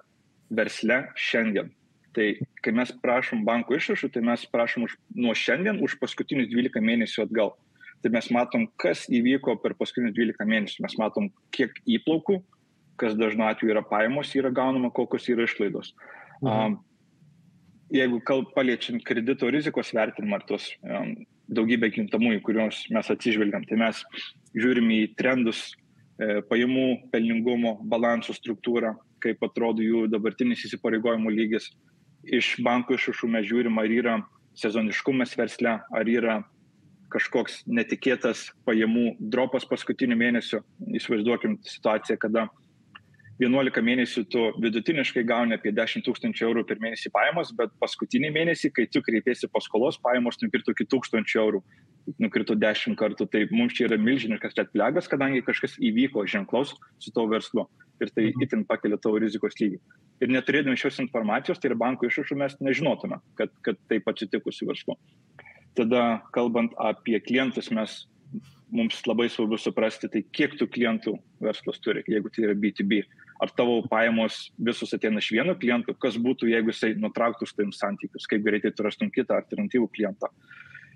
versle 0.50 1.04
šiandien. 1.20 1.74
Tai 2.18 2.28
kai 2.64 2.74
mes 2.74 2.92
prašom 3.04 3.44
banko 3.46 3.78
išrašų, 3.78 4.10
tai 4.14 4.24
mes 4.26 4.46
prašom 4.50 4.88
už, 4.88 4.96
nuo 5.14 5.36
šiandien 5.38 5.82
už 5.86 6.00
paskutinius 6.02 6.50
12 6.50 6.82
mėnesių 6.82 7.26
atgal. 7.28 7.54
Tai 8.02 8.12
mes 8.16 8.30
matom, 8.34 8.66
kas 8.80 9.06
įvyko 9.12 9.58
per 9.62 9.76
paskutinius 9.78 10.16
12 10.18 10.48
mėnesių. 10.50 10.84
Mes 10.86 10.96
matom, 11.02 11.30
kiek 11.56 11.76
įplaukų, 12.00 12.40
kas 13.00 13.18
dažnu 13.20 13.46
atveju 13.48 13.76
yra 13.76 13.84
pajamos, 13.86 14.32
yra 14.40 14.52
gaunama, 14.56 14.92
kokios 14.96 15.28
yra 15.32 15.46
išlaidos. 15.48 15.94
Mhm. 16.42 16.80
Jeigu 17.90 18.20
kalb, 18.22 18.52
paliečiant 18.54 19.02
kredito 19.06 19.50
rizikos 19.50 19.90
vertinimą 19.98 20.38
ar 20.38 20.44
tos 20.46 20.68
um, 20.86 21.16
daugybę 21.50 21.90
kintamųjų, 21.94 22.42
kuriuos 22.46 22.84
mes 22.94 23.10
atsižvelgiam, 23.10 23.66
tai 23.66 23.80
mes 23.82 24.02
žiūrim 24.54 24.92
į 24.94 25.00
trendus, 25.18 25.72
e, 26.22 26.44
pajamų, 26.50 27.10
pelningumo, 27.14 27.80
balansų 27.90 28.36
struktūrą, 28.38 28.94
kaip 29.24 29.42
atrodo 29.46 29.82
jų 29.82 30.06
dabartinis 30.14 30.62
įsipareigojimų 30.68 31.34
lygis, 31.34 31.72
iš 32.24 32.56
bankų 32.66 32.98
išrašų 32.98 33.30
mes 33.36 33.48
žiūrim, 33.50 33.80
ar 33.82 33.92
yra 33.94 34.16
sezoniškumas 34.60 35.36
versle, 35.40 35.78
ar 35.80 36.10
yra 36.10 36.40
kažkoks 37.10 37.64
netikėtas 37.66 38.50
pajamų 38.68 39.16
dropas 39.34 39.66
paskutinių 39.70 40.18
mėnesių. 40.20 40.62
Įsivaizduokim 41.00 41.58
situaciją, 41.66 42.20
kada 42.22 42.48
11 43.40 43.84
mėnesių 43.88 44.26
tu 44.28 44.42
vidutiniškai 44.60 45.24
gauni 45.24 45.56
apie 45.56 45.72
10 45.72 46.04
tūkstančių 46.04 46.46
eurų 46.50 46.66
per 46.68 46.82
mėnesį 46.84 47.12
pajamos, 47.16 47.54
bet 47.56 47.72
paskutinį 47.80 48.34
mėnesį, 48.36 48.74
kai 48.76 48.84
tu 48.92 49.00
kreipiesi 49.06 49.48
paskolos, 49.48 50.00
pajamos 50.04 50.42
nukrito 50.44 50.76
iki 50.76 50.88
1000 50.92 51.36
eurų, 51.40 51.62
nukrito 52.20 52.58
10 52.60 52.98
kartų. 53.00 53.30
Tai 53.32 53.46
mums 53.54 53.78
čia 53.78 53.88
yra 53.88 54.00
milžiniškas 54.02 54.60
atplegas, 54.66 55.08
kadangi 55.08 55.46
kažkas 55.48 55.78
įvyko 55.80 56.26
ženklaus 56.28 56.76
su 57.00 57.16
tavo 57.16 57.32
verslu 57.32 57.70
ir 58.04 58.12
tai 58.16 58.30
mhm. 58.30 58.44
itin 58.44 58.68
pakelia 58.68 59.00
tavo 59.00 59.20
rizikos 59.24 59.56
lygį. 59.60 59.80
Ir 60.24 60.32
neturėdami 60.36 60.80
šios 60.80 61.00
informacijos, 61.04 61.60
tai 61.60 61.72
ir 61.72 61.80
bankų 61.80 62.10
išrašų 62.10 62.38
mes 62.40 62.56
nežinotume, 62.64 63.20
kad, 63.40 63.52
kad 63.66 63.80
taip 63.92 64.08
atsitiko 64.12 64.52
su 64.56 64.68
verslu. 64.68 64.98
Tada, 65.80 66.22
kalbant 66.36 66.74
apie 66.82 67.20
klientus, 67.24 67.70
mes, 67.72 68.02
mums 68.72 69.00
labai 69.08 69.28
svarbu 69.32 69.58
suprasti, 69.60 70.10
tai 70.12 70.22
kiek 70.36 70.56
tų 70.60 70.68
klientų 70.74 71.16
verslas 71.44 71.80
turi, 71.84 72.04
jeigu 72.08 72.32
tai 72.34 72.46
yra 72.48 72.56
B2B. 72.58 73.02
Ar 73.40 73.52
tavo 73.56 73.80
pajamos 73.90 74.50
visos 74.58 74.92
ateina 74.96 75.22
iš 75.24 75.32
vieno 75.34 75.56
kliento, 75.58 75.96
kas 75.96 76.18
būtų, 76.20 76.50
jeigu 76.52 76.74
jisai 76.74 76.92
nutrauktų 77.00 77.48
su 77.48 77.56
tavim 77.56 77.72
santykius, 77.76 78.28
kaip 78.30 78.44
greitai 78.46 78.74
tu 78.76 78.86
rastum 78.86 79.12
kitą 79.14 79.40
alternatyvų 79.40 79.90
klientą. 79.96 80.30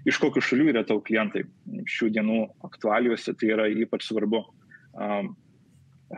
Iš 0.10 0.20
kokių 0.20 0.44
šalių 0.44 0.70
yra 0.74 0.84
tavo 0.88 1.00
klientai. 1.06 1.46
Šių 1.88 2.12
dienų 2.18 2.40
aktualiuose 2.68 3.34
tai 3.40 3.54
yra 3.56 3.70
ypač 3.72 4.10
svarbu. 4.10 4.44
Um, 4.94 5.32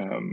um, 0.02 0.32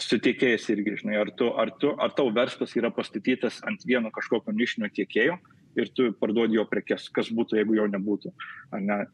su 0.00 0.18
tiekėjais 0.20 0.66
irgi, 0.74 0.98
žinai, 1.00 1.16
ar, 1.22 1.30
tu, 1.38 1.48
ar, 1.56 1.72
tu, 1.80 1.94
ar 2.02 2.12
tavo 2.16 2.32
verslas 2.34 2.74
yra 2.76 2.90
pastatytas 2.94 3.60
ant 3.68 3.84
vieno 3.86 4.10
kažkokio 4.14 4.52
nišinio 4.54 4.90
tiekėjo 4.92 5.38
ir 5.78 5.90
tu 5.94 6.10
parduodi 6.18 6.58
jo 6.58 6.64
prekes, 6.70 7.08
kas 7.14 7.30
būtų, 7.34 7.58
jeigu 7.60 7.78
jo 7.78 7.86
nebūtų. 7.90 8.32
Ne? 8.84 9.04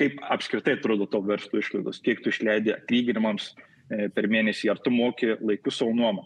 Kaip 0.00 0.20
apskritai 0.32 0.78
atrodo 0.78 1.06
tavo 1.10 1.28
verslo 1.28 1.60
išlaidos, 1.60 2.00
kiek 2.04 2.22
tu 2.24 2.32
išleidži 2.32 2.72
atlyginimams 2.78 3.50
e, 3.52 4.08
per 4.14 4.28
mėnesį, 4.32 4.70
ar 4.72 4.80
tu 4.80 4.92
moki 4.94 5.34
laiku 5.36 5.72
savo 5.74 5.92
nuomą. 5.96 6.24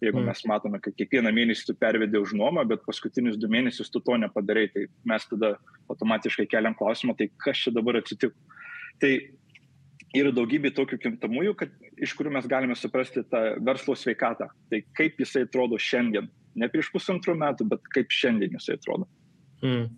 Jeigu 0.00 0.16
mm. 0.16 0.30
mes 0.30 0.40
matome, 0.48 0.78
kad 0.80 0.96
kiekvieną 0.96 1.32
mėnesį 1.36 1.66
tu 1.68 1.74
pervedė 1.76 2.22
už 2.22 2.32
nuomą, 2.38 2.64
bet 2.68 2.86
paskutinius 2.86 3.36
du 3.36 3.50
mėnesius 3.52 3.92
tu 3.92 4.00
to 4.00 4.16
nepadarai, 4.16 4.70
tai 4.72 4.86
mes 5.04 5.26
tada 5.28 5.52
automatiškai 5.92 6.46
keliam 6.48 6.76
klausimą, 6.78 7.12
tai 7.18 7.28
kas 7.44 7.60
čia 7.66 7.74
dabar 7.76 8.00
atsitiko. 8.00 8.32
Tai 9.00 9.12
yra 10.16 10.32
daugybė 10.34 10.72
tokių 10.76 10.98
kintamųjų, 11.04 11.54
kad, 11.60 11.74
iš 12.00 12.14
kurių 12.16 12.32
mes 12.38 12.48
galime 12.48 12.76
suprasti 12.78 13.22
tą 13.28 13.42
verslo 13.66 13.96
sveikatą. 13.98 14.48
Tai 14.72 14.80
kaip 14.96 15.20
jisai 15.20 15.44
atrodo 15.44 15.76
šiandien. 15.80 16.30
Ne 16.56 16.70
prieš 16.72 16.88
pusantrų 16.94 17.36
metų, 17.38 17.68
bet 17.70 17.92
kaip 17.94 18.14
šiandien 18.14 18.56
jisai 18.56 18.78
atrodo. 18.80 19.06
Mm. 19.60 19.90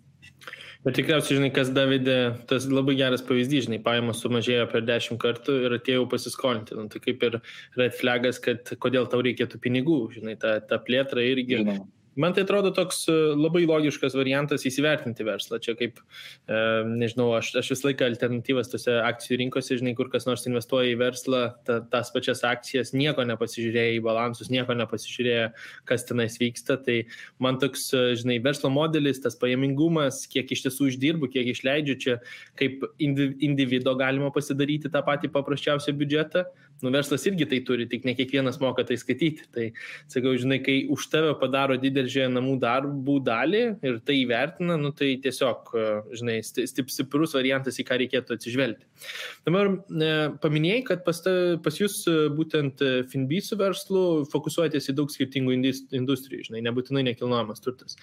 Bet 0.83 0.97
tikriausiai, 0.99 1.37
žinai, 1.37 1.49
kas 1.55 1.69
Davidė, 1.71 2.17
tas 2.49 2.65
labai 2.67 2.97
geras 2.99 3.23
pavyzdys, 3.23 3.69
žinai, 3.69 3.79
pajamos 3.85 4.19
sumažėjo 4.19 4.65
per 4.73 4.83
dešimt 4.83 5.21
kartų 5.21 5.55
ir 5.69 5.77
atėjau 5.77 6.03
pasiskolinti. 6.11 6.75
Nu, 6.75 6.89
tai 6.91 6.99
kaip 7.05 7.23
ir 7.23 7.39
red 7.79 7.95
flagas, 7.95 8.41
kad 8.43 8.75
kodėl 8.83 9.07
tau 9.11 9.23
reikėtų 9.23 9.61
pinigų, 9.63 9.99
žinai, 10.17 10.35
ta, 10.41 10.57
ta 10.67 10.81
plėtra 10.83 11.23
irgi. 11.23 11.61
Žinoma 11.63 11.87
Man 12.15 12.33
tai 12.33 12.43
atrodo 12.45 12.69
toks 12.75 13.07
e, 13.09 13.13
labai 13.33 13.63
logiškas 13.65 14.13
variantas 14.17 14.65
įsivertinti 14.69 15.25
verslą. 15.25 15.57
Čia 15.63 15.73
kaip, 15.79 15.97
e, 16.45 16.57
nežinau, 16.85 17.31
aš, 17.39 17.53
aš 17.61 17.71
visą 17.73 17.89
laiką 17.89 18.05
alternatyvas 18.05 18.69
tose 18.69 18.99
akcijų 19.01 19.39
rinkose, 19.41 19.79
žinai, 19.79 19.95
kur 19.97 20.11
kas 20.13 20.27
nors 20.29 20.45
investuoja 20.49 20.91
į 20.93 20.99
verslą, 21.01 21.41
ta, 21.65 21.79
tas 21.93 22.11
pačias 22.13 22.43
akcijas, 22.45 22.93
nieko 22.93 23.25
nepasižiūrėję 23.31 23.97
į 23.97 24.03
balansus, 24.05 24.51
nieko 24.53 24.77
nepasižiūrėję, 24.77 25.47
kas 25.89 26.05
tenais 26.09 26.37
vyksta. 26.41 26.77
Tai 26.85 26.99
man 27.41 27.57
toks, 27.63 27.87
e, 27.97 28.03
žinai, 28.21 28.37
verslo 28.45 28.69
modelis, 28.73 29.21
tas 29.23 29.39
pajamingumas, 29.41 30.23
kiek 30.29 30.53
iš 30.53 30.67
tiesų 30.67 30.91
uždirbu, 30.91 31.31
kiek 31.33 31.49
išleidžiu, 31.55 31.97
čia 31.97 32.19
kaip 32.59 32.85
individo 33.01 33.95
galima 33.97 34.29
pasidaryti 34.33 34.91
tą 34.93 35.01
patį 35.05 35.33
paprasčiausią 35.33 35.97
biudžetą. 35.97 36.45
Nu, 36.83 36.91
verslas 36.91 37.23
irgi 37.29 37.45
tai 37.47 37.61
turi, 37.63 37.85
tik 37.87 38.03
ne 38.03 38.11
kiekvienas 38.17 38.57
moka 38.59 38.83
tai 38.83 38.97
skaityti. 38.99 39.45
Tai, 39.55 39.69
sakau, 40.11 40.33
žinai, 40.39 40.59
kai 40.65 40.75
už 40.91 41.05
tave 41.13 41.31
padaro 41.39 41.77
didelį 41.79 42.27
namų 42.33 42.57
darbų 42.59 43.15
dalį 43.23 43.61
ir 43.87 43.99
tai 44.03 44.17
įvertina, 44.19 44.75
nu, 44.81 44.91
tai 44.95 45.13
tiesiog, 45.23 45.71
e, 45.79 45.85
žinai, 46.19 46.35
stip, 46.43 46.91
stiprus 46.91 47.35
variantas, 47.37 47.79
į 47.79 47.85
ką 47.87 47.99
reikėtų 48.01 48.35
atsižvelgti. 48.35 48.87
Dabar 49.47 49.71
e, 49.71 50.11
paminėjai, 50.43 50.81
kad 50.89 51.05
pas, 51.07 51.21
ta, 51.23 51.33
pas 51.63 51.79
jūs 51.79 52.01
e, 52.11 52.17
būtent 52.35 52.83
Finby 53.13 53.39
su 53.43 53.55
verslu 53.59 54.03
fokusuojatės 54.33 54.91
į 54.91 54.97
daug 54.99 55.13
skirtingų 55.13 55.55
industrijų, 55.95 56.49
žinai, 56.49 56.65
nebūtinai 56.67 57.05
nekilnojamas 57.11 57.63
turtas. 57.63 57.95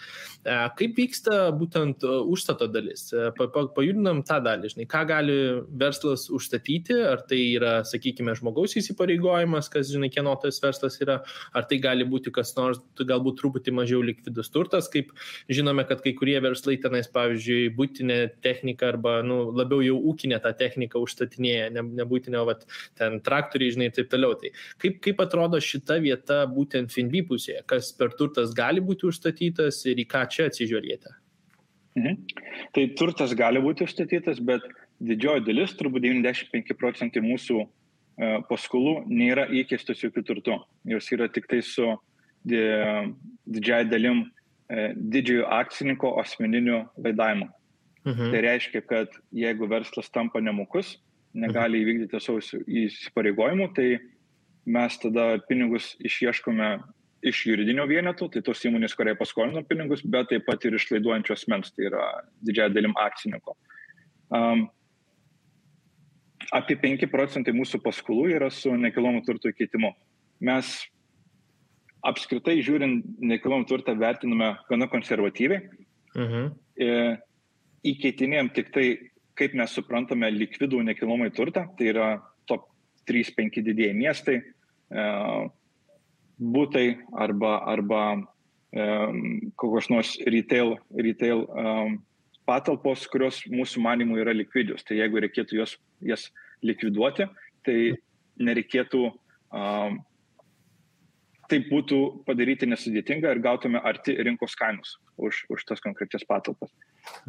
Kaip 0.44 0.96
vyksta 0.96 1.50
būtent 1.56 2.04
užstato 2.06 2.70
dalis? 2.72 3.10
Pa, 3.36 3.50
pa, 3.52 3.66
pajudinam 3.76 4.24
tą 4.26 4.40
dalį, 4.44 4.72
žinai, 4.72 4.88
ką 4.90 5.04
gali 5.10 5.38
verslas 5.68 6.28
užstatyti, 6.32 6.96
ar 7.12 7.26
tai 7.28 7.42
yra, 7.58 7.76
sakykime, 7.86 8.32
žmogaus 8.38 8.69
įsipareigojimas, 8.78 9.68
kas, 9.72 9.90
žinai, 9.92 10.10
kieno 10.12 10.34
tas 10.40 10.60
verslas 10.62 10.98
yra, 11.02 11.20
ar 11.56 11.66
tai 11.70 11.80
gali 11.82 12.06
būti 12.08 12.32
kas 12.34 12.52
nors, 12.58 12.80
galbūt 12.98 13.40
truputį 13.40 13.74
mažiau 13.76 14.02
likvidus 14.04 14.52
turtas, 14.52 14.88
kaip 14.92 15.12
žinome, 15.50 15.84
kad 15.88 16.02
kai 16.04 16.12
kurie 16.18 16.36
verslai 16.42 16.76
tenais, 16.82 17.08
pavyzdžiui, 17.12 17.72
būtinė 17.76 18.18
technika 18.44 18.90
arba 18.92 19.18
nu, 19.26 19.40
labiau 19.56 19.82
jau 19.84 19.96
ūkinė 20.12 20.40
tą 20.44 20.52
techniką 20.56 21.02
užstatinėja, 21.02 21.70
ne, 21.76 21.86
nebūtinė, 22.02 22.44
vat, 22.48 22.66
ten 22.98 23.18
traktoriai, 23.24 23.74
žinai, 23.76 23.90
ir 23.90 23.96
taip 23.96 24.12
toliau. 24.12 24.36
Tai 24.40 24.52
kaip, 24.82 25.00
kaip 25.04 25.24
atrodo 25.24 25.60
šita 25.62 26.00
vieta 26.04 26.42
būtent 26.50 26.92
Finby 26.94 27.24
pusėje, 27.26 27.64
kas 27.70 27.92
per 27.96 28.14
turtas 28.18 28.54
gali 28.56 28.82
būti 28.84 29.08
užstatytas 29.10 29.84
ir 29.90 30.02
į 30.02 30.06
ką 30.10 30.26
čia 30.30 30.50
atsižiūrėti? 30.50 31.16
Mhm. 31.98 32.16
Tai 32.74 32.86
turtas 32.98 33.34
gali 33.34 33.62
būti 33.62 33.84
užstatytas, 33.86 34.38
bet 34.46 34.66
didžioji 35.02 35.44
dalis, 35.46 35.74
turbūt 35.78 36.04
95 36.06 36.76
procentai 36.78 37.22
mūsų 37.24 37.64
paskolų 38.48 39.04
nėra 39.08 39.46
įkeistos 39.62 40.02
jokių 40.04 40.24
turtų. 40.28 40.58
Jos 40.92 41.08
yra 41.14 41.28
tik 41.32 41.48
tai 41.50 41.62
su 41.64 41.86
didžiai 42.44 43.86
dalim 43.88 44.24
e, 44.68 44.92
didžiojo 44.96 45.48
akcininko 45.60 46.14
asmeniniu 46.20 46.82
laidavimu. 47.00 47.50
Mhm. 48.04 48.30
Tai 48.32 48.40
reiškia, 48.46 48.80
kad 48.88 49.16
jeigu 49.32 49.68
verslas 49.68 50.08
tampa 50.12 50.40
nemokus, 50.40 50.98
negali 51.34 51.80
mhm. 51.80 51.84
įvykdyti 51.84 52.22
savo 52.22 52.40
įsipareigojimų, 52.64 53.68
tai 53.76 53.90
mes 54.70 54.96
tada 55.02 55.34
pinigus 55.48 55.94
išieškome 56.04 56.72
iš 57.26 57.42
juridinio 57.50 57.84
vieneto, 57.88 58.30
tai 58.32 58.40
tos 58.44 58.62
įmonės, 58.64 58.94
kurie 58.96 59.12
paskolino 59.18 59.60
pinigus, 59.68 60.00
bet 60.04 60.30
taip 60.32 60.46
pat 60.48 60.64
ir 60.64 60.76
iš 60.78 60.86
laiduojančio 60.94 61.36
asmens, 61.36 61.72
tai 61.76 61.90
yra 61.90 62.04
didžiai 62.40 62.72
dalim 62.72 62.96
akcininko. 62.96 63.56
Um, 64.32 64.68
apie 66.48 66.76
5 66.80 67.06
procentai 67.12 67.52
mūsų 67.56 67.80
paskolų 67.84 68.30
yra 68.36 68.48
su 68.52 68.72
nekilnojamo 68.76 69.22
turto 69.26 69.52
keitimu. 69.52 69.92
Mes 70.46 70.72
apskritai 72.06 72.60
žiūrint 72.64 73.04
nekilnojamą 73.20 73.68
turtą 73.68 73.94
vertiname 73.98 74.54
gana 74.70 74.88
konservatyviai. 74.90 75.60
Mhm. 76.16 76.50
E, 76.80 76.90
įkeitinėjom 77.92 78.50
tik 78.56 78.72
tai, 78.74 78.86
kaip 79.38 79.54
mes 79.56 79.72
suprantame, 79.76 80.30
likvidų 80.32 80.82
nekilnojamą 80.88 81.30
turtą, 81.36 81.66
tai 81.76 81.92
yra 81.92 82.08
top 82.48 82.68
3-5 83.08 83.60
didieji 83.66 83.96
miestai, 83.96 84.40
e, 84.40 85.06
būtai 86.40 86.86
arba, 87.20 87.58
arba 87.68 88.02
e, 88.16 88.86
kokios 89.60 89.90
nors 89.92 90.16
retail, 90.24 90.78
retail 90.96 91.44
patalpos, 92.48 93.04
kurios 93.12 93.44
mūsų 93.50 93.84
manimų 93.84 94.22
yra 94.24 94.34
likvidius. 94.34 94.82
Tai 94.86 94.96
jeigu 94.98 95.20
reikėtų 95.22 95.60
jos, 95.60 95.76
jas 96.04 96.28
likviduoti, 96.64 97.26
tai 97.66 97.76
nereikėtų 98.40 99.02
um, 99.10 100.00
taip 101.50 101.70
būtų 101.70 102.00
padaryti 102.26 102.68
nesudėtinga 102.70 103.32
ir 103.34 103.42
gautume 103.44 103.80
arti 103.82 104.14
rinkos 104.22 104.54
kainos 104.58 104.96
už, 105.20 105.44
už 105.50 105.64
tas 105.68 105.82
konkrečias 105.82 106.24
patalpas. 106.28 106.70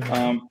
Um, 0.07 0.43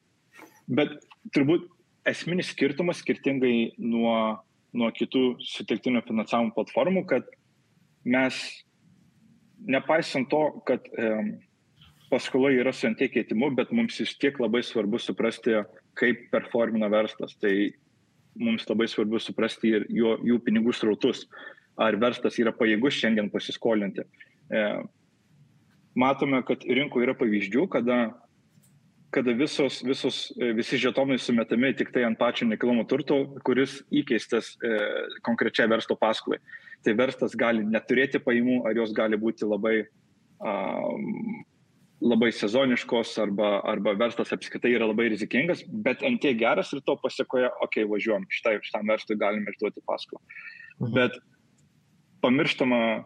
bet 0.69 0.97
turbūt 1.35 1.69
esminis 2.09 2.51
skirtumas 2.55 3.03
skirtingai 3.03 3.77
nuo, 3.79 4.41
nuo 4.73 4.91
kitų 4.97 5.37
sutelktinio 5.45 6.03
finansavimo 6.07 6.55
platformų, 6.57 7.05
kad 7.11 7.29
mes, 8.05 8.41
nepaisant 9.69 10.31
to, 10.33 10.43
kad 10.69 10.87
um, 10.97 11.37
paskola 12.11 12.51
yra 12.55 12.73
su 12.75 12.89
ant 12.89 12.99
keitimu, 12.99 13.53
bet 13.55 13.73
mums 13.77 14.01
vis 14.03 14.17
tiek 14.19 14.39
labai 14.43 14.65
svarbu 14.67 14.99
suprasti, 14.99 15.61
kaip 15.99 16.27
performina 16.33 16.91
verslas. 16.91 17.37
Tai 17.39 17.53
mums 18.39 18.67
labai 18.69 18.87
svarbu 18.91 19.21
suprasti 19.23 19.75
ir 19.75 19.87
jo, 19.91 20.15
jų 20.27 20.39
pinigų 20.45 20.75
srautus 20.77 21.27
ar 21.81 21.97
verslas 22.01 22.39
yra 22.41 22.53
pajėgus 22.57 22.99
šiandien 23.01 23.31
pasiskolinti. 23.33 24.05
E, 24.51 24.65
matome, 25.99 26.43
kad 26.47 26.65
rinkoje 26.67 27.09
yra 27.09 27.15
pavyzdžių, 27.19 27.67
kada, 27.73 27.99
kada 29.15 29.35
visos, 29.37 29.81
visos, 29.87 30.23
e, 30.37 30.53
visi 30.57 30.81
žetonai 30.81 31.19
sumetami 31.23 31.73
tik 31.79 31.93
tai 31.95 32.05
ant 32.09 32.19
pačio 32.21 32.49
nekilnojamo 32.51 32.87
turto, 32.91 33.21
kuris 33.47 33.81
įkeistas 34.03 34.53
e, 34.61 34.75
konkrečiai 35.27 35.71
verslo 35.73 35.97
paskolai. 36.01 36.41
Tai 36.85 36.97
verslas 37.01 37.37
gali 37.39 37.65
neturėti 37.67 38.21
pajamų, 38.25 38.63
ar 38.69 38.77
jos 38.77 38.93
gali 38.97 39.19
būti 39.21 39.49
labai, 39.49 39.83
um, 40.41 41.43
labai 42.01 42.31
sezoniškos, 42.33 43.13
arba, 43.21 43.59
arba 43.69 43.93
verslas 43.99 44.33
apskritai 44.33 44.73
yra 44.73 44.89
labai 44.89 45.11
rizikingas, 45.13 45.63
bet 45.85 46.05
ant 46.07 46.21
tiek 46.23 46.39
geras 46.41 46.73
ir 46.73 46.81
to 46.87 46.97
pasiekoja, 47.01 47.51
okei, 47.61 47.85
okay, 47.85 47.91
važiuom, 47.91 48.25
šitai, 48.33 48.57
šitam 48.65 48.89
verslui 48.89 49.19
galime 49.21 49.53
išduoti 49.53 49.85
paskolą. 49.87 50.23
Mhm. 50.81 50.95
Bet 50.97 51.19
pamirštama 52.25 52.81
e, 52.97 53.03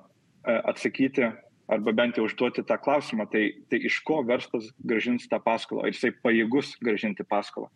atsakyti 0.70 1.30
arba 1.74 1.94
bent 1.96 2.18
jau 2.18 2.26
užduoti 2.28 2.62
tą 2.68 2.76
klausimą, 2.78 3.26
tai, 3.32 3.46
tai 3.70 3.80
iš 3.88 3.98
ko 4.06 4.20
verslas 4.26 4.68
gražins 4.84 5.26
tą 5.30 5.40
paskolą, 5.42 5.86
ar 5.86 5.94
jisai 5.94 6.12
pajėgus 6.22 6.74
gražinti 6.82 7.26
paskolą. 7.26 7.70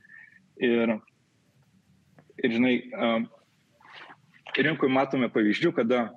Ir, 0.61 0.99
ir 2.45 2.55
žinai, 2.55 2.75
e, 2.85 3.11
rinkoje 4.59 4.93
matome 4.93 5.31
pavyzdžių, 5.33 5.73
kada 5.81 6.09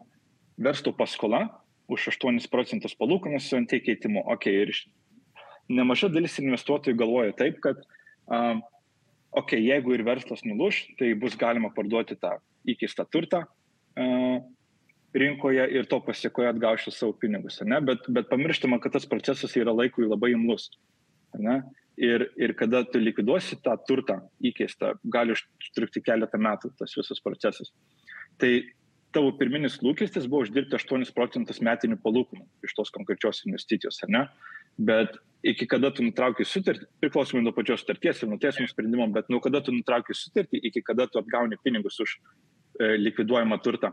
verslo 0.62 0.94
paskola 0.94 1.48
už 1.92 2.12
8 2.14 2.40
procentus 2.52 2.96
palūkanas 2.98 3.50
su 3.50 3.58
ant 3.60 3.72
keitimu. 3.72 4.24
Okay, 4.36 4.64
ir 4.64 4.72
nemaža 5.72 6.12
dalis 6.12 6.40
investuotojų 6.42 6.98
galvoja 7.00 7.36
taip, 7.38 7.60
kad 7.64 7.82
um, 8.28 8.64
okay, 9.38 9.62
jeigu 9.64 9.96
ir 9.96 10.06
verslas 10.08 10.46
nuluš, 10.48 10.86
tai 11.00 11.14
bus 11.20 11.38
galima 11.40 11.72
parduoti 11.76 12.18
tą 12.20 12.38
įkeistą 12.72 13.08
turtą 13.12 13.44
uh, 13.46 14.40
rinkoje 15.14 15.68
ir 15.76 15.88
to 15.92 16.00
pasiekoje 16.04 16.50
atgauti 16.52 16.94
savo 16.94 17.14
pinigus. 17.20 17.60
Ne? 17.68 17.82
Bet, 17.84 18.08
bet 18.08 18.30
pamirštama, 18.32 18.80
kad 18.84 18.96
tas 18.96 19.08
procesas 19.10 19.56
yra 19.60 19.74
laikui 19.76 20.08
labai 20.08 20.34
imlus. 20.36 20.70
Ne? 21.40 21.62
Ir, 22.00 22.30
ir 22.40 22.54
kada 22.58 22.84
tu 22.88 23.00
likviduosi 23.02 23.60
tą 23.64 23.76
turtą 23.88 24.22
įkeistą, 24.48 24.96
gali 25.12 25.36
užtrukti 25.36 26.04
keletą 26.04 26.40
metų 26.42 26.72
tas 26.80 26.96
visas 26.98 27.20
procesas. 27.24 27.74
Tai 28.40 28.52
tavo 29.16 29.32
pirminis 29.38 29.80
lūkestis 29.84 30.28
buvo 30.30 30.46
uždirbti 30.46 30.78
8 30.78 31.12
procentus 31.16 31.62
metinių 31.64 31.98
palūkanų 32.04 32.46
iš 32.68 32.76
tos 32.78 32.94
konkrečios 32.94 33.44
investicijos, 33.48 34.00
ar 34.06 34.14
ne? 34.14 34.24
Bet 34.80 35.18
iki 35.44 35.68
kada 35.70 35.92
tu 35.94 36.06
nutrauki 36.06 36.46
sutartį, 36.48 36.88
priklausomai 37.04 37.44
nuo 37.44 37.54
pačios 37.56 37.84
sutarties 37.84 38.22
ir 38.22 38.32
nuo 38.32 38.40
teismo 38.42 38.68
sprendimo, 38.70 39.08
bet 39.14 39.30
nuo 39.34 39.42
kada 39.44 39.62
tu 39.66 39.74
nutrauki 39.76 40.16
sutartį, 40.18 40.62
iki 40.70 40.84
kada 40.86 41.08
tu 41.12 41.20
atgauni 41.22 41.60
pinigus 41.64 42.00
už 42.04 42.16
e, 42.18 42.96
likviduojamą 43.02 43.58
turtą, 43.66 43.92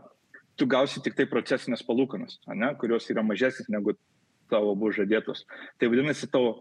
tu 0.59 0.67
gausi 0.69 1.03
tik 1.03 1.17
tai 1.17 1.27
procesinės 1.29 1.83
palūkanas, 1.87 2.39
ne, 2.53 2.73
kurios 2.79 3.09
yra 3.11 3.23
mažesnės 3.25 3.71
negu 3.73 3.95
tavo 4.49 4.73
buvo 4.75 4.91
žadėtos. 4.95 5.45
Tai 5.79 5.89
vadinasi, 5.91 6.29
tavo 6.31 6.59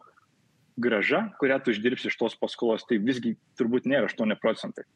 graža, 0.78 1.28
kurią 1.40 1.58
tu 1.62 1.74
uždirbsi 1.74 2.10
iš 2.10 2.18
tos 2.20 2.36
paskolos, 2.38 2.86
tai 2.88 3.00
visgi 3.02 3.34
turbūt 3.58 3.88
nėra 3.90 4.10
8 4.10 4.36
procentai. 4.40 4.86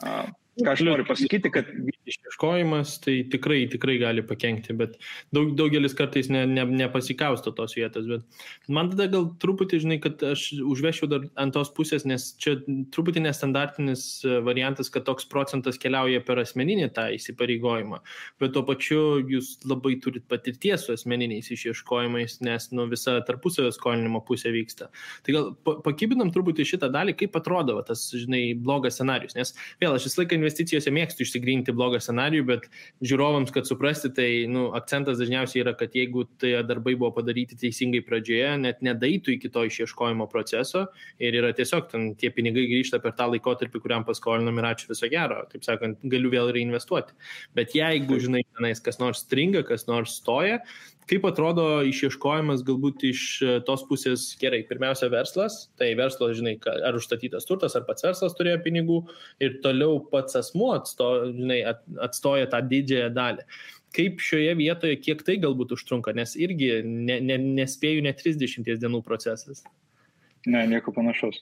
Ką 0.00 0.72
aš 0.72 0.84
noriu 0.86 1.06
pasakyti, 1.08 1.50
kad 1.52 1.68
išieškojimas, 2.06 2.96
tai 3.04 3.16
tikrai, 3.30 3.64
tikrai 3.70 3.96
gali 4.00 4.24
pakengti, 4.26 4.74
bet 4.78 4.96
daug, 5.34 5.52
daugelis 5.58 5.94
kartais 5.96 6.28
ne, 6.32 6.44
ne, 6.48 6.64
nepasikausto 6.82 7.52
tos 7.56 7.76
vietos. 7.76 8.06
Bet 8.10 8.72
man 8.72 8.90
tada 8.92 9.08
gal 9.12 9.28
truputį, 9.42 9.80
žinai, 9.84 9.98
kad 10.02 10.22
aš 10.26 10.48
užvešiu 10.62 11.08
dar 11.10 11.26
ant 11.40 11.54
tos 11.56 11.72
pusės, 11.76 12.06
nes 12.08 12.28
čia 12.42 12.56
truputį 12.94 13.24
nestandartinis 13.26 14.06
e, 14.24 14.38
variantas, 14.46 14.90
kad 14.92 15.06
toks 15.08 15.28
procentas 15.30 15.80
keliauja 15.82 16.22
per 16.26 16.40
asmeninį 16.42 16.90
tą 16.96 17.08
įsipareigojimą, 17.16 18.00
bet 18.42 18.54
tuo 18.56 18.64
pačiu 18.66 19.02
jūs 19.26 19.56
labai 19.66 19.96
turit 20.02 20.26
patirties 20.30 20.86
su 20.86 20.94
asmeniniais 20.94 21.50
išieškojimais, 21.54 22.40
nes 22.46 22.70
nu, 22.76 22.86
visa 22.90 23.18
tarpusavio 23.26 23.72
skolinimo 23.74 24.22
pusė 24.26 24.52
vyksta. 24.54 24.90
Tai 25.26 25.36
gal 25.36 25.50
pakibinam 25.84 26.30
truputį 26.34 26.66
šitą 26.72 26.90
dalį, 26.94 27.16
kaip 27.20 27.36
atrodo 27.38 27.78
tas, 27.86 28.06
žinai, 28.14 28.54
blogas 28.58 28.98
scenarius, 28.98 29.36
nes 29.38 29.54
vėl 29.82 29.96
aš 29.96 30.08
visą 30.08 30.22
laiką 30.22 30.38
investicijose 30.38 30.92
mėgstu 30.94 31.26
išsigrinti 31.26 31.74
blogą 31.76 31.95
scenarijų, 32.02 32.46
bet 32.48 32.66
žiūrovams, 33.04 33.52
kad 33.54 33.68
suprasti, 33.68 34.10
tai 34.14 34.28
nu, 34.50 34.68
akcentas 34.76 35.20
dažniausiai 35.20 35.62
yra, 35.64 35.74
kad 35.78 35.94
jeigu 35.96 36.26
tie 36.42 36.54
darbai 36.66 36.96
buvo 36.96 37.12
padaryti 37.16 37.58
teisingai 37.60 38.02
pradžioje, 38.06 38.52
net 38.62 38.82
nedaitų 38.86 39.36
iki 39.36 39.50
to 39.52 39.66
išieškojimo 39.68 40.28
proceso 40.32 40.86
ir 41.22 41.38
yra 41.40 41.52
tiesiog 41.56 41.90
ten 41.92 42.08
tie 42.20 42.32
pinigai 42.34 42.66
grįžta 42.70 43.00
per 43.02 43.16
tą 43.18 43.28
laikotarpį, 43.34 43.82
kuriam 43.84 44.06
paskolinam 44.08 44.60
ir 44.60 44.70
ačiū 44.72 44.90
viso 44.92 45.10
gero, 45.12 45.42
taip 45.52 45.66
sakant, 45.66 46.02
galiu 46.04 46.32
vėl 46.32 46.52
reinvestuoti. 46.56 47.16
Bet 47.56 47.76
jeigu, 47.76 48.20
žinai, 48.22 48.44
tenais 48.56 48.82
kas 48.84 49.00
nors 49.02 49.24
stringa, 49.26 49.64
kas 49.66 49.88
nors 49.90 50.18
stoja, 50.20 50.60
Kaip 51.06 51.22
atrodo 51.28 51.64
išieškojimas 51.86 52.64
galbūt 52.66 53.04
iš 53.06 53.20
e, 53.38 53.50
tos 53.66 53.84
pusės 53.86 54.24
gerai? 54.40 54.64
Pirmiausia, 54.66 55.06
verslas, 55.12 55.68
tai 55.78 55.92
verslo, 55.98 56.32
žinai, 56.34 56.56
ar 56.66 56.98
užstatytas 56.98 57.46
turtas, 57.46 57.76
ar 57.78 57.84
pats 57.86 58.02
verslas 58.02 58.34
turėjo 58.34 58.58
pinigų 58.64 58.96
ir 59.42 59.60
toliau 59.62 60.00
pats 60.10 60.34
asmuo 60.40 60.72
atsto, 60.74 61.10
žinai, 61.30 61.60
atstoja 62.02 62.48
tą 62.50 62.58
didžiąją 62.72 63.12
dalį. 63.14 63.46
Kaip 63.94 64.18
šioje 64.20 64.56
vietoje, 64.58 64.98
kiek 64.98 65.22
tai 65.28 65.38
galbūt 65.44 65.76
užtrunka, 65.76 66.10
nes 66.16 66.34
irgi 66.34 66.80
ne, 66.82 67.20
ne, 67.22 67.38
nespėjų 67.62 68.02
net 68.08 68.18
30 68.24 68.66
dienų 68.66 69.04
procesas. 69.06 69.62
Ne, 70.46 70.64
nieko 70.70 70.90
panašaus. 70.94 71.38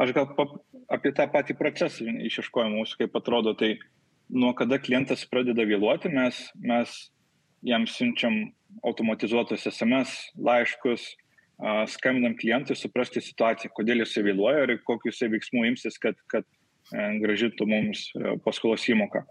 Aš 0.00 0.16
gal 0.16 0.32
pap, 0.38 0.56
apie 0.92 1.12
tą 1.16 1.28
patį 1.32 1.56
procesą 1.60 2.08
išieškojimo 2.08 2.80
mūsų, 2.80 3.02
kaip 3.04 3.20
atrodo, 3.20 3.52
tai 3.60 3.74
nuo 4.32 4.56
kada 4.56 4.80
klientas 4.80 5.28
pradeda 5.28 5.68
vėluoti, 5.68 6.08
mes, 6.16 6.40
mes 6.64 6.96
jam 7.60 7.84
siunčiam 7.84 8.40
automatizuotus 8.86 9.66
SMS 9.68 10.14
laiškus, 10.38 11.10
skambinam 11.86 12.34
klientui, 12.38 12.76
suprasti 12.78 13.22
situaciją, 13.22 13.70
kodėl 13.76 14.02
jis 14.02 14.16
vėluoja 14.24 14.64
ir 14.66 14.80
kokius 14.86 15.20
veiksmų 15.22 15.66
imsis, 15.70 15.98
kad, 16.02 16.18
kad 16.32 16.46
e, 16.90 17.04
gražintų 17.22 17.68
mums 17.70 18.08
e, 18.16 18.36
paskolos 18.42 18.88
įmoką. 18.90 19.22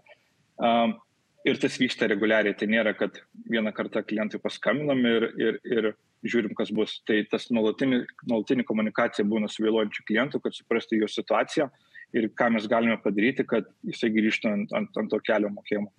Ir 1.42 1.58
tas 1.58 1.74
vyksta 1.80 2.06
reguliariai, 2.06 2.54
tai 2.54 2.68
nėra, 2.70 2.92
kad 2.94 3.16
vieną 3.50 3.72
kartą 3.74 4.04
klientui 4.06 4.38
paskambinam 4.40 5.00
ir, 5.10 5.24
ir, 5.42 5.56
ir 5.66 5.88
žiūrim, 6.22 6.52
kas 6.54 6.70
bus. 6.70 7.00
Tai 7.08 7.16
tas 7.32 7.48
nuolatinė, 7.50 8.04
nuolatinė 8.30 8.64
komunikacija 8.68 9.26
būna 9.26 9.50
su 9.50 9.64
vėluojančiu 9.64 10.04
klientu, 10.06 10.38
kad 10.44 10.54
suprastų 10.54 11.00
jo 11.00 11.08
situaciją 11.10 11.66
ir 12.14 12.28
ką 12.38 12.52
mes 12.54 12.68
galime 12.70 12.94
padaryti, 13.02 13.42
kad 13.48 13.66
jisai 13.88 14.12
grįžtų 14.14 14.52
ant, 14.52 14.76
ant, 14.78 15.02
ant 15.02 15.10
to 15.10 15.18
kelio 15.26 15.50
mokėjimo. 15.50 15.90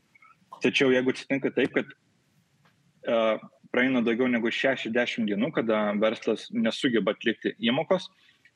Tačiau 0.64 0.94
jeigu 0.94 1.12
atsitinka 1.12 1.52
taip, 1.52 1.76
kad 1.76 1.92
praeina 3.74 4.04
daugiau 4.06 4.30
negu 4.30 4.52
60 4.54 5.28
dienų, 5.30 5.50
kada 5.56 5.80
verslas 6.02 6.48
nesugeba 6.54 7.16
atlikti 7.16 7.56
įmokos, 7.60 8.08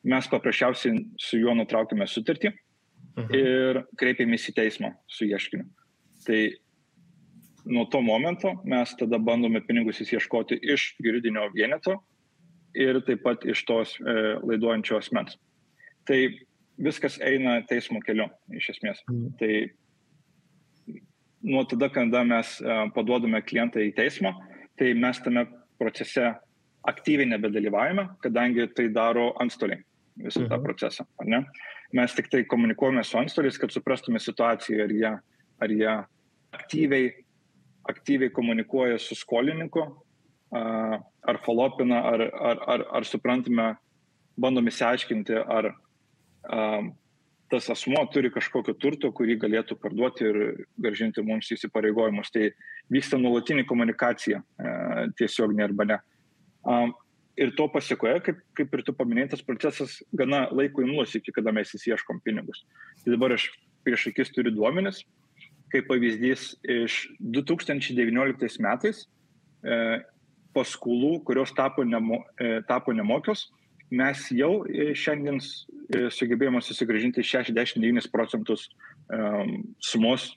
mes 0.07 0.29
paprasčiausiai 0.31 1.01
su 1.19 1.39
juo 1.41 1.55
nutraukime 1.57 2.07
sutartį 2.07 2.51
mhm. 2.53 3.33
ir 3.35 3.81
kreipiamės 3.99 4.49
į 4.51 4.55
teismą 4.61 4.93
su 5.09 5.27
ieškiniu. 5.27 5.67
Tai 6.27 6.41
nuo 7.67 7.85
to 7.91 8.01
momento 8.01 8.53
mes 8.63 8.93
tada 8.99 9.19
bandome 9.19 9.61
pinigus 9.65 10.01
įsieškoti 10.03 10.59
iš 10.73 10.93
juridinio 11.03 11.49
vieneto 11.55 11.97
ir 12.77 13.01
taip 13.07 13.23
pat 13.25 13.45
iš 13.49 13.63
tos 13.67 13.95
e, 13.99 14.15
laiduojančio 14.43 14.99
asmens. 14.99 15.37
Tai 16.07 16.19
viskas 16.77 17.17
eina 17.25 17.57
teismo 17.67 17.99
keliu, 18.05 18.29
iš 18.53 18.71
esmės. 18.75 19.01
Mhm. 19.09 19.33
Tai 19.39 19.51
nuo 21.43 21.63
tada, 21.69 21.89
kada 21.89 22.23
mes 22.23 22.57
e, 22.61 22.77
paduodame 22.95 23.41
klientą 23.45 23.81
į 23.83 23.93
teismą, 23.97 24.33
tai 24.77 24.93
mes 24.97 25.19
tame 25.23 25.45
procese 25.77 26.31
aktyviai 26.87 27.27
nebedalyvaujame, 27.33 28.07
kadangi 28.23 28.67
tai 28.75 28.87
daro 28.93 29.31
antstoliai 29.41 29.83
visą 30.17 30.47
tą 30.47 30.57
mhm. 30.57 30.63
procesą. 30.63 31.05
Mes 31.93 32.13
tik 32.15 32.29
tai 32.31 32.43
komunikuojame 32.49 33.03
su 33.05 33.19
antstoliais, 33.19 33.57
kad 33.61 33.71
suprastume 33.71 34.19
situaciją, 34.19 34.83
ar 34.83 34.93
jie, 34.93 35.11
ar 35.61 35.73
jie 35.73 35.93
aktyviai, 36.57 37.11
aktyviai 37.87 38.33
komunikuoja 38.33 38.97
su 38.99 39.15
skolininku, 39.15 39.83
ar 40.51 41.39
folopina, 41.45 42.01
ar, 42.11 42.23
ar, 42.33 42.63
ar, 42.67 42.85
ar 42.99 43.07
suprantame, 43.07 43.75
bandome 44.39 44.71
įsiaiškinti, 44.73 45.37
ar 45.43 45.71
tas 47.51 47.69
asmuo 47.71 48.03
turi 48.11 48.31
kažkokio 48.33 48.75
turto, 48.79 49.11
kurį 49.15 49.37
galėtų 49.39 49.77
parduoti 49.79 50.25
ir 50.27 50.39
gražinti 50.83 51.23
mums 51.23 51.49
įsipareigojimus. 51.55 52.31
Tai 52.33 52.49
vyksta 52.93 53.19
nuolatinė 53.21 53.65
komunikacija 53.69 54.41
e, 54.41 54.71
tiesiog 55.19 55.55
ne 55.55 55.67
arba 55.67 55.87
ne. 55.87 55.99
Ir 57.37 57.53
to 57.55 57.67
pasiekoje, 57.71 58.19
kaip, 58.25 58.39
kaip 58.57 58.73
ir 58.73 58.83
tu 58.83 58.95
paminėtas 58.97 59.43
procesas, 59.45 59.99
gana 60.17 60.47
laiko 60.51 60.81
imlus 60.83 61.13
iki 61.19 61.31
kada 61.35 61.53
mes 61.55 61.71
įsieškom 61.77 62.19
pinigus. 62.25 62.63
Tai 63.03 63.13
dabar 63.13 63.35
aš 63.37 63.47
prieš 63.85 64.09
akis 64.11 64.33
turiu 64.35 64.51
duomenis, 64.55 65.03
kaip 65.71 65.87
pavyzdys 65.87 66.49
iš 66.67 66.99
2019 67.21 68.63
metais 68.65 69.05
e, 69.63 69.77
paskolų, 70.57 71.21
kurios 71.27 71.53
tapo, 71.55 71.85
nemo, 71.85 72.23
e, 72.41 72.57
tapo 72.67 72.95
nemokios, 72.95 73.47
mes 73.91 74.23
jau 74.35 74.51
e, 74.67 74.91
šiandien 74.97 75.39
e, 75.39 76.07
sugebėjome 76.13 76.61
susigražinti 76.63 77.23
69 77.23 78.09
procentus 78.11 78.67
um, 79.13 79.61
sumos, 79.83 80.31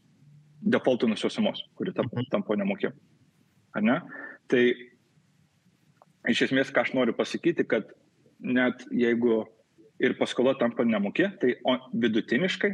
defaultinusios 0.61 1.35
sumos, 1.35 1.63
kuri 1.79 1.95
tampo, 1.97 2.21
mhm. 2.21 2.61
nemokė. 2.63 2.93
Ne? 3.83 4.01
Tai 4.51 4.63
iš 6.31 6.45
esmės, 6.49 6.71
ką 6.75 6.85
aš 6.85 6.95
noriu 6.99 7.15
pasakyti, 7.17 7.65
kad 7.67 7.91
net 8.41 8.85
jeigu 8.93 9.45
ir 10.01 10.17
paskola 10.19 10.55
tampa 10.59 10.85
nemokė, 10.87 11.31
tai 11.41 11.57
vidutiniškai 11.93 12.73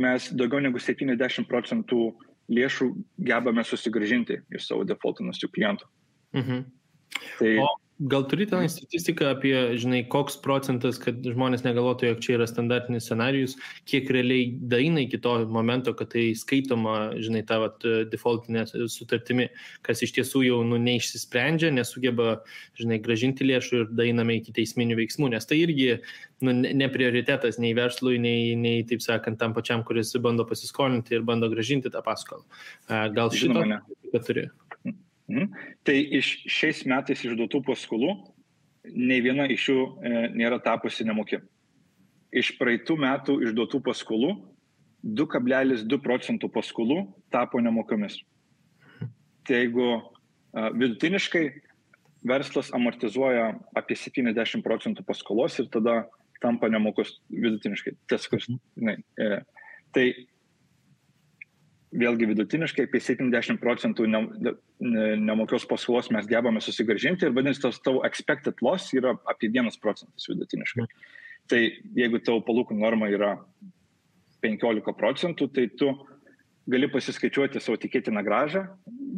mes 0.00 0.28
daugiau 0.38 0.62
negu 0.62 0.78
70 0.78 1.48
procentų 1.50 2.10
lėšų 2.50 2.90
gebame 3.26 3.62
susigražinti 3.66 4.40
iš 4.54 4.68
savo 4.70 4.84
defaultinusių 4.86 5.50
klientų. 5.54 5.88
Mhm. 6.38 6.64
Tai, 7.38 7.52
o 7.62 7.68
Gal 8.00 8.24
turi 8.24 8.46
ten 8.48 8.64
statistiką 8.72 9.26
apie, 9.28 9.52
žinai, 9.76 9.98
koks 10.08 10.38
procentas, 10.40 10.96
kad 10.96 11.18
žmonės 11.20 11.66
negalvotų, 11.66 12.06
jog 12.08 12.22
čia 12.24 12.30
yra 12.38 12.46
standartinis 12.48 13.04
scenarius, 13.04 13.58
kiek 13.84 14.08
realiai 14.08 14.46
daina 14.72 15.02
iki 15.04 15.18
to 15.20 15.34
momento, 15.52 15.92
kad 15.98 16.08
tai 16.14 16.30
skaitoma, 16.38 16.94
žinai, 17.20 17.42
ta 17.44 17.58
vat, 17.60 17.84
defaultinė 18.08 18.64
sutartimi, 18.88 19.50
kas 19.84 20.00
iš 20.06 20.14
tiesų 20.16 20.46
jau 20.46 20.62
nu, 20.64 20.78
neišsisprendžia, 20.80 21.74
nesugeba, 21.76 22.38
žinai, 22.80 23.02
gražinti 23.04 23.44
lėšų 23.50 23.82
ir 23.82 23.92
dainame 23.92 24.38
iki 24.40 24.56
teisminių 24.56 24.96
veiksmų, 25.02 25.34
nes 25.34 25.50
tai 25.50 25.60
irgi 25.66 25.90
nu, 26.40 26.56
ne 26.56 26.88
prioritetas 26.88 27.60
nei 27.60 27.76
verslui, 27.76 28.16
nei, 28.16 28.56
nei, 28.56 28.80
taip 28.88 29.04
sakant, 29.04 29.36
tam 29.44 29.52
pačiam, 29.52 29.84
kuris 29.84 30.16
bando 30.24 30.48
pasiskolinti 30.48 31.18
ir 31.18 31.28
bando 31.28 31.52
gražinti 31.52 31.92
tą 31.92 32.00
paskolą. 32.06 32.48
Gal 32.88 33.28
šitą 33.36 33.84
turi? 34.24 34.48
Mhm. 35.30 35.50
Tai 35.86 35.96
iš 36.18 36.32
šiais 36.50 36.82
metais 36.90 37.22
išduotų 37.22 37.62
paskolų, 37.68 38.14
nei 38.90 39.20
viena 39.22 39.46
iš 39.50 39.68
jų 39.70 39.80
e, 39.80 40.12
nėra 40.34 40.58
tapusi 40.64 41.06
nemokė. 41.06 41.38
Iš 42.34 42.54
praeitų 42.58 42.96
metų 42.98 43.36
išduotų 43.46 43.80
paskolų 43.86 44.32
2,2 45.06 45.98
procentų 46.02 46.50
paskolų 46.52 47.02
tapo 47.32 47.60
nemokomis. 47.62 48.18
Tai 49.46 49.60
jeigu 49.62 49.86
a, 49.96 50.70
vidutiniškai 50.74 51.44
verslas 52.26 52.72
amortizuoja 52.76 53.52
apie 53.78 53.96
70 53.96 54.64
procentų 54.66 55.06
paskolos 55.06 55.56
ir 55.62 55.70
tada 55.72 56.02
tampa 56.42 56.68
nemokus 56.72 57.18
vidutiniškai. 57.30 57.94
Tas, 58.10 58.26
kas, 58.30 58.48
ne, 58.76 58.98
e, 59.20 59.42
tai 59.94 60.06
vėlgi 61.90 62.28
vidutiniškai 62.30 62.86
apie 62.86 63.00
70 63.02 63.58
procentų 63.62 64.06
ne, 64.10 64.20
ne, 64.38 64.52
nemokios 65.18 65.66
paskolos 65.68 66.10
mes 66.14 66.28
gebame 66.30 66.62
susigražinti 66.62 67.26
ir 67.26 67.34
vadinasi, 67.34 67.62
tas 67.64 67.80
tavo 67.82 68.04
expected 68.06 68.62
loss 68.62 68.92
yra 68.94 69.16
apie 69.30 69.50
1 69.50 69.80
procentas 69.82 70.28
vidutiniškai. 70.30 70.86
Tai 71.50 71.60
jeigu 71.98 72.20
tavo 72.22 72.44
palūkanų 72.46 72.84
norma 72.84 73.10
yra 73.10 73.32
15 74.44 74.94
procentų, 74.96 75.50
tai 75.54 75.66
tu 75.80 75.90
gali 76.70 76.86
pasiskaičiuoti 76.92 77.60
savo 77.62 77.78
tikėtiną 77.80 78.22
gražą 78.22 78.66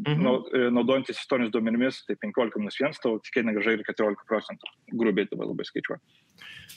mhm. 0.06 0.72
naudojantis 0.72 1.20
istoriniais 1.20 1.52
duomenimis, 1.52 2.02
tai 2.08 2.16
15 2.22 2.62
minus 2.62 2.80
1, 2.80 2.96
tau 3.04 3.18
tikėtina 3.26 3.54
gražai 3.56 3.76
ir 3.76 3.84
14 3.88 4.28
procentų. 4.30 4.72
Grubiai 4.96 5.28
dabar 5.28 5.50
labai 5.50 5.68
skaičiuoju. 5.68 6.00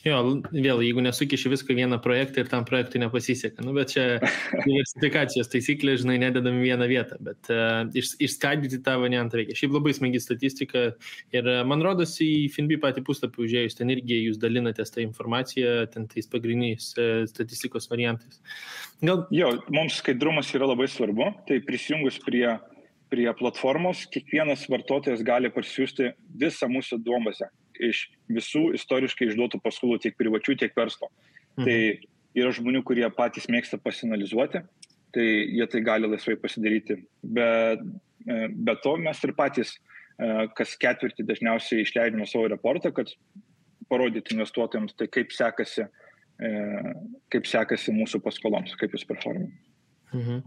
Jo, 0.05 0.19
vėl, 0.53 0.83
jeigu 0.85 1.01
nesukiši 1.01 1.49
viską 1.49 1.75
vieną 1.79 1.97
projektą 2.03 2.43
ir 2.43 2.49
tam 2.51 2.65
projektui 2.67 2.99
nepasiseka. 3.01 3.63
Nu, 3.65 3.71
bet 3.73 3.95
čia 3.95 4.03
diversifikacijos 4.67 5.49
taisyklė, 5.49 5.95
žinai, 5.97 6.19
nededam 6.21 6.59
vieną 6.61 6.85
vietą, 6.91 7.17
bet 7.25 7.49
uh, 7.49 7.87
iš, 7.97 8.11
išskaidyti 8.27 8.83
tą 8.85 8.99
variantą 9.01 9.39
reikia. 9.39 9.57
Šiaip 9.57 9.73
labai 9.73 9.95
smagi 9.97 10.21
statistika 10.21 10.85
ir 11.33 11.49
uh, 11.49 11.63
man 11.65 11.81
rodos 11.85 12.13
į 12.21 12.29
FinB 12.53 12.77
patį 12.85 13.01
puslapį 13.07 13.47
užėjus, 13.47 13.79
ten 13.81 13.95
irgi 13.95 14.21
jūs 14.27 14.37
dalinatės 14.41 14.93
tą 14.93 15.01
informaciją, 15.07 15.73
ten 15.95 16.05
tais 16.11 16.29
pagrindiniais 16.29 16.91
uh, 16.99 17.25
statistikos 17.31 17.89
variantais. 17.89 18.43
Gal... 19.01 19.25
Jo, 19.33 19.55
mums 19.73 19.97
skaidrumas 20.03 20.53
yra 20.53 20.69
labai 20.69 20.85
svarbu, 20.91 21.33
tai 21.49 21.63
prisijungus 21.65 22.21
prie 22.21 22.45
prie 23.09 23.27
platformos 23.37 24.07
kiekvienas 24.11 24.63
vartotojas 24.69 25.21
gali 25.25 25.51
parsiųsti 25.53 26.09
visą 26.41 26.67
mūsų 26.69 26.97
duombazę 27.05 27.51
iš 27.83 28.05
visų 28.31 28.67
istoriškai 28.77 29.29
išduotų 29.29 29.61
paskolų, 29.63 29.99
tiek 30.03 30.17
privačių, 30.19 30.57
tiek 30.61 30.75
verslo. 30.77 31.09
Mhm. 31.57 31.65
Tai 31.65 32.41
yra 32.41 32.51
žmonių, 32.55 32.83
kurie 32.87 33.07
patys 33.15 33.47
mėgsta 33.51 33.79
pasinalizuoti, 33.81 34.61
tai 35.15 35.25
jie 35.25 35.67
tai 35.71 35.81
gali 35.85 36.09
laisvai 36.11 36.35
pasidaryti. 36.39 36.99
Bet 37.23 37.83
e, 37.83 38.47
be 38.49 38.75
to 38.83 38.95
mes 39.01 39.21
ir 39.23 39.35
patys 39.37 39.75
e, 39.75 40.47
kas 40.57 40.75
ketvirtį 40.81 41.27
dažniausiai 41.29 41.85
išleidžiame 41.85 42.27
savo 42.27 42.49
reportą, 42.51 42.91
kad 42.95 43.13
parodyti 43.91 44.35
investuotojams, 44.35 44.97
tai 44.99 45.07
kaip 45.11 45.31
sekasi, 45.35 45.87
e, 46.41 46.51
kaip 47.31 47.47
sekasi 47.47 47.95
mūsų 47.95 48.21
paskoloms, 48.25 48.75
kaip 48.79 48.97
jūs 48.97 49.07
performate. 49.07 49.55
Mhm. 50.15 50.41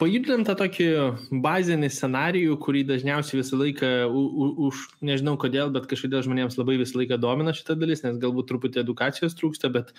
Pajudinam 0.00 0.44
tą 0.46 0.54
tokį 0.58 0.86
bazinį 1.44 1.90
scenarijų, 1.92 2.56
kurį 2.62 2.82
dažniausiai 2.90 3.40
visą 3.40 3.58
laiką, 3.60 3.90
už, 4.68 4.82
nežinau 5.06 5.36
kodėl, 5.40 5.70
bet 5.74 5.88
kažkodėl 5.90 6.24
žmonėms 6.26 6.58
labai 6.58 6.78
visą 6.82 7.00
laiką 7.00 7.20
domina 7.22 7.54
šitą 7.56 7.78
dalis, 7.78 8.02
nes 8.06 8.18
galbūt 8.22 8.50
truputį 8.50 8.82
edukacijos 8.82 9.38
trūksta, 9.38 9.70
bet 9.74 9.94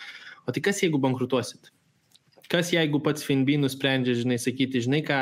o 0.45 0.55
tai 0.55 0.63
kas 0.67 0.83
jeigu 0.83 1.01
bankrutuosit? 1.03 1.71
Kas 2.51 2.71
jeigu 2.71 2.99
pats 3.03 3.25
Finby 3.27 3.57
nusprendžia, 3.59 4.15
žinai, 4.17 4.37
sakyti, 4.41 4.81
žinai, 4.83 5.01
ką 5.05 5.17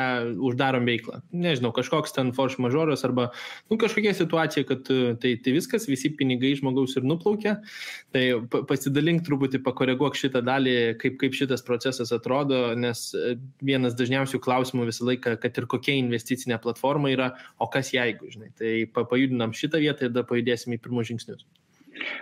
uždarom 0.48 0.86
veiklą. 0.88 1.20
Nežinau, 1.34 1.72
kažkoks 1.74 2.14
ten 2.16 2.32
forš 2.36 2.58
mažoras 2.62 3.04
arba, 3.06 3.28
nu, 3.70 3.78
kažkokia 3.80 4.14
situacija, 4.16 4.66
kad 4.68 4.90
e, 4.92 5.14
tai, 5.22 5.34
tai 5.42 5.54
viskas, 5.56 5.88
visi 5.90 6.12
pinigai 6.16 6.54
žmogaus 6.58 6.96
ir 6.98 7.06
nuplaukia. 7.08 7.56
Tai 8.14 8.24
pasidalink 8.70 9.24
truputį, 9.26 9.60
pakoreguok 9.66 10.18
šitą 10.18 10.42
dalį, 10.46 10.76
kaip, 11.02 11.18
kaip 11.22 11.36
šitas 11.36 11.64
procesas 11.66 12.14
atrodo, 12.14 12.70
nes 12.78 13.08
e, 13.18 13.36
vienas 13.66 13.98
dažniausių 13.98 14.40
klausimų 14.42 14.88
visą 14.90 15.08
laiką, 15.10 15.36
kad 15.42 15.58
ir 15.58 15.70
kokia 15.70 15.98
investicinė 16.00 16.60
platforma 16.62 17.10
yra, 17.14 17.32
o 17.58 17.70
kas 17.72 17.92
jeigu, 17.96 18.30
žinai. 18.32 18.52
Tai 18.58 18.74
pajudinam 19.02 19.56
šitą 19.56 19.82
vietą 19.82 20.06
ir 20.06 20.14
tada 20.14 20.26
pajudėsim 20.28 20.76
į 20.76 20.82
pirmus 20.84 21.10
žingsnius. 21.10 21.46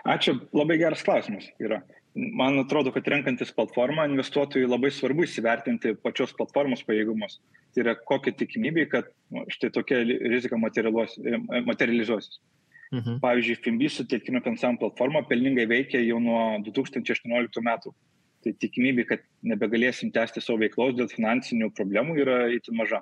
Ačiū, 0.07 0.39
labai 0.55 0.79
geras 0.79 1.03
klausimas 1.03 1.49
yra 1.59 1.83
man 2.15 2.59
atrodo, 2.59 2.93
kad 2.95 3.09
renkantis 3.11 3.53
platformą 3.55 4.07
investuotojui 4.11 4.69
labai 4.71 4.91
svarbu 4.95 5.27
įsivertinti 5.27 5.97
pačios 6.03 6.35
platformos 6.39 6.85
pajėgumus. 6.87 7.41
Tai 7.75 7.83
yra 7.85 7.95
kokia 7.99 8.35
tikimybė, 8.39 8.87
kad 8.93 9.09
nu, 9.35 9.43
štai 9.51 9.73
tokia 9.75 10.03
rizika 10.07 10.59
materializuosis. 10.61 12.39
Mhm. 12.95 13.19
Pavyzdžiui, 13.25 13.59
FIMB 13.65 13.87
sutelktinio 13.91 14.43
finansavimo 14.45 14.79
platforma 14.85 15.25
pelningai 15.27 15.67
veikia 15.67 16.03
jau 16.05 16.21
nuo 16.23 16.43
2018 16.67 17.65
metų. 17.67 17.95
Tai 18.45 18.53
tikimybė, 18.61 19.07
kad 19.09 19.25
nebegalėsim 19.43 20.13
tęsti 20.15 20.43
savo 20.45 20.61
veiklos 20.61 20.95
dėl 20.95 21.09
finansinių 21.11 21.71
problemų 21.75 22.19
yra 22.21 22.39
itin 22.55 22.77
maža. 22.79 23.01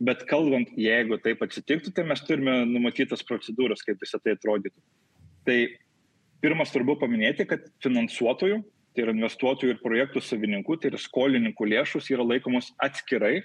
Bet 0.00 0.24
kalbant, 0.26 0.72
jeigu 0.80 1.18
taip 1.20 1.42
atsitiktų, 1.44 1.92
tai 1.92 2.06
mes 2.08 2.22
turime 2.24 2.62
numatytas 2.64 3.22
procedūras, 3.28 3.84
kaip 3.84 4.00
visą 4.00 4.18
tai 4.24 4.32
atrodytų. 4.38 4.78
Tai 5.44 5.58
pirma 6.42 6.66
svarbu 6.68 6.96
paminėti, 7.00 7.46
kad 7.48 7.64
finansuotojų, 7.84 8.60
tai 8.94 9.04
yra 9.04 9.14
investuotojų 9.14 9.74
ir 9.74 9.82
projektų 9.82 10.22
savininkų, 10.24 10.78
tai 10.80 10.90
yra 10.92 11.00
skolininkų 11.00 11.68
lėšus 11.72 12.10
yra 12.12 12.26
laikomos 12.26 12.72
atskirai 12.82 13.40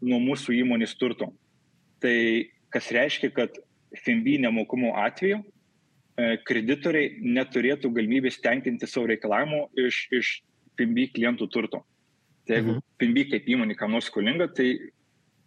nuo 0.00 0.20
mūsų 0.24 0.56
įmonės 0.62 0.96
turto. 1.00 1.30
Tai 2.00 2.16
kas 2.72 2.88
reiškia, 2.94 3.32
kad 3.36 3.58
FIMB 4.04 4.38
nemokumo 4.46 4.94
atveju 5.02 5.40
e, 5.40 6.38
kreditoriai 6.46 7.18
neturėtų 7.20 7.90
galimybės 7.92 8.40
tenkinti 8.40 8.88
savo 8.88 9.10
reikalavimų 9.10 9.66
iš, 9.84 10.00
iš 10.16 10.32
FIMB 10.78 11.10
klientų 11.16 11.50
turto. 11.52 11.82
Tai 12.48 12.56
jeigu 12.56 12.76
mhm. 12.78 12.86
FIMB 13.02 13.22
kaip 13.34 13.52
įmonė 13.52 13.76
kam 13.76 13.92
nors 13.92 14.08
skolinga, 14.08 14.48
tai 14.56 14.72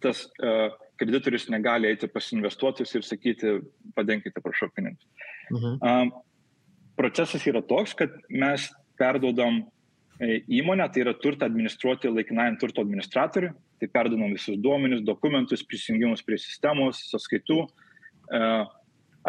tas 0.04 0.26
uh, 0.44 0.68
kreditorius 1.00 1.48
negali 1.48 1.88
eiti 1.88 2.08
pas 2.12 2.26
investuotojus 2.36 2.92
ir 2.98 3.06
sakyti, 3.06 3.54
padenkite, 3.96 4.42
prašau, 4.44 4.68
pinigus. 4.76 5.06
Mhm. 5.50 5.78
Um, 5.80 6.12
procesas 6.96 7.44
yra 7.46 7.62
toks, 7.64 7.94
kad 7.98 8.12
mes 8.30 8.68
perduodam 8.98 9.62
e, 10.20 10.40
įmonę, 10.60 10.86
tai 10.92 11.04
yra 11.04 11.14
turtą 11.18 11.48
administruoti 11.48 12.12
laikinajam 12.12 12.58
turto 12.60 12.84
administratoriui, 12.84 13.52
tai 13.82 13.90
perduodam 13.90 14.34
visus 14.34 14.58
duomenis, 14.62 15.02
dokumentus, 15.06 15.64
prisijungimus 15.66 16.22
prie 16.26 16.38
sistemos, 16.40 17.02
sąskaitų, 17.10 17.64
e, 18.30 18.42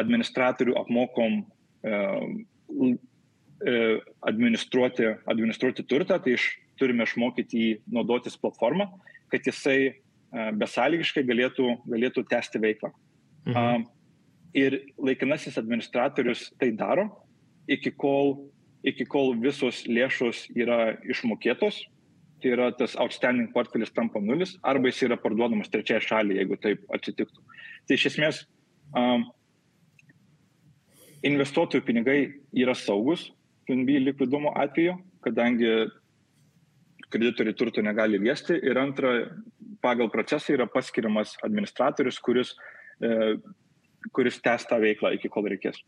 administratorių 0.02 0.76
apmokom 0.82 1.42
e, 1.86 2.00
administruoti, 4.28 5.10
administruoti 5.32 5.86
turtą, 5.88 6.20
tai 6.22 6.36
iš, 6.36 6.50
turime 6.80 7.06
išmokyti 7.08 7.62
jį 7.62 7.70
naudotis 7.96 8.36
platformą, 8.38 8.90
kad 9.32 9.48
jisai 9.48 9.96
besąlygiškai 10.60 11.24
galėtų, 11.24 11.70
galėtų 11.88 12.26
tęsti 12.28 12.60
veiklą. 12.60 12.92
Mhm. 13.48 13.86
Ir 14.60 14.76
laikinasis 15.00 15.56
administratorius 15.62 16.50
tai 16.60 16.74
daro, 16.76 17.08
iki 17.72 17.92
kol, 17.92 18.36
iki 18.86 19.06
kol 19.10 19.34
visos 19.42 19.84
lėšos 19.88 20.46
yra 20.56 20.96
išmokėtos, 21.06 21.82
tai 22.42 22.52
yra 22.54 22.70
tas 22.78 22.98
outstanding 23.02 23.52
portfelis 23.54 23.94
tampa 23.96 24.22
nulis, 24.22 24.56
arba 24.64 24.92
jis 24.92 25.06
yra 25.08 25.18
parduodamas 25.18 25.72
trečiai 25.74 26.04
šaliai, 26.04 26.42
jeigu 26.44 26.60
taip 26.62 26.84
atsitiktų. 26.94 27.42
Tai 27.88 27.98
iš 27.98 28.10
esmės 28.12 28.44
um, 28.94 29.26
investuotojų 31.26 31.86
pinigai 31.88 32.20
yra 32.54 32.76
saugus 32.78 33.30
PNB 33.66 34.00
likvidumo 34.04 34.52
atveju, 34.62 34.98
kadangi 35.26 35.72
kreditoriai 37.10 37.58
turto 37.58 37.82
negali 37.82 38.20
liesti. 38.22 38.58
Ir 38.62 38.78
antra, 38.78 39.14
pagal 39.82 40.12
procesą 40.14 40.54
yra 40.54 40.68
paskiriamas 40.70 41.36
administratorius, 41.46 42.20
kuris, 42.22 42.54
e, 43.02 43.36
kuris 44.14 44.38
tęs 44.44 44.68
tą 44.70 44.80
veiklą 44.82 45.16
iki 45.18 45.32
kol 45.34 45.48
reikės. 45.50 45.80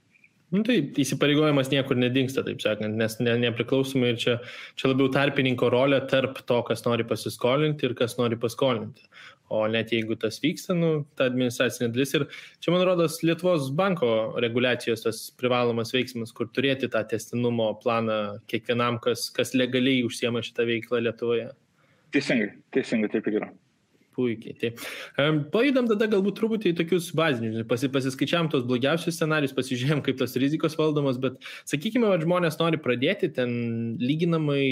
Nu, 0.55 0.61
tai 0.63 0.77
įsipareigojimas 1.03 1.67
niekur 1.73 1.97
nedingsta, 1.99 2.39
taip 2.47 2.61
sakant, 2.63 2.95
nes 2.95 3.17
ne, 3.19 3.33
nepriklausomai 3.41 4.13
ir 4.13 4.19
čia, 4.21 4.35
čia 4.79 4.93
labiau 4.93 5.09
tarpininko 5.11 5.67
rolė 5.73 5.99
tarp 6.07 6.39
to, 6.47 6.61
kas 6.69 6.85
nori 6.85 7.03
pasiskolinti 7.07 7.89
ir 7.89 7.95
kas 7.99 8.15
nori 8.15 8.39
paskolinti. 8.39 9.03
O 9.51 9.65
net 9.71 9.91
jeigu 9.91 10.15
tas 10.19 10.39
vyksta, 10.43 10.75
nu, 10.75 11.03
ta 11.19 11.27
administracinė 11.27 11.91
dalis 11.91 12.15
ir 12.15 12.25
čia, 12.63 12.71
man 12.71 12.85
rodos, 12.87 13.19
Lietuvos 13.27 13.67
banko 13.75 14.09
reguliacijos 14.43 15.03
tas 15.03 15.21
privalomas 15.39 15.91
veiksmas, 15.95 16.31
kur 16.35 16.47
turėti 16.55 16.87
tą 16.95 17.03
testinumo 17.11 17.73
planą 17.83 18.39
kiekvienam, 18.47 19.01
kas, 19.03 19.27
kas 19.35 19.55
legaliai 19.55 20.03
užsiema 20.07 20.43
šitą 20.43 20.67
veiklą 20.71 21.03
Lietuvoje. 21.03 21.51
Teisingai, 22.15 22.53
teisingai 22.75 23.11
taip 23.11 23.27
ir 23.27 23.41
yra. 23.41 23.55
Puikiai. 24.17 24.55
Tai 24.57 24.71
um, 25.21 25.43
pajudam 25.53 25.85
tada 25.85 26.07
galbūt 26.09 26.39
truputį 26.39 26.71
į 26.71 26.75
tokius 26.79 27.11
bazinius, 27.17 27.61
pasi, 27.69 27.85
pasiskaičiam 27.93 28.47
tos 28.49 28.63
blogiausius 28.65 29.13
scenarius, 29.13 29.53
pasižiūrėjom, 29.53 30.01
kaip 30.07 30.17
tos 30.17 30.33
rizikos 30.41 30.73
valdomos, 30.79 31.19
bet 31.21 31.35
sakykime, 31.69 32.07
kad 32.09 32.25
žmonės 32.25 32.57
nori 32.57 32.79
pradėti 32.81 33.29
ten 33.35 33.51
lyginamai, 34.01 34.63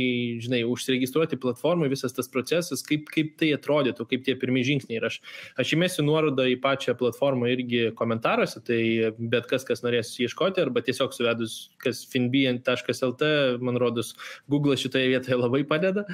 žinai, 0.42 0.64
užsiregistruoti 0.66 1.38
platformai, 1.44 1.92
visas 1.92 2.18
tas 2.18 2.32
procesas, 2.34 2.82
kaip, 2.88 3.06
kaip 3.14 3.36
tai 3.38 3.52
atrodytų, 3.54 4.08
kaip 4.10 4.24
tie 4.26 4.34
pirmieji 4.42 4.72
žingsniai. 4.72 4.98
Ir 4.98 5.06
aš, 5.12 5.20
aš 5.62 5.76
įmėsiu 5.78 6.08
nuorodą 6.08 6.48
į 6.50 6.58
pačią 6.66 6.98
platformą 6.98 7.54
irgi 7.54 7.84
komentaruose, 8.02 8.64
tai 8.66 8.82
bet 9.20 9.46
kas, 9.52 9.68
kas 9.70 9.86
norės 9.86 10.16
ieškoti, 10.26 10.64
arba 10.66 10.82
tiesiog 10.90 11.14
suvedus, 11.14 11.60
kas 11.86 12.02
finbn.lt, 12.10 13.32
man 13.62 13.78
rodos, 13.78 14.16
Google 14.50 14.74
šitoje 14.82 15.14
vietoje 15.14 15.38
labai 15.38 15.62
padeda. 15.70 16.08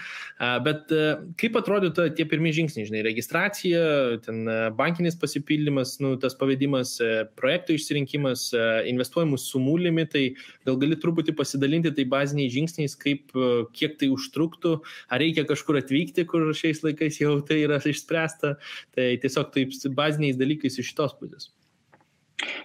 Bet 0.68 0.92
kaip 1.40 1.64
atrodytų 1.64 2.12
tie 2.20 2.28
pirmieji 2.28 2.60
žingsniai, 2.60 2.92
žinai, 2.92 3.08
registracija, 3.08 3.21
ten 4.26 4.48
e, 4.48 4.56
bankinis 4.78 5.18
pasipildymas, 5.20 5.98
nu, 6.04 6.14
tas 6.22 6.34
pavedimas, 6.38 6.96
e, 7.04 7.26
projektų 7.38 7.76
išsirinkimas, 7.78 8.48
e, 8.56 8.64
investuojamų 8.92 9.40
sumų 9.42 9.76
limitai, 9.86 10.24
gal 10.68 10.80
gali 10.82 10.98
truputį 11.00 11.36
pasidalinti 11.38 11.94
tai 11.98 12.08
baziniais 12.10 12.54
žingsniais, 12.56 12.98
kaip, 13.00 13.36
kiek 13.78 13.98
tai 14.02 14.12
užtruktų, 14.16 14.78
ar 15.12 15.24
reikia 15.24 15.46
kažkur 15.50 15.82
atvykti, 15.82 16.26
kur 16.30 16.50
šiais 16.58 16.84
laikais 16.86 17.22
jau 17.22 17.38
tai 17.46 17.62
yra 17.68 17.78
išspręsta, 17.78 18.56
tai 18.96 19.08
tiesiog 19.22 19.54
taip 19.56 19.76
baziniais 19.98 20.40
dalykais 20.40 20.80
iš 20.82 20.94
šitos 20.94 21.18
pusės. 21.20 21.52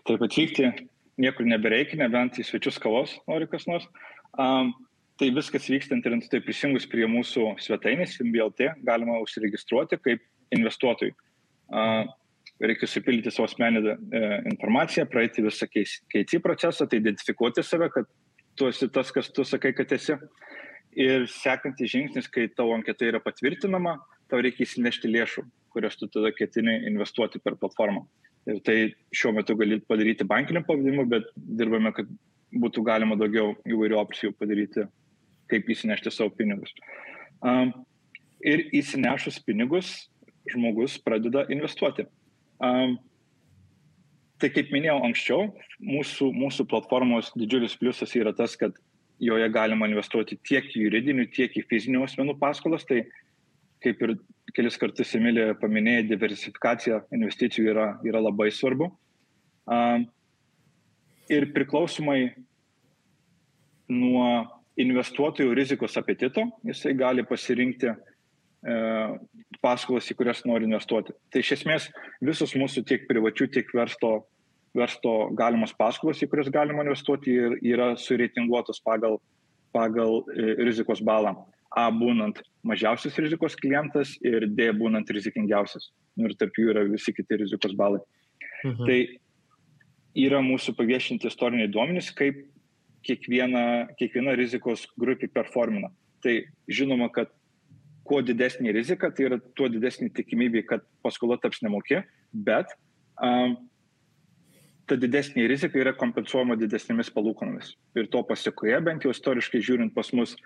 Taip 0.09 0.23
atvykti 0.25 0.73
niekur 1.21 1.49
nebereikia, 1.49 1.99
nebent 2.01 2.41
į 2.41 2.47
svečius 2.47 2.81
kavos 2.83 3.17
nori 3.29 3.49
kas 3.51 3.67
nors. 3.69 3.89
Um, 4.37 4.75
tai 5.17 5.31
viskas 5.33 5.69
vyksta 5.71 5.97
internetu, 5.97 6.29
tai 6.33 6.43
prisijungus 6.45 6.87
prie 6.93 7.07
mūsų 7.09 7.55
svetainės 7.65 8.19
MBLT 8.21 8.75
galima 8.85 9.17
užsiregistruoti 9.25 9.99
kaip 10.05 10.25
investuotojui. 10.55 11.15
reikia 12.61 12.89
supildyti 12.89 13.31
savo 13.31 13.45
asmeninę 13.45 13.97
e, 13.97 14.21
informaciją, 14.53 15.07
praeiti 15.11 15.45
visą 15.45 15.67
keitį 15.69 16.41
procesą, 16.45 16.87
tai 16.89 17.01
identifikuoti 17.03 17.65
save, 17.67 17.91
kad 17.93 18.09
tu 18.57 18.69
esi 18.71 18.89
tas, 18.89 19.11
kas 19.13 19.29
tu 19.33 19.45
sakai, 19.45 19.75
kad 19.77 19.93
esi. 19.93 20.17
Ir 20.97 21.27
sekantis 21.29 21.91
žingsnis, 21.93 22.29
kai 22.33 22.47
tavo 22.49 22.73
anketa 22.73 23.05
yra 23.05 23.21
patvirtinama, 23.21 23.99
tau 24.31 24.41
reikia 24.41 24.65
įsinešti 24.65 25.11
lėšų, 25.13 25.45
kurias 25.75 25.99
tu 26.01 26.09
tada 26.09 26.31
ketini 26.33 26.79
investuoti 26.89 27.43
per 27.45 27.59
platformą. 27.61 28.07
Ir 28.49 28.63
tai 28.65 28.77
šiuo 29.13 29.35
metu 29.37 29.57
gali 29.59 29.81
padaryti 29.85 30.25
bankiniu 30.25 30.63
pavadimu, 30.65 31.05
bet 31.11 31.29
dirbame, 31.37 31.93
kad 31.93 32.09
būtų 32.57 32.85
galima 32.87 33.19
daugiau 33.19 33.53
įvairių 33.69 33.99
opcijų 34.01 34.33
padaryti, 34.39 34.87
kaip 35.51 35.69
įsinešti 35.69 36.13
savo 36.15 36.33
pinigus. 36.33 36.73
Um, 37.45 37.75
ir 38.41 38.65
įsinešus 38.75 39.43
pinigus, 39.45 40.07
žmogus 40.53 40.97
pradeda 41.03 41.45
investuoti. 41.53 42.07
Um, 42.63 42.97
tai 44.41 44.51
kaip 44.53 44.73
minėjau 44.73 44.99
anksčiau, 45.07 45.47
mūsų, 45.81 46.31
mūsų 46.37 46.67
platformos 46.71 47.33
didžiulis 47.37 47.77
pliusas 47.81 48.13
yra 48.19 48.35
tas, 48.37 48.57
kad 48.61 48.77
joje 49.23 49.49
galima 49.53 49.89
investuoti 49.89 50.39
tiek 50.45 50.67
į 50.73 50.87
juridinių, 50.87 51.29
tiek 51.33 51.55
į 51.57 51.65
fizinių 51.71 52.05
asmenų 52.05 52.37
paskolas. 52.41 52.85
Tai 52.89 53.03
kaip 53.85 54.03
ir 54.03 54.17
kelis 54.57 54.77
kartus 54.81 55.15
Emilija 55.17 55.57
paminėjo, 55.61 56.09
diversifikacija 56.11 57.03
investicijų 57.15 57.73
yra, 57.73 57.87
yra 58.09 58.23
labai 58.25 58.51
svarbu. 58.53 58.91
Um, 59.67 60.07
ir 61.33 61.49
priklausomai 61.55 62.21
nuo 63.93 64.29
investuotojų 64.81 65.55
rizikos 65.57 65.97
apetito, 65.99 66.45
jisai 66.67 66.93
gali 66.99 67.25
pasirinkti 67.27 67.89
e, 67.91 67.97
paskolas, 69.63 70.09
į 70.11 70.17
kurias 70.19 70.43
nori 70.49 70.67
investuoti. 70.67 71.15
Tai 71.31 71.43
iš 71.43 71.53
esmės 71.59 71.89
visos 72.25 72.55
mūsų 72.59 72.85
tiek 72.89 73.07
privačių, 73.09 73.49
tiek 73.55 73.71
versto, 73.75 74.27
versto 74.77 75.15
galimos 75.39 75.75
paskolas, 75.77 76.23
į 76.23 76.31
kurias 76.33 76.51
galima 76.53 76.85
investuoti, 76.85 77.37
yra 77.63 77.93
sureitinguotos 78.01 78.83
pagal, 78.85 79.21
pagal 79.77 80.23
e, 80.35 80.57
rizikos 80.67 81.03
balą. 81.05 81.37
A 81.77 81.89
būnant 81.93 82.41
mažiausias 82.67 83.19
rizikos 83.21 83.57
klientas 83.59 84.15
ir 84.25 84.47
D 84.49 84.71
būnant 84.75 85.11
rizikingiausias. 85.13 85.91
Ir 86.17 86.35
tarp 86.41 86.57
jų 86.57 86.73
yra 86.73 86.87
visi 86.89 87.13
kiti 87.13 87.43
rizikos 87.43 87.75
balai. 87.77 88.01
Mhm. 88.65 88.85
Tai 88.87 88.99
yra 90.17 90.41
mūsų 90.45 90.75
paviešinti 90.79 91.29
istoriniai 91.29 91.69
duomenys, 91.69 92.09
kaip 92.17 92.47
kiekviena, 93.07 93.93
kiekviena 94.01 94.35
rizikos 94.39 94.87
grupė 94.99 95.29
performina. 95.31 95.93
Tai 96.25 96.39
žinoma, 96.73 97.11
kad 97.13 97.31
kuo 98.09 98.23
didesnė 98.25 98.75
rizika, 98.77 99.11
tai 99.15 99.29
yra 99.29 99.39
tuo 99.59 99.69
didesnė 99.73 100.11
tikimybė, 100.15 100.65
kad 100.69 100.85
paskola 101.05 101.39
taps 101.43 101.63
nemokė, 101.65 102.03
bet 102.33 102.73
um, 103.23 103.57
ta 104.87 104.99
didesnė 105.01 105.47
rizika 105.51 105.81
yra 105.83 105.95
kompensuojama 105.99 106.59
didesnėmis 106.61 107.13
palūkanomis. 107.15 107.75
Ir 107.99 108.11
to 108.13 108.23
pasiekoje, 108.27 108.79
bent 108.87 109.07
jau 109.07 109.15
istoriškai 109.15 109.63
žiūrint 109.65 109.95
pas 109.97 110.13
mus, 110.17 110.37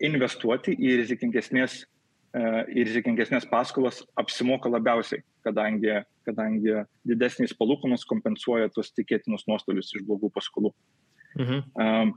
investuoti 0.00 0.76
į 0.78 1.00
rizikingesnės 1.02 1.82
į 2.30 2.84
rizikingesnės 2.86 3.46
paskolas 3.50 4.04
apsimoka 4.18 4.70
labiausiai, 4.70 5.24
kadangi, 5.42 5.96
kadangi 6.26 6.84
didesnės 7.06 7.56
palūkanos 7.58 8.06
kompensuoja 8.06 8.70
tos 8.70 8.92
tikėtinus 8.94 9.48
nuostolius 9.50 9.90
iš 9.96 10.04
blogų 10.06 10.30
paskolų. 10.36 10.70
Mhm. 11.34 11.64
Um, 11.74 12.12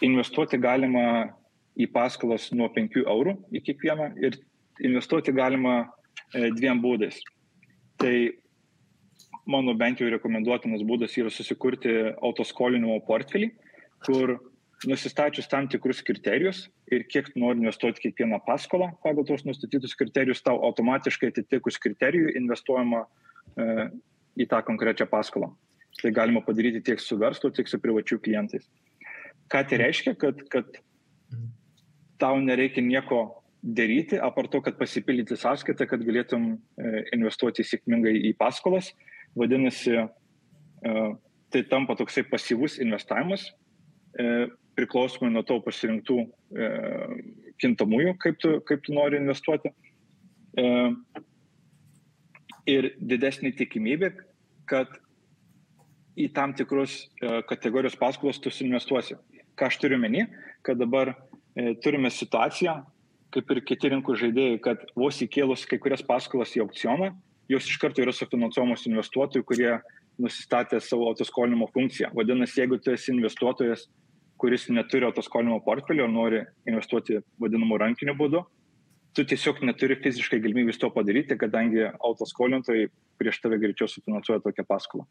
investuoti 0.00 0.56
galima 0.60 1.34
į 1.78 1.86
paskolas 1.94 2.50
nuo 2.56 2.68
5 2.74 3.02
eurų 3.04 3.36
į 3.54 3.62
kiekvieną 3.68 4.12
ir 4.22 4.38
investuoti 4.84 5.34
galima 5.36 5.82
e, 6.34 6.50
dviem 6.56 6.80
būdais. 6.82 7.20
Tai 8.00 8.14
mano 9.50 9.74
bent 9.74 10.00
jau 10.00 10.08
rekomenduotinas 10.10 10.84
būdas 10.86 11.16
yra 11.20 11.32
susikurti 11.32 11.92
autoskolinimo 12.22 12.98
portfelį, 13.06 13.50
kur 14.06 14.38
nusistačius 14.88 15.48
tam 15.50 15.68
tikrus 15.68 16.00
kriterijus 16.04 16.64
ir 16.92 17.04
kiek 17.12 17.28
nori 17.36 17.60
investuoti 17.60 18.06
kiekvieną 18.06 18.40
paskolą 18.46 18.90
pagal 19.04 19.26
tos 19.28 19.44
nustatytus 19.44 19.96
kriterijus, 19.98 20.40
tau 20.42 20.56
automatiškai 20.70 21.32
atitikus 21.34 21.76
kriterijų 21.82 22.32
investuojama 22.40 23.04
e, 23.04 23.88
į 24.40 24.48
tą 24.50 24.62
konkrečią 24.64 25.08
paskolą. 25.10 25.52
Tai 26.00 26.12
galima 26.16 26.40
padaryti 26.44 26.80
tiek 26.86 27.02
su 27.02 27.18
verslu, 27.20 27.50
tiek 27.52 27.68
su 27.68 27.80
privačių 27.82 28.20
klientais. 28.24 28.68
Ką 29.52 29.64
tai 29.68 29.80
reiškia, 29.82 30.14
kad, 30.16 30.40
kad 30.48 30.78
tau 32.20 32.38
nereikia 32.40 32.84
nieko 32.84 33.40
daryti, 33.62 34.18
apart 34.18 34.50
to, 34.50 34.60
kad 34.64 34.78
pasipildyti 34.78 35.36
sąskaitą, 35.36 35.86
kad 35.88 36.04
galėtum 36.04 36.52
e, 36.54 37.02
investuoti 37.16 37.64
sėkmingai 37.66 38.14
į 38.30 38.32
paskolas. 38.40 38.90
Vadinasi, 39.36 39.96
e, 40.00 40.94
tai 41.52 41.62
tampa 41.68 41.96
toksai 41.98 42.24
pasyvus 42.30 42.78
investavimas, 42.80 43.50
e, 44.16 44.48
priklausomai 44.78 45.32
nuo 45.34 45.42
tavo 45.44 45.60
pasirinktų 45.66 46.22
kintamųjų, 47.60 48.14
kaip 48.22 48.38
tu, 48.40 48.52
kaip 48.64 48.80
tu 48.86 48.94
nori 48.96 49.18
investuoti. 49.20 49.68
Ir 52.70 52.88
didesnė 52.96 53.50
tikimybė, 53.58 54.12
kad 54.70 54.94
į 56.16 56.30
tam 56.32 56.54
tikrus 56.56 57.10
kategorijos 57.50 57.98
paskolos 58.00 58.40
tu 58.40 58.54
suinvestuosi. 58.54 59.18
Ką 59.58 59.68
aš 59.68 59.76
turiu 59.82 59.98
meni, 60.00 60.24
kad 60.64 60.80
dabar 60.80 61.12
turime 61.84 62.10
situaciją, 62.12 62.76
kaip 63.34 63.50
ir 63.54 63.62
kiti 63.66 63.90
rinkų 63.92 64.16
žaidėjai, 64.18 64.60
kad 64.64 64.84
vos 64.98 65.20
įkėlus 65.22 65.66
kai 65.70 65.78
kurias 65.82 66.02
paskolas 66.06 66.56
į 66.58 66.64
aukcioną, 66.64 67.12
jos 67.50 67.66
iš 67.66 67.78
karto 67.82 68.02
yra 68.02 68.14
sufinansuojamos 68.14 68.86
investuotojų, 68.90 69.46
kurie 69.46 69.72
nusistatė 70.20 70.80
savo 70.84 71.08
autoskolinimo 71.10 71.70
funkciją. 71.74 72.10
Vadinasi, 72.14 72.60
jeigu 72.62 72.78
tu 72.82 72.92
esi 72.92 73.12
investuotojas 73.14 73.86
kuris 74.40 74.68
neturi 74.72 75.04
autoskolinimo 75.04 75.60
portfelio 75.64 76.06
ir 76.08 76.12
nori 76.12 76.40
investuoti 76.68 77.20
vadinamu 77.42 77.76
rankiniu 77.80 78.16
būdu, 78.16 78.42
tu 79.16 79.24
tiesiog 79.32 79.60
neturi 79.68 79.98
fiziškai 80.00 80.40
galimybės 80.40 80.80
to 80.80 80.88
padaryti, 80.94 81.36
kadangi 81.40 81.84
autoskolintojai 81.92 82.88
prieš 83.20 83.40
tave 83.44 83.60
greičiau 83.60 83.90
sufinansuoja 83.90 84.40
tokią 84.46 84.64
paskolą, 84.68 85.04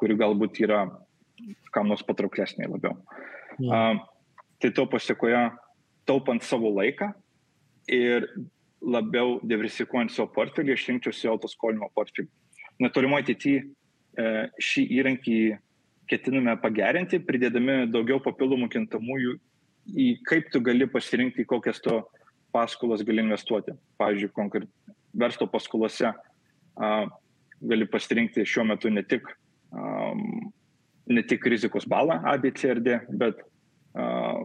kuri 0.00 0.18
galbūt 0.20 0.60
yra 0.66 0.82
kam 1.74 1.88
nors 1.90 2.04
patrauklesnė 2.06 2.68
labiau. 2.68 2.98
Ja. 3.58 3.94
Uh, 3.94 4.02
tai 4.60 4.72
to 4.76 4.84
pasiekoje, 4.90 5.46
taupant 6.08 6.42
savo 6.44 6.72
laiką 6.74 7.12
ir 7.92 8.28
labiau 8.84 9.38
diversifikuojant 9.44 10.12
savo 10.12 10.28
portfelį, 10.34 10.74
aš 10.76 10.88
rinkčiausi 10.90 11.30
autoskolinimo 11.30 11.88
portfelį. 11.96 12.28
Netolimoje 12.84 13.28
ateityje 13.28 13.62
šį 14.60 14.84
įrankį 14.98 15.38
ketiname 16.10 16.54
pagerinti, 16.60 17.20
pridėdami 17.24 17.84
daugiau 17.92 18.20
papildomų 18.22 18.68
kintamųjų 18.72 19.36
į 19.88 20.08
kaip 20.28 20.50
tu 20.52 20.60
gali 20.64 20.86
pasirinkti, 20.90 21.46
kokias 21.48 21.80
to 21.84 22.02
paskolas 22.54 23.02
gali 23.04 23.24
investuoti. 23.24 23.74
Pavyzdžiui, 24.00 24.32
konkret, 24.36 24.68
verslo 25.16 25.48
paskolose 25.50 26.10
a, 26.10 26.90
gali 27.60 27.88
pasirinkti 27.90 28.46
šiuo 28.48 28.66
metu 28.68 28.92
ne 28.92 29.04
tik, 29.06 29.26
a, 29.72 30.12
ne 31.10 31.24
tik 31.28 31.46
rizikos 31.50 31.88
balą 31.90 32.20
ABCRD, 32.34 33.00
bet 33.20 33.42
a, 33.96 34.44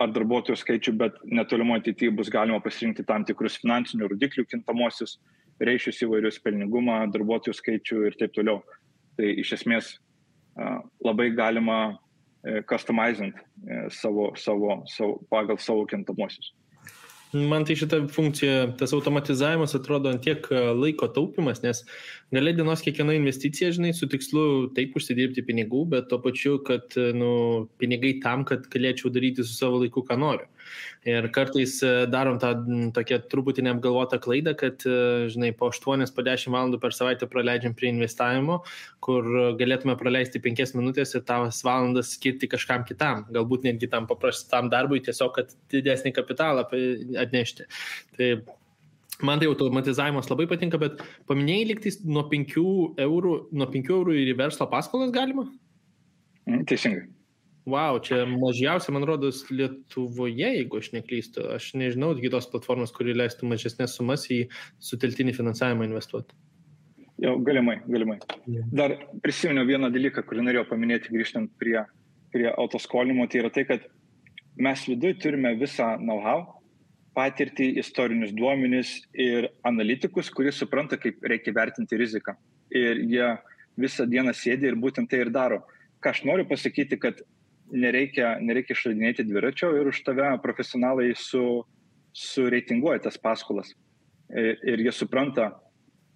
ar 0.00 0.12
darbuotojų 0.12 0.56
skaičių, 0.56 0.94
bet 0.96 1.18
netolimo 1.28 1.76
ateityje 1.76 2.14
bus 2.16 2.30
galima 2.32 2.60
pasirinkti 2.64 3.04
tam 3.08 3.26
tikrus 3.28 3.58
finansinių 3.60 4.08
rodiklių 4.12 4.46
kintamosius, 4.48 5.18
reišius 5.60 6.00
įvairius 6.06 6.40
pelningumą, 6.42 7.02
darbuotojų 7.12 7.58
skaičių 7.58 8.06
ir 8.08 8.16
taip 8.20 8.32
toliau. 8.36 8.62
Tai 9.18 9.28
iš 9.42 9.52
esmės 9.58 9.92
labai 11.04 11.30
galima 11.36 11.78
e, 12.44 12.62
customizint 12.68 13.36
e, 13.36 13.88
savo, 13.90 14.32
savo, 14.36 14.82
savo, 14.86 15.20
pagal 15.30 15.58
savo 15.60 15.86
kintamosius. 15.86 16.52
Man 17.32 17.64
tai 17.64 17.78
šita 17.80 18.02
funkcija, 18.12 18.74
tas 18.76 18.92
automatizavimas 18.92 19.72
atrodo 19.78 20.10
ant 20.12 20.20
tiek 20.20 20.44
e, 20.52 20.58
laiko 20.76 21.06
taupimas, 21.08 21.62
nes 21.64 21.80
galia 22.32 22.52
dienos 22.56 22.82
kiekviena 22.84 23.14
investicija, 23.16 23.70
žinai, 23.72 23.94
su 23.96 24.04
tikslu 24.12 24.44
taip 24.76 24.92
užsidirbti 25.00 25.44
pinigų, 25.48 25.86
bet 25.94 26.10
tuo 26.10 26.18
pačiu, 26.20 26.58
kad 26.66 26.92
nu, 27.16 27.32
pinigai 27.80 28.18
tam, 28.20 28.44
kad 28.48 28.68
galėčiau 28.72 29.08
daryti 29.12 29.46
su 29.46 29.56
savo 29.56 29.80
laiku, 29.80 30.04
ką 30.04 30.18
noriu. 30.20 30.48
Ir 31.08 31.26
kartais 31.34 31.78
e, 31.82 31.92
darom 32.12 32.36
tą 32.38 32.52
tokią 32.94 33.22
truputį 33.32 33.64
neapgalvotą 33.66 34.20
klaidą, 34.22 34.52
kad, 34.58 34.84
e, 34.84 35.30
žinai, 35.32 35.54
po 35.56 35.72
8, 35.72 36.04
po 36.12 36.24
10 36.28 36.52
valandų 36.52 36.82
per 36.84 36.92
savaitę 36.92 37.26
praleidžiam 37.32 37.72
prie 37.74 37.90
investavimo, 37.94 38.60
kur 39.02 39.26
galėtume 39.58 39.96
praleisti 39.98 40.40
5 40.44 40.76
minutės 40.76 41.16
ir 41.16 41.24
tas 41.26 41.64
valandas 41.66 42.12
skirti 42.18 42.46
kažkam 42.52 42.84
kitam, 42.86 43.24
galbūt 43.34 43.66
netgi 43.66 43.88
tam 43.90 44.06
paprastam 44.10 44.68
darbui, 44.72 45.00
tiesiog, 45.02 45.32
kad 45.40 45.56
didesnį 45.72 46.14
kapitalą 46.20 46.68
atnešti. 47.28 47.68
Tai 48.18 48.34
Man 49.22 49.38
tai 49.38 49.46
automatizavimas 49.46 50.26
labai 50.26 50.48
patinka, 50.50 50.78
bet 50.82 51.02
paminėjai 51.30 51.66
liktais 51.68 52.00
nuo 52.02 52.24
5 52.30 52.54
eurų, 53.04 53.34
nuo 53.54 53.66
5 53.70 53.90
eurų 53.94 54.16
ir 54.18 54.32
į 54.32 54.38
verslo 54.40 54.66
paskolas 54.66 55.12
galima? 55.14 55.44
Mm, 56.48 56.64
teisingai. 56.66 57.04
Wow, 57.70 58.00
čia 58.02 58.24
mažiausia, 58.26 58.90
man 58.90 59.06
rodos, 59.06 59.44
Lietuvoje, 59.54 60.48
jeigu 60.56 60.80
aš 60.82 60.88
neklystu. 60.96 61.44
Aš 61.54 61.68
nežinau 61.78 62.10
kitos 62.18 62.48
platformos, 62.50 62.90
kuri 62.96 63.14
leistų 63.14 63.46
mažesnės 63.52 63.94
sumas 63.94 64.26
į 64.34 64.40
suteltinį 64.82 65.36
finansavimą 65.36 65.86
investuoti. 65.86 66.34
Jau, 67.22 67.36
galimai, 67.46 67.76
galimai. 67.86 68.18
Dar 68.74 68.96
prisiminiau 69.22 69.68
vieną 69.68 69.92
dalyką, 69.94 70.24
kurį 70.26 70.48
norėjau 70.48 70.66
paminėti 70.72 71.14
grįžtant 71.14 71.52
prie, 71.62 71.78
prie 72.34 72.48
autoskolimo, 72.50 73.28
tai 73.30 73.44
yra 73.44 73.52
tai, 73.54 73.68
kad 73.68 73.86
mes 74.58 74.82
viduje 74.90 75.20
turime 75.22 75.54
visą 75.60 75.92
know-how, 76.02 76.48
patirtį, 77.16 77.68
istorinius 77.82 78.32
duomenis 78.36 78.94
ir 79.12 79.50
analitikus, 79.68 80.30
kurie 80.32 80.52
supranta, 80.52 80.96
kaip 81.00 81.22
reikia 81.28 81.54
vertinti 81.56 81.98
riziką. 82.00 82.34
Ir 82.72 83.02
jie 83.04 83.28
visą 83.80 84.06
dieną 84.08 84.32
sėdi 84.36 84.68
ir 84.68 84.78
būtent 84.80 85.10
tai 85.10 85.22
ir 85.24 85.32
daro. 85.32 85.62
Ką 86.02 86.12
aš 86.12 86.22
noriu 86.28 86.46
pasakyti, 86.48 86.98
kad 87.00 87.20
nereikia, 87.72 88.36
nereikia 88.40 88.76
išradinėti 88.76 89.26
dviračio 89.28 89.72
ir 89.78 89.90
už 89.92 90.02
tave 90.06 90.28
profesionalai 90.44 91.12
su, 91.16 91.62
sureitinguoja 92.12 93.04
tas 93.06 93.18
paskolas. 93.20 93.72
Ir, 94.32 94.56
ir 94.64 94.84
jie 94.86 94.92
supranta, 94.96 95.50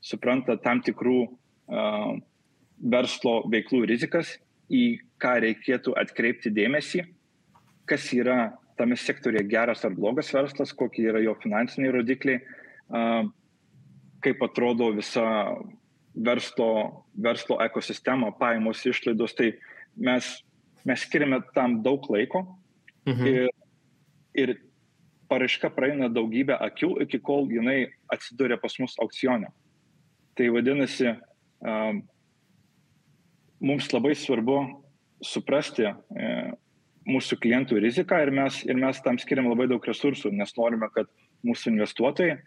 supranta 0.05 0.57
tam 0.61 0.81
tikrų 0.85 1.19
uh, 1.27 2.17
verslo 2.81 3.39
veiklų 3.53 3.85
rizikas, 3.93 4.37
į 4.73 4.99
ką 5.23 5.37
reikėtų 5.45 5.95
atkreipti 5.97 6.53
dėmesį, 6.53 7.05
kas 7.89 8.09
yra 8.17 8.57
tame 8.77 8.97
sektorėje 9.01 9.47
geras 9.51 9.85
ar 9.87 9.95
blogas 9.97 10.33
verslas, 10.35 10.75
kokie 10.77 11.09
yra 11.11 11.23
jo 11.25 11.35
finansiniai 11.43 11.95
rodikliai, 11.97 12.43
kaip 14.25 14.43
atrodo 14.45 14.91
visa 14.97 15.25
verslo, 16.17 17.07
verslo 17.15 17.59
ekosistema, 17.65 18.33
pajamos 18.37 18.85
išlaidos. 18.89 19.35
Tai 19.37 19.51
mes, 19.97 20.31
mes 20.85 21.05
skiriame 21.09 21.41
tam 21.55 21.81
daug 21.85 22.07
laiko 22.13 22.45
mhm. 23.09 23.27
ir, 23.27 23.51
ir 24.37 24.57
paraiška 25.31 25.71
praeina 25.75 26.09
daugybę 26.13 26.57
akių, 26.69 26.97
iki 27.07 27.21
kol 27.23 27.49
jinai 27.51 27.87
atsiduria 28.13 28.59
pas 28.61 28.77
mus 28.81 28.97
aukcione. 29.03 29.51
Tai 30.37 30.49
vadinasi, 30.53 31.15
mums 33.61 33.89
labai 33.93 34.13
svarbu 34.15 34.59
suprasti, 35.25 35.89
mūsų 37.07 37.39
klientų 37.43 37.81
riziką 37.83 38.19
ir 38.25 38.33
mes, 38.35 38.61
ir 38.67 38.79
mes 38.79 39.01
tam 39.05 39.19
skiriam 39.23 39.49
labai 39.51 39.69
daug 39.71 39.85
resursų, 39.87 40.33
nes 40.35 40.53
norime, 40.59 40.89
kad 40.95 41.11
mūsų 41.47 41.73
investuotojai 41.75 42.39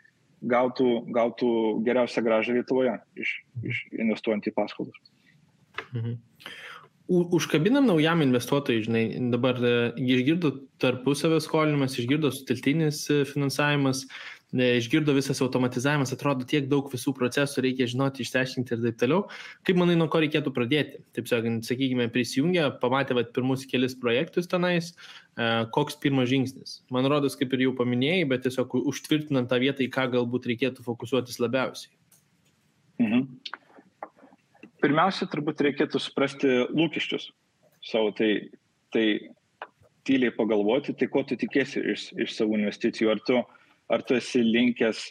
gautų, 0.52 0.90
gautų 1.16 1.52
geriausią 1.86 2.24
gražą 2.26 2.56
Lietuvoje 2.58 2.96
iš, 3.20 3.36
iš 3.64 3.84
investuojant 4.00 4.48
į 4.48 4.56
paskolas. 4.56 5.00
Mhm. 5.94 6.18
Užkabinam 7.10 7.88
naujam 7.90 8.22
investuotojui, 8.22 8.84
žinai, 8.86 9.04
dabar 9.34 9.58
e, 9.66 9.70
išgirdo 9.98 10.52
tarpusavio 10.82 11.40
skolinimas, 11.42 11.96
išgirdo 11.98 12.30
sutiltinis 12.36 13.02
e, 13.10 13.24
finansavimas, 13.26 14.04
išgirdo 14.54 15.14
visas 15.14 15.42
automatizavimas, 15.42 16.12
atrodo 16.14 16.46
tiek 16.48 16.66
daug 16.70 16.88
visų 16.90 17.14
procesų 17.14 17.62
reikia 17.68 17.86
žinoti, 17.90 18.24
išsiaiškinti 18.26 18.74
ir 18.74 18.82
taip 18.88 18.98
toliau. 19.02 19.20
Kaip 19.68 19.78
manai, 19.78 19.98
nuo 20.00 20.08
ko 20.10 20.22
reikėtų 20.24 20.54
pradėti? 20.56 21.04
Taip 21.14 21.30
sakant, 21.30 21.68
sakykime, 21.68 22.10
prisijungę, 22.14 22.66
pamatė 22.82 23.18
vat, 23.20 23.30
pirmus 23.36 23.68
kelis 23.70 23.94
projektus 24.00 24.50
tenais, 24.50 24.96
e, 25.38 25.50
koks 25.76 26.00
pirmas 26.02 26.32
žingsnis? 26.32 26.80
Man 26.90 27.06
rodos, 27.12 27.38
kaip 27.38 27.54
ir 27.54 27.68
jau 27.68 27.76
paminėjai, 27.78 28.26
bet 28.32 28.48
tiesiog 28.48 28.74
užtvirtinant 28.82 29.52
tą 29.52 29.62
vietą, 29.62 29.86
į 29.86 29.94
ką 29.94 30.08
galbūt 30.18 30.50
reikėtų 30.50 30.86
fokusuotis 30.88 31.38
labiausiai. 31.44 31.94
Mhm. 33.06 33.28
Pirmiausia, 34.82 35.28
turbūt 35.30 35.62
reikėtų 35.62 36.00
suprasti 36.02 36.50
lūkesčius 36.72 37.30
savo, 37.86 38.10
tai, 38.16 38.50
tai 38.96 39.06
tyliai 40.08 40.34
pagalvoti, 40.34 40.96
tai 40.98 41.08
ko 41.12 41.22
tu 41.28 41.38
tikėsi 41.38 41.84
iš, 41.94 42.10
iš 42.16 42.34
savo 42.34 42.56
investicijų. 42.58 43.12
Ar 43.12 43.20
tu 43.28 43.38
uh, 43.42 43.59
ar 43.90 44.04
tu 44.06 44.16
esi 44.18 44.42
linkęs 44.46 45.10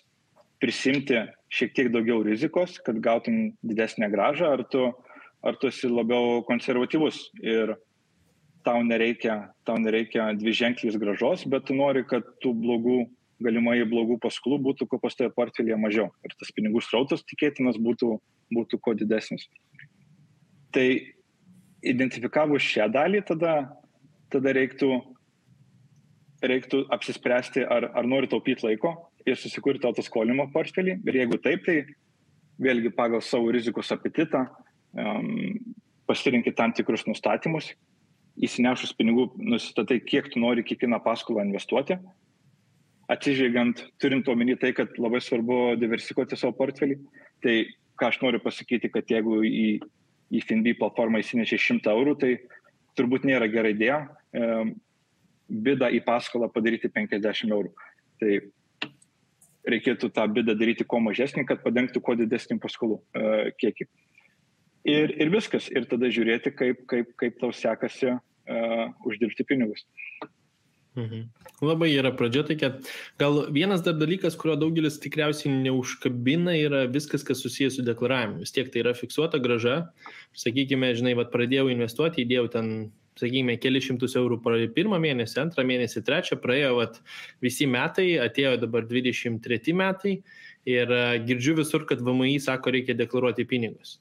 prisimti 0.62 1.18
šiek 1.54 1.74
tiek 1.74 1.90
daugiau 1.92 2.22
rizikos, 2.26 2.78
kad 2.84 2.98
gautum 3.02 3.52
didesnę 3.66 4.10
gražą, 4.12 4.52
ar 4.56 4.64
tu, 4.70 4.88
ar 5.42 5.58
tu 5.58 5.70
esi 5.70 5.90
labiau 5.90 6.42
konservatyvus 6.46 7.20
ir 7.42 7.74
tau 8.66 8.82
nereikia, 8.84 9.38
tau 9.64 9.78
nereikia 9.80 10.32
dvi 10.38 10.52
ženklys 10.52 10.98
gražos, 11.00 11.46
bet 11.48 11.68
tu 11.68 11.76
nori, 11.78 12.04
kad 12.06 12.26
tų 12.42 12.52
blogų, 12.58 12.98
galimai 13.44 13.78
blogų 13.86 14.18
paskolų 14.22 14.58
būtų 14.66 14.88
kuo 14.90 14.98
pastoje 15.02 15.30
portfelėje 15.34 15.78
mažiau 15.78 16.08
ir 16.26 16.34
tas 16.40 16.50
pinigų 16.54 16.82
srautas 16.82 17.22
tikėtinas 17.30 17.78
būtų, 17.80 18.16
būtų 18.54 18.80
kuo 18.82 18.96
didesnis. 18.98 19.46
Tai 20.74 20.88
identifikavus 21.86 22.66
šią 22.66 22.88
dalį, 22.92 23.22
tada, 23.30 23.54
tada 24.32 24.52
reiktų 24.56 24.90
reiktų 26.42 26.84
apsispręsti, 26.94 27.64
ar, 27.66 27.90
ar 27.94 28.06
nori 28.06 28.28
taupyti 28.30 28.66
laiko 28.66 28.94
ir 29.26 29.38
susikurti 29.38 29.88
autoskolimo 29.88 30.48
portfelį. 30.54 31.00
Ir 31.08 31.20
jeigu 31.22 31.38
taip, 31.42 31.64
tai 31.66 31.82
vėlgi 32.62 32.92
pagal 32.94 33.22
savo 33.24 33.50
rizikos 33.54 33.90
apetitą 33.94 34.46
um, 34.94 35.58
pasirinkti 36.08 36.54
tam 36.56 36.72
tikrus 36.74 37.04
nustatymus, 37.08 37.72
įsinešus 38.38 38.94
pinigų, 38.98 39.32
nusistatai, 39.42 39.98
kiek 40.04 40.30
tu 40.32 40.40
nori 40.42 40.64
kiekvieną 40.66 41.00
paskolą 41.04 41.42
investuoti, 41.46 41.98
atsižvelgiant, 43.10 43.82
turint 43.98 44.28
omeny 44.30 44.56
tai, 44.60 44.72
kad 44.76 44.94
labai 45.00 45.20
svarbu 45.24 45.78
diversifikuoti 45.80 46.38
savo 46.38 46.54
portfelį. 46.58 46.98
Tai 47.42 47.54
ką 47.98 48.10
aš 48.12 48.20
noriu 48.22 48.40
pasakyti, 48.42 48.90
kad 48.94 49.10
jeigu 49.10 49.40
į, 49.46 49.68
į 50.30 50.42
FinB 50.46 50.74
platformą 50.78 51.22
įsineši 51.24 51.58
100 51.66 51.94
eurų, 51.94 52.14
tai 52.20 52.34
turbūt 52.98 53.26
nėra 53.26 53.48
gera 53.50 53.72
idėja 53.74 54.02
bidą 55.48 55.90
į 55.94 56.02
paskolą 56.06 56.50
padaryti 56.52 56.90
50 56.92 57.52
eurų. 57.54 57.72
Tai 58.20 58.32
reikėtų 59.68 60.10
tą 60.14 60.24
bidą 60.32 60.56
daryti 60.58 60.86
kuo 60.88 61.00
mažesnį, 61.04 61.44
kad 61.48 61.62
padengtų 61.64 62.02
kuo 62.04 62.16
didesnį 62.18 62.58
paskolų 62.62 63.00
uh, 63.00 63.50
kiekį. 63.60 63.88
Ir, 64.88 65.12
ir 65.20 65.32
viskas. 65.32 65.68
Ir 65.72 65.88
tada 65.90 66.08
žiūrėti, 66.12 66.54
kaip, 66.56 66.84
kaip, 66.88 67.12
kaip 67.20 67.38
tau 67.40 67.52
sekasi 67.52 68.14
uh, 68.14 68.84
uždirbti 69.08 69.44
pinigus. 69.48 69.84
Mhm. 70.98 71.28
Labai 71.62 71.90
yra 71.94 72.10
pradžia 72.16 72.42
tokia. 72.46 72.70
Gal 73.20 73.44
vienas 73.54 73.82
dar 73.86 73.94
dalykas, 73.98 74.36
kurio 74.38 74.56
daugelis 74.58 74.98
tikriausiai 75.02 75.52
neužkabina, 75.66 76.54
yra 76.58 76.84
viskas, 76.90 77.24
kas 77.26 77.42
susijęs 77.44 77.78
su 77.78 77.84
deklaravimu. 77.86 78.42
Vis 78.42 78.54
tiek 78.54 78.70
tai 78.72 78.82
yra 78.82 78.94
fiksuota 78.98 79.40
graža. 79.42 79.76
Sakykime, 80.38 80.90
žinai, 80.98 81.14
vad 81.18 81.30
pradėjau 81.34 81.68
investuoti, 81.74 82.24
įdėjau 82.24 82.48
ten 82.54 82.72
sakykime, 83.20 83.58
keli 83.62 83.82
šimtus 83.84 84.16
eurų 84.18 84.40
pirmą 84.76 85.00
mėnesį, 85.02 85.40
antrą 85.44 85.64
mėnesį, 85.68 86.04
trečią, 86.06 86.40
praėjo 86.42 86.74
vat, 86.80 87.00
visi 87.44 87.68
metai, 87.70 88.10
atėjo 88.24 88.56
dabar 88.64 88.86
23 88.88 89.74
metai. 89.76 90.18
Ir 90.68 90.90
girdžiu 91.24 91.54
visur, 91.56 91.86
kad 91.88 92.02
VMI 92.04 92.36
sako, 92.44 92.74
reikia 92.74 92.96
deklaruoti 92.98 93.46
pinigus 93.48 93.98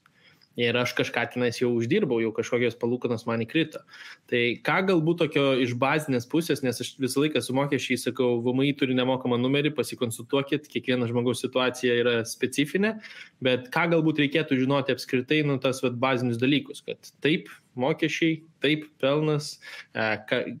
ir 0.58 0.76
aš 0.76 0.94
kažką 0.98 1.24
tenais 1.34 1.60
jau 1.60 1.70
uždirbau, 1.76 2.18
jau 2.22 2.32
kažkokios 2.34 2.76
palūkanos 2.80 3.24
man 3.28 3.44
įkrito. 3.44 3.84
Tai 4.30 4.42
ką 4.66 4.78
galbūt 4.90 5.22
tokio 5.22 5.44
iš 5.62 5.76
bazinės 5.78 6.26
pusės, 6.30 6.64
nes 6.66 6.82
aš 6.82 6.94
visą 6.98 7.22
laiką 7.22 7.42
su 7.44 7.54
mokesčiai 7.56 8.00
sakau, 8.02 8.40
VMI 8.44 8.74
turi 8.80 8.96
nemokamą 8.98 9.38
numerį, 9.40 9.72
pasikonsultuokit, 9.78 10.66
kiekvieno 10.72 11.06
žmogaus 11.10 11.44
situacija 11.44 12.00
yra 12.02 12.16
specifinė, 12.28 12.96
bet 13.44 13.70
ką 13.74 13.86
galbūt 13.94 14.24
reikėtų 14.24 14.58
žinoti 14.64 14.96
apskritai, 14.96 15.44
nu 15.46 15.60
tas 15.62 15.82
vat, 15.84 15.96
bazinius 16.02 16.42
dalykus, 16.42 16.82
kad 16.86 17.14
taip, 17.24 17.48
mokesčiai, 17.78 18.40
taip, 18.64 18.88
pelnas, 18.98 19.52
e, 19.94 20.06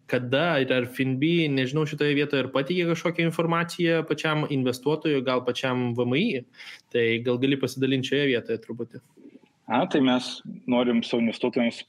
kada 0.06 0.44
ir 0.62 0.72
ar 0.74 0.86
FinB, 0.94 1.24
nežinau, 1.50 1.86
šitoje 1.90 2.14
vietoje 2.14 2.44
ir 2.44 2.52
patikė 2.54 2.86
kažkokią 2.92 3.26
informaciją 3.26 4.04
pačiam 4.06 4.46
investuotojui, 4.46 5.24
gal 5.26 5.42
pačiam 5.48 5.90
VMI, 5.98 6.44
tai 6.94 7.08
gal 7.26 7.42
gali 7.42 7.58
pasidalinti 7.58 8.12
šioje 8.12 8.28
vietoje 8.36 8.62
truputį. 8.62 9.02
A, 9.68 9.84
tai 9.86 10.00
mes 10.00 10.24
norim 10.64 11.02
savo 11.04 11.20
investuotojams 11.20 11.82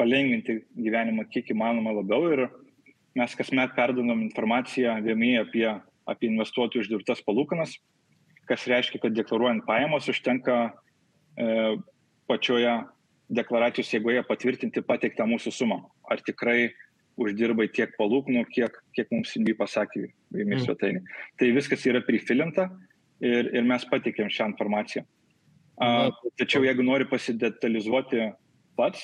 palengvinti 0.00 0.62
gyvenimą 0.80 1.26
kiek 1.28 1.50
įmanoma 1.52 1.92
labiau 1.92 2.30
ir 2.32 2.46
mes 3.18 3.34
kasmet 3.36 3.74
perdodam 3.76 4.22
informaciją 4.24 4.94
VMI 5.04 5.34
apie, 5.42 5.66
apie 6.08 6.30
investuotojų 6.30 6.86
uždirbtas 6.86 7.20
palūkanas, 7.26 7.74
kas 8.48 8.64
reiškia, 8.70 9.02
kad 9.02 9.16
deklaruojant 9.16 9.66
pajamos 9.66 10.08
užtenka 10.08 10.56
e, 11.36 11.76
pačioje 12.30 12.78
deklaracijos 13.28 13.92
jėgoje 13.92 14.24
patvirtinti 14.24 14.80
pateiktą 14.88 15.28
mūsų 15.28 15.52
sumą. 15.52 15.82
Ar 16.08 16.24
tikrai 16.24 16.70
uždirbai 17.20 17.68
tiek 17.74 17.92
palūkanų, 17.98 18.46
kiek, 18.54 18.72
kiek 18.96 19.12
mums 19.12 19.34
Simbi 19.34 19.52
pasakė 19.58 20.06
VMI 20.32 20.54
mm. 20.54 20.64
svetainė. 20.64 21.04
Tai 21.36 21.52
viskas 21.60 21.84
yra 21.90 22.00
prifilinta 22.06 22.70
ir, 23.20 23.52
ir 23.52 23.68
mes 23.68 23.84
pateikėm 23.90 24.32
šią 24.32 24.52
informaciją. 24.54 25.04
A, 25.78 26.10
tačiau 26.40 26.64
jeigu 26.66 26.82
nori 26.82 27.06
pasidetalizuoti 27.06 28.32
pats, 28.78 29.02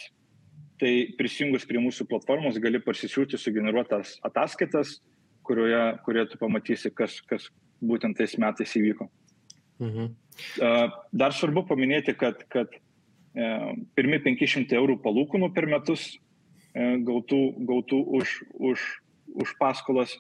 tai 0.82 1.14
prisijungus 1.18 1.66
prie 1.68 1.78
mūsų 1.82 2.06
platformos 2.10 2.58
gali 2.62 2.80
parsisiųsti 2.82 3.38
sugeneruotas 3.38 4.16
ataskaitas, 4.26 4.98
kurioje, 5.46 5.82
kurioje 6.06 6.32
tu 6.32 6.40
pamatysi, 6.40 6.90
kas, 6.90 7.20
kas 7.30 7.46
būtent 7.84 8.18
tais 8.18 8.34
metais 8.42 8.74
įvyko. 8.78 9.08
Mhm. 9.82 10.10
Dar 11.14 11.34
svarbu 11.34 11.64
paminėti, 11.68 12.14
kad, 12.18 12.42
kad 12.50 12.70
e, 12.74 13.48
pirmi 13.94 14.20
500 14.24 14.74
eurų 14.78 14.98
palūkanų 15.04 15.50
per 15.54 15.68
metus 15.70 16.08
e, 16.10 16.96
gautų, 17.06 17.40
gautų 17.68 18.00
už, 18.18 18.36
už, 18.70 18.86
už 19.44 19.54
paskolas 19.60 20.14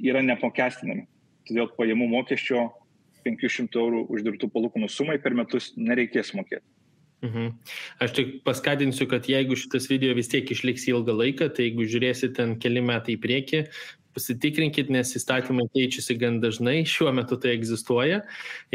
yra 0.00 0.24
nepokestinami. 0.24 1.06
Todėl 1.48 1.68
pajamų 1.76 2.08
mokesčio 2.12 2.70
500 3.24 3.80
eurų 3.80 4.06
uždirbtų 4.12 4.50
palūkanų 4.52 4.90
sumai 4.92 5.18
per 5.22 5.36
metus 5.38 5.72
nereikės 5.76 6.34
mokėti. 6.36 6.66
Mhm. 7.22 7.52
Aš 8.02 8.14
tik 8.16 8.30
paskatinsiu, 8.46 9.06
kad 9.10 9.28
jeigu 9.30 9.54
šitas 9.54 9.86
video 9.90 10.14
vis 10.18 10.30
tiek 10.30 10.48
išliks 10.50 10.88
ilgą 10.90 11.14
laiką, 11.14 11.52
tai 11.54 11.68
jeigu 11.68 11.86
žiūrėsite 11.86 12.34
ten 12.40 12.56
keli 12.58 12.82
metai 12.82 13.14
į 13.14 13.20
priekį, 13.22 13.60
pasitikrinkit, 14.16 14.90
nes 14.92 15.14
įstatymai 15.16 15.68
keičiasi 15.72 16.16
gan 16.20 16.40
dažnai, 16.42 16.82
šiuo 16.88 17.12
metu 17.16 17.38
tai 17.40 17.54
egzistuoja. 17.56 18.22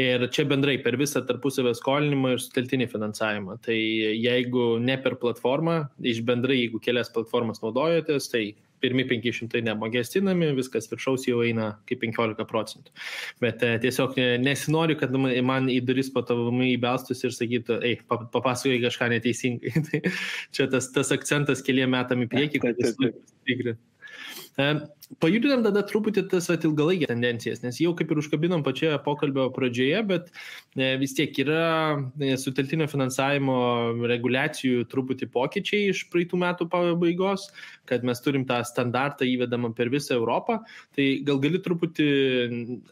Ir 0.00 0.24
čia 0.34 0.46
bendrai 0.48 0.78
per 0.82 0.96
visą 0.98 1.22
tarpusavę 1.28 1.74
skolinimą 1.78 2.34
ir 2.34 2.42
suteltinį 2.42 2.88
finansavimą. 2.90 3.58
Tai 3.64 3.76
jeigu 3.76 4.70
ne 4.82 4.96
per 5.02 5.18
platformą, 5.20 5.82
iš 6.00 6.24
bendrai, 6.26 6.62
jeigu 6.64 6.80
kelias 6.82 7.12
platformas 7.14 7.62
naudojotės, 7.62 8.30
tai 8.32 8.44
pirmi 8.82 9.04
500 9.08 9.62
nemokestinami, 9.66 10.50
viskas 10.58 10.88
viršaus 10.90 11.26
jau 11.28 11.42
eina 11.46 11.70
kaip 11.88 12.02
15 12.04 12.46
procentų. 12.50 12.94
Bet 13.42 13.64
e, 13.66 13.74
tiesiog 13.82 14.18
nesinori, 14.42 14.98
kad 15.00 15.14
man 15.14 15.70
į 15.72 15.80
duris 15.88 16.12
patavamai 16.14 16.72
įbelstus 16.74 17.24
ir 17.26 17.34
sakytų, 17.36 17.80
ei, 17.86 17.98
papasakoji 18.08 18.82
kažką 18.86 19.10
neteisingai. 19.14 19.74
tai 19.88 20.02
čia 20.56 20.68
tas, 20.72 20.90
tas 20.94 21.12
akcentas 21.14 21.64
keliam 21.66 21.94
metam 21.96 22.24
į 22.24 22.30
priekį, 22.32 22.64
kad 22.64 22.80
jis 22.82 22.96
tikrinti. 22.98 23.78
Pajudinam 25.16 25.62
tada 25.64 25.80
truputį 25.88 26.26
tas 26.28 26.46
ilgalaikį 26.52 27.06
tendencijas, 27.08 27.62
nes 27.64 27.78
jau 27.80 27.94
kaip 27.96 28.10
ir 28.12 28.20
užkabinom 28.20 28.60
pačioje 28.62 28.98
pokalbio 29.06 29.46
pradžioje, 29.56 30.02
bet 30.04 30.26
e, 30.76 30.90
vis 31.00 31.14
tiek 31.16 31.32
yra 31.40 31.96
e, 32.20 32.34
suteltinio 32.38 32.84
finansavimo 32.92 33.56
reguliacijų 34.10 34.84
truputį 34.92 35.30
pokyčiai 35.32 35.88
iš 35.94 36.04
praeitų 36.12 36.38
metų 36.42 36.66
pabaigos, 36.70 37.46
kad 37.88 38.04
mes 38.04 38.20
turim 38.20 38.44
tą 38.46 38.60
standartą 38.68 39.24
įvedamą 39.24 39.72
per 39.78 39.88
visą 39.90 40.18
Europą. 40.18 40.58
Tai 40.92 41.08
gal 41.24 41.40
gali 41.40 41.62
truputį 41.64 42.08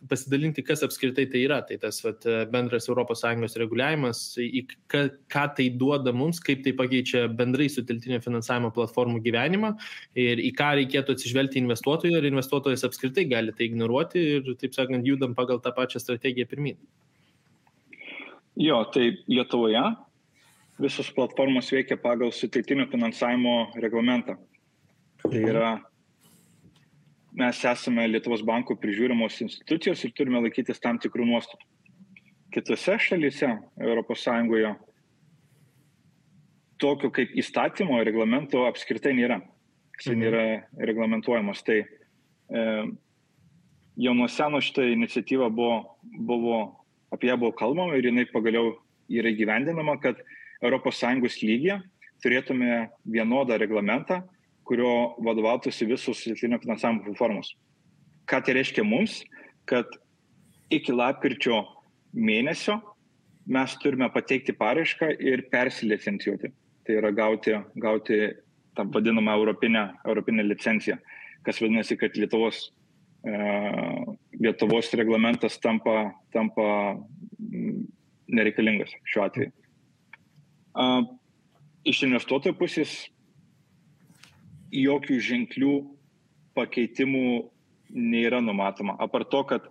pasidalinti, 0.09 0.65
kas 0.65 0.87
apskritai 0.89 1.29
tai 1.31 1.45
yra, 1.45 1.61
tai 1.69 1.77
tas 1.83 2.01
vat, 2.05 2.25
bendras 2.49 2.89
ES 2.89 3.59
reguliavimas, 3.61 4.23
ką, 4.89 5.05
ką 5.29 5.45
tai 5.61 5.69
duoda 5.69 6.17
mums, 6.17 6.41
kaip 6.41 6.65
tai 6.65 6.73
pakeičia 6.81 7.27
bendrai 7.29 7.69
suteltinio 7.71 8.25
finansavimo 8.25 8.73
platformų 8.73 9.21
gyvenimą 9.29 9.75
ir 10.17 10.41
į 10.41 10.55
ką 10.57 10.73
reikėtų 10.81 11.17
atsižvelgti 11.17 11.61
investuotojų 11.61 12.06
investuotojų 12.07 12.23
ir 12.23 12.31
investuotojas 12.31 12.85
apskritai 12.87 13.25
gali 13.29 13.53
tai 13.53 13.67
ignoruoti 13.67 14.21
ir, 14.37 14.55
taip 14.61 14.75
sakant, 14.75 15.07
judam 15.07 15.35
pagal 15.35 15.61
tą 15.61 15.73
pačią 15.75 16.01
strategiją 16.01 16.47
pirmin. 16.47 16.77
Jo, 18.57 18.85
tai 18.93 19.19
Lietuvoje 19.29 19.83
visos 20.79 21.11
platformos 21.13 21.71
veikia 21.73 21.97
pagal 21.97 22.33
suteiktinio 22.33 22.87
finansavimo 22.91 23.73
reglamentą. 23.77 24.37
Tai 25.23 25.41
yra, 25.41 25.81
mes 27.33 27.65
esame 27.65 28.07
Lietuvos 28.09 28.45
bankų 28.47 28.77
prižiūrimos 28.81 29.41
institucijos 29.43 30.05
ir 30.05 30.13
turime 30.17 30.41
laikytis 30.45 30.81
tam 30.81 30.99
tikrų 30.99 31.27
nuostatų. 31.27 31.67
Kitose 32.53 32.99
šalyse 32.99 33.51
ES 33.77 34.27
tokio 36.79 37.11
kaip 37.11 37.33
įstatymo 37.33 38.03
reglamento 38.05 38.67
apskritai 38.69 39.15
nėra. 39.17 39.41
Jis 39.97 40.11
mhm. 40.13 40.21
nėra 40.21 40.45
reglamentuojamas. 40.89 41.63
Tai 41.67 41.83
E, 42.49 42.63
jau 43.99 44.15
nuo 44.15 44.29
seno 44.31 44.61
šitą 44.63 44.87
iniciatyvą 44.93 45.51
buvo, 45.51 45.99
buvo, 46.29 46.59
apie 47.15 47.31
ją 47.31 47.39
buvo 47.41 47.55
kalbama 47.59 47.99
ir 47.99 48.07
jinai 48.07 48.27
pagaliau 48.31 48.77
yra 49.11 49.33
gyvendinama, 49.35 49.99
kad 50.03 50.21
ES 50.63 51.43
lygyje 51.43 51.81
turėtume 52.23 52.89
vienodą 53.05 53.59
reglamentą, 53.59 54.23
kurio 54.67 55.15
vadovautųsi 55.23 55.87
visus 55.87 56.23
sėklinio 56.23 56.59
finansavimo 56.63 57.05
platformos. 57.05 57.53
Ką 58.27 58.41
tai 58.43 58.57
reiškia 58.57 58.83
mums, 58.83 59.21
kad 59.67 59.87
iki 60.71 60.93
lapkričio 60.93 61.61
mėnesio 62.15 62.81
mes 63.47 63.77
turime 63.83 64.09
pateikti 64.11 64.55
paraišką 64.57 65.13
ir 65.23 65.45
persilicencijuoti. 65.53 66.51
Tai 66.87 66.97
yra 66.99 67.13
gauti, 67.15 67.55
gauti 67.79 68.19
tą 68.77 68.85
vadinamą 68.93 69.33
europinę, 69.41 69.89
europinę 70.05 70.45
licenciją 70.47 70.99
kas 71.47 71.61
vadinasi, 71.63 71.97
kad 71.97 72.17
Lietuvos, 72.17 72.73
e, 73.25 73.35
Lietuvos 74.41 74.91
reglamentas 74.99 75.61
tampa, 75.63 76.11
tampa 76.35 76.99
mm, 77.39 77.85
nereikalingas 78.35 78.91
šiuo 79.07 79.27
atveju. 79.29 79.53
Iš 81.87 82.03
investuotojų 82.09 82.57
pusės 82.59 82.97
jokių 84.75 85.21
ženklių 85.23 85.75
pakeitimų 86.59 87.23
nėra 87.95 88.43
numatoma. 88.43 88.97
Apart 89.01 89.31
to, 89.31 89.45
kad 89.47 89.69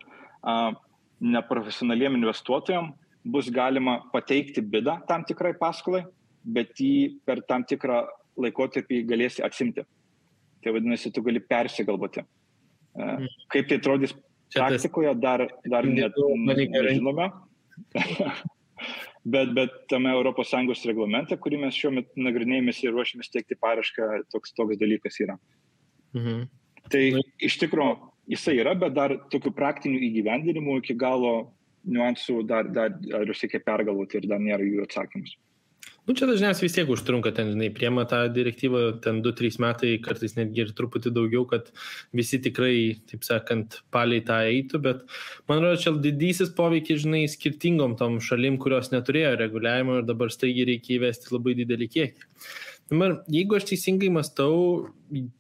neprofesionaliem 1.20 2.16
investuotojam 2.18 2.94
bus 3.28 3.52
galima 3.52 4.00
pateikti 4.14 4.64
bidą 4.64 4.96
tam 5.10 5.28
tikrai 5.28 5.52
paskolai, 5.60 6.06
bet 6.42 6.80
jį 6.80 7.20
per 7.28 7.44
tam 7.50 7.68
tikrą 7.68 8.06
laikotarpį 8.42 9.04
galėsi 9.10 9.44
atsimti. 9.46 9.86
Tai 10.64 10.74
vadinasi, 10.76 11.12
tu 11.14 11.24
gali 11.26 11.42
persigalvoti. 11.44 12.24
E, 12.24 13.04
mm. 13.04 13.30
Kaip 13.54 13.70
tai 13.70 13.80
atrodys 13.82 14.16
praktikoje, 14.56 15.14
dar, 15.22 15.46
dar 15.70 15.88
net, 15.88 16.18
nežinome. 16.74 17.30
bet, 19.36 19.54
bet 19.58 19.78
tame 19.92 20.14
ES 20.16 20.86
reglamente, 20.90 21.38
kurį 21.42 21.62
mes 21.66 21.78
šiuo 21.78 21.94
metu 22.00 22.26
nagrinėjomės 22.28 22.84
ir 22.84 22.94
ruošiamės 22.96 23.32
teikti 23.34 23.58
parašką, 23.62 24.12
toks, 24.34 24.54
toks 24.58 24.82
dalykas 24.82 25.20
yra. 25.24 25.38
Mhm. 26.16 26.46
Tai 26.94 27.02
iš 27.44 27.58
tikrųjų 27.64 27.96
jisai 28.30 28.60
yra, 28.62 28.76
bet 28.78 28.94
dar 28.96 29.16
tokių 29.34 29.52
praktinių 29.58 30.02
įgyvendinimų 30.10 30.80
iki 30.82 30.96
galo 30.98 31.52
niuansų 31.86 32.44
dar, 32.50 32.70
dar, 32.74 32.94
dar 33.02 33.26
reikia 33.30 33.62
pergalvoti 33.62 34.20
ir 34.20 34.30
dar 34.30 34.42
nėra 34.42 34.66
jų 34.66 34.86
atsakymus. 34.86 35.36
Nu, 36.06 36.14
čia 36.14 36.28
dažniausiai 36.30 36.68
vis 36.68 36.76
tiek 36.76 36.90
užtrunka, 36.94 37.32
ten, 37.34 37.48
žinai, 37.56 37.72
priema 37.74 38.04
tą 38.06 38.20
direktyvą, 38.30 38.82
ten 39.02 39.24
2-3 39.26 39.58
metai, 39.64 39.94
kartais 40.06 40.36
netgi 40.38 40.62
ir 40.62 40.74
truputį 40.78 41.10
daugiau, 41.16 41.48
kad 41.50 41.72
visi 42.14 42.38
tikrai, 42.46 42.76
taip 43.10 43.26
sakant, 43.26 43.80
paliai 43.94 44.22
tą 44.28 44.38
eitų, 44.52 44.84
bet 44.86 45.02
man 45.50 45.64
atrodo, 45.64 45.80
čia 45.82 45.96
didysis 46.04 46.54
poveikis, 46.54 47.02
žinai, 47.08 47.24
skirtingom 47.32 47.98
tom 47.98 48.20
šalim, 48.22 48.60
kurios 48.62 48.92
neturėjo 48.94 49.34
reguliavimo 49.42 49.98
ir 50.04 50.06
dabar 50.06 50.30
staigiai 50.34 50.70
reikia 50.76 51.00
įvesti 51.00 51.34
labai 51.34 51.58
didelį 51.64 51.90
kiekį. 51.98 52.30
Dabar, 52.86 53.16
jeigu 53.34 53.56
aš 53.58 53.64
teisingai 53.72 54.12
mastau, 54.14 54.58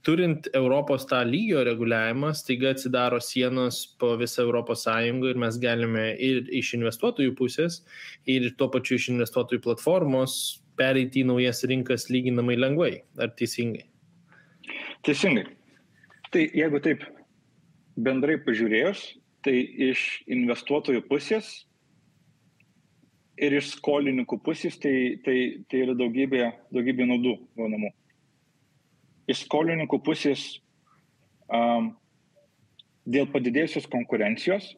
turint 0.06 0.48
Europos 0.58 1.04
tą 1.06 1.20
lygio 1.30 1.60
reguliavimą, 1.68 2.32
staiga 2.34 2.72
atsidaro 2.74 3.20
sienos 3.22 3.84
po 4.02 4.16
visą 4.18 4.42
Europos 4.48 4.86
Sąjungą 4.88 5.30
ir 5.30 5.42
mes 5.44 5.60
galime 5.62 6.08
ir 6.18 6.50
iš 6.50 6.72
investuotojų 6.80 7.36
pusės, 7.38 7.84
ir 8.26 8.48
tuo 8.58 8.72
pačiu 8.74 8.98
iš 8.98 9.12
investuotojų 9.14 9.62
platformos 9.62 10.40
pereiti 10.80 11.22
į 11.22 11.28
naujas 11.30 11.62
rinkas 11.70 12.08
lyginamai 12.10 12.58
lengvai. 12.58 12.96
Ar 13.22 13.30
teisingai? 13.38 13.86
Teisingai. 15.06 15.46
Tai 16.34 16.48
jeigu 16.50 16.82
taip 16.82 17.06
bendrai 17.96 18.40
pažiūrėjus, 18.42 19.06
tai 19.46 19.60
iš 19.92 20.08
investuotojų 20.34 21.06
pusės 21.12 21.54
ir 23.38 23.58
iš 23.58 23.76
skolininkų 23.76 24.40
pusės 24.44 24.78
tai, 24.82 25.20
tai, 25.26 25.38
tai 25.70 25.84
yra 25.86 25.96
daugybė, 25.98 26.48
daugybė 26.74 27.08
naudų 27.10 27.36
gaunamų. 27.60 27.92
Iš 29.32 29.46
skolininkų 29.48 30.00
pusės 30.06 30.46
um, 31.50 31.94
dėl 33.06 33.28
padidėjusios 33.34 33.88
konkurencijos, 33.92 34.74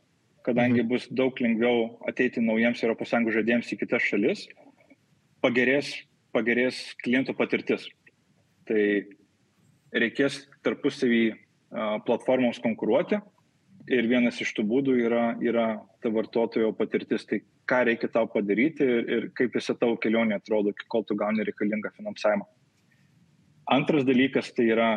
kadangi 0.47 0.81
mhm. 0.81 0.89
bus 0.91 1.07
daug 1.11 1.37
lengviau 1.43 1.97
ateiti 2.07 2.43
naujiems 2.43 2.83
ES 2.83 3.15
žaidėjams 3.35 3.73
į 3.73 3.79
kitas 3.83 4.07
šalis, 4.07 4.45
pagerės, 5.43 5.91
pagerės 6.35 6.79
klientų 7.03 7.35
patirtis. 7.37 7.89
Tai 8.67 8.81
reikės 9.95 10.45
tarpusavį 10.65 11.25
platformoms 12.07 12.59
konkuruoti 12.63 13.19
ir 13.91 14.07
vienas 14.07 14.39
iš 14.43 14.53
tų 14.55 14.65
būdų 14.67 14.97
yra, 15.03 15.25
yra 15.43 15.67
ta 16.03 16.11
vartotojo 16.11 16.73
patirtis. 16.75 17.25
Tai 17.27 17.41
ką 17.67 17.83
reikia 17.89 18.09
tau 18.13 18.27
padaryti 18.31 18.85
ir, 18.85 19.09
ir 19.15 19.27
kaip 19.37 19.55
visa 19.57 19.75
tavo 19.75 19.97
kelionė 20.01 20.37
atrodo, 20.39 20.73
kol 20.91 21.05
tu 21.07 21.17
gauni 21.19 21.45
reikalingą 21.47 21.91
finansavimą. 21.97 22.47
Antras 23.67 24.05
dalykas 24.07 24.53
tai 24.55 24.69
yra 24.71 24.89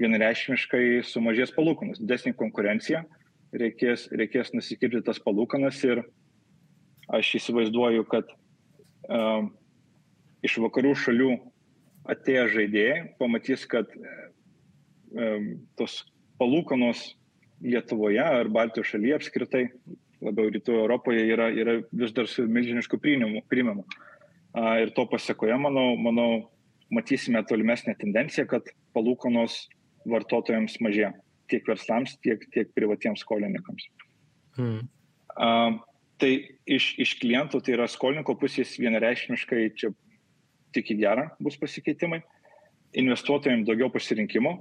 vienareišmiškai 0.00 1.02
sumažės 1.06 1.52
palūkanas, 1.54 2.00
didesnė 2.02 2.32
konkurencija, 2.38 3.04
reikės, 3.54 4.08
reikės 4.10 4.52
nusikirti 4.56 5.02
tas 5.06 5.20
palūkanas 5.22 5.78
ir 5.86 6.02
aš 7.12 7.34
įsivaizduoju, 7.38 8.06
kad 8.10 8.30
uh, 8.32 9.46
iš 10.42 10.58
vakarų 10.64 10.94
šalių 11.04 11.32
atėję 12.12 12.46
žaidėjai 12.56 13.00
pamatys, 13.20 13.66
kad 13.70 13.90
um, 13.96 15.52
tos 15.78 16.02
palūkanos 16.40 17.12
Lietuvoje 17.62 18.18
ar 18.18 18.48
Baltijos 18.50 18.88
šalyje 18.90 19.14
apskritai 19.20 19.60
labiau 20.22 20.50
rytų 20.52 20.76
Europoje 20.80 21.24
yra, 21.34 21.48
yra 21.50 21.78
vis 21.90 22.14
dar 22.14 22.28
su 22.30 22.46
milžinišku 22.48 22.98
priimamu. 23.02 23.84
Ir 24.82 24.92
to 24.96 25.06
pasiekoje, 25.08 25.56
manau, 25.60 25.92
manau, 25.96 26.30
matysime 26.92 27.40
tolimesnę 27.48 27.94
tendenciją, 28.00 28.46
kad 28.50 28.68
palūkonos 28.96 29.64
vartotojams 30.08 30.76
mažėja 30.84 31.12
tiek 31.50 31.66
verslams, 31.68 32.16
tiek, 32.24 32.42
tiek 32.52 32.70
privatiems 32.76 33.24
skolininkams. 33.24 33.88
Hmm. 34.58 34.84
Tai 36.22 36.30
iš, 36.68 36.92
iš 37.02 37.16
klientų, 37.20 37.62
tai 37.64 37.74
yra 37.76 37.88
skolininko 37.90 38.36
pusės 38.38 38.76
vienareišmiškai 38.80 39.64
čia 39.78 39.90
tik 40.72 40.92
į 40.94 41.00
gerą 41.02 41.26
bus 41.42 41.58
pasikeitimai. 41.60 42.22
Investuotojams 43.00 43.66
daugiau 43.68 43.88
pasirinkimo. 43.92 44.54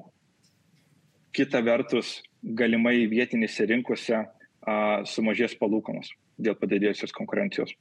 Kita 1.35 1.61
vertus, 1.63 2.19
galimai 2.41 3.05
vietinėse 3.11 3.67
rinkose 3.69 4.15
a, 4.17 4.25
sumažės 5.09 5.55
palūkanos 5.57 6.11
dėl 6.41 6.57
padidėjusios 6.59 7.13
konkurencijos. 7.17 7.73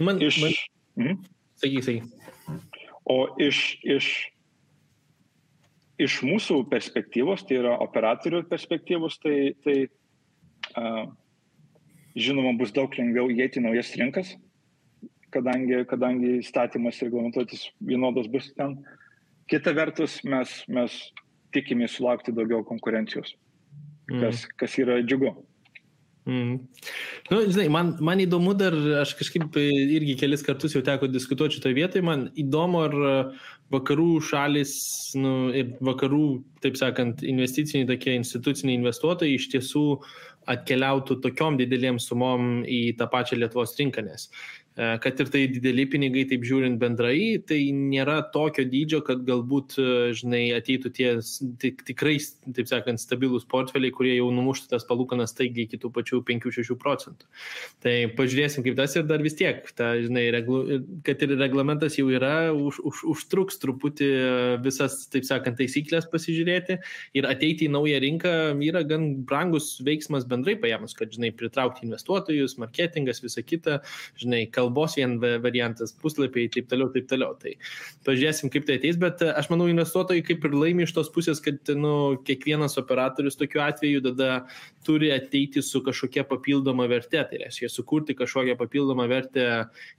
Man, 0.00 0.20
iš, 0.22 0.40
man... 0.42 0.56
Mhm. 0.96 1.20
Sakyk, 1.62 1.84
sakyk. 1.86 2.80
O 3.06 3.18
iš, 3.40 3.60
iš, 3.86 4.08
iš 6.02 6.18
mūsų 6.26 6.64
perspektyvos, 6.70 7.46
tai 7.46 7.60
yra 7.60 7.76
operatorių 7.84 8.42
perspektyvos, 8.50 9.20
tai, 9.22 9.54
tai 9.64 9.76
a, 10.74 11.06
žinoma 12.18 12.56
bus 12.58 12.74
daug 12.74 12.92
lengviau 12.98 13.30
įeiti 13.32 13.62
naujas 13.62 13.94
rinkas, 14.00 14.34
kadangi, 15.34 15.84
kadangi 15.88 16.38
įstatymas 16.40 17.00
reglamentuotis 17.06 17.68
vienodas 17.80 18.28
bus 18.32 18.50
ten. 18.58 18.80
Kita 19.46 19.70
vertus, 19.76 20.18
mes, 20.26 20.58
mes 20.66 20.94
tikimės 21.54 21.94
sulaukti 21.96 22.34
daugiau 22.34 22.64
konkurencijos, 22.66 23.36
kas, 24.10 24.42
mm. 24.42 24.56
kas 24.58 24.80
yra 24.82 24.98
džiugu. 25.04 25.36
Mm. 26.26 26.56
Nu, 27.30 27.40
žinai, 27.46 27.68
man, 27.70 27.92
man 28.02 28.18
įdomu 28.18 28.56
dar, 28.58 28.74
aš 29.02 29.12
kažkaip 29.20 29.54
irgi 29.62 30.16
kelis 30.18 30.42
kartus 30.46 30.74
jau 30.74 30.82
teko 30.82 31.06
diskutuoti 31.06 31.60
šitoje 31.60 31.76
vietoje, 31.78 32.02
man 32.06 32.26
įdomu, 32.34 32.82
ar 32.82 32.96
vakarų 33.70 34.08
šalis 34.26 34.74
nu, 35.18 35.52
ir 35.54 35.76
vakarų, 35.86 36.26
taip 36.66 36.78
sakant, 36.78 37.22
investiciniai 37.26 37.86
tokie 37.92 38.16
instituciniai 38.18 38.78
investuotojai 38.80 39.38
iš 39.38 39.48
tiesų 39.54 39.86
atkeliautų 40.50 41.20
tokiom 41.22 41.58
didelėm 41.62 42.02
sumom 42.02 42.64
į 42.66 42.96
tą 42.98 43.06
pačią 43.10 43.38
Lietuvos 43.38 43.78
rinką, 43.78 44.02
nes 44.06 44.28
E, 44.28 44.65
kad 44.76 45.20
ir 45.20 45.30
tai 45.32 45.46
dideli 45.48 45.86
pinigai, 45.88 46.26
taip 46.28 46.42
žiūrint 46.44 46.76
bendrai, 46.76 47.38
tai 47.48 47.58
nėra 47.72 48.18
tokio 48.32 48.66
dydžio, 48.68 49.00
kad 49.06 49.22
galbūt, 49.24 49.76
e, 49.80 49.92
žinai, 50.16 50.42
ateitų 50.52 50.90
tie 50.92 51.12
tik, 51.62 51.80
tikrai, 51.88 52.18
taip 52.58 52.68
sakant, 52.68 53.00
stabilūs 53.00 53.46
portfeliai, 53.48 53.94
kurie 53.96 54.12
jau 54.18 54.28
numuštų 54.36 54.68
tas 54.74 54.84
palūkanas 54.84 55.32
taigi 55.38 55.64
iki 55.64 55.80
tų 55.80 55.88
pačių 55.96 56.20
5-6 56.28 56.76
procentų. 56.82 57.24
Tai 57.84 57.94
pažiūrėsim, 58.18 58.66
kaip 58.66 58.76
tas 58.76 58.98
ir 59.00 59.06
dar 59.08 59.24
vis 59.24 59.38
tiek, 59.38 59.64
ta, 59.78 59.94
žinai, 60.02 60.26
reglu, 60.36 60.60
kad 61.08 61.24
ir 61.24 61.32
reglamentas 61.40 61.96
jau 61.96 62.10
yra, 62.12 62.52
už, 62.52 62.82
už, 62.84 63.02
užtruks 63.14 63.56
truputį 63.64 64.10
visas, 64.66 65.06
taip 65.08 65.24
sakant, 65.24 65.56
taisyklės 65.56 66.10
pasižiūrėti 66.12 66.78
ir 67.16 67.30
ateiti 67.30 67.70
į 67.70 67.72
naują 67.72 68.04
rinką 68.04 68.36
yra 68.66 68.84
gan 68.84 69.08
brangus 69.24 69.78
veiksmas 69.80 70.28
bendrai 70.28 70.58
paėmus, 70.60 70.92
kad, 70.98 71.16
žinai, 71.16 71.32
pritraukti 71.32 71.88
investuotojus, 71.88 72.58
marketingas, 72.60 73.24
visa 73.24 73.40
kita, 73.40 73.80
žinai, 74.20 74.44
kalbėti 74.52 74.65
kalbos 74.66 74.96
vien 74.98 75.16
variantas, 75.20 75.94
puslapiai 76.02 76.46
ir 76.46 76.52
taip 76.54 76.68
toliau, 76.70 76.90
taip 76.92 77.06
toliau. 77.10 77.36
Tai 77.38 77.54
pažiūrėsim, 78.06 78.50
kaip 78.52 78.66
tai 78.66 78.78
ateis, 78.80 78.98
bet 79.00 79.22
e, 79.22 79.30
aš 79.30 79.50
manau, 79.52 79.68
investuotojai 79.70 80.24
kaip 80.26 80.44
ir 80.44 80.56
laimi 80.56 80.86
iš 80.86 80.94
tos 80.96 81.10
pusės, 81.14 81.40
kad 81.44 81.70
nu, 81.78 82.16
kiekvienas 82.26 82.76
operatorius 82.82 83.38
tokiu 83.38 83.62
atveju 83.64 84.02
tada 84.10 84.30
turi 84.86 85.12
ateiti 85.14 85.62
su 85.62 85.82
kažkokia 85.86 86.26
papildoma 86.28 86.88
verte. 86.90 87.22
Tai 87.30 87.40
reiškia, 87.44 87.70
sukurti 87.72 88.16
kažkokią 88.18 88.58
papildomą 88.58 89.06
vertę 89.10 89.46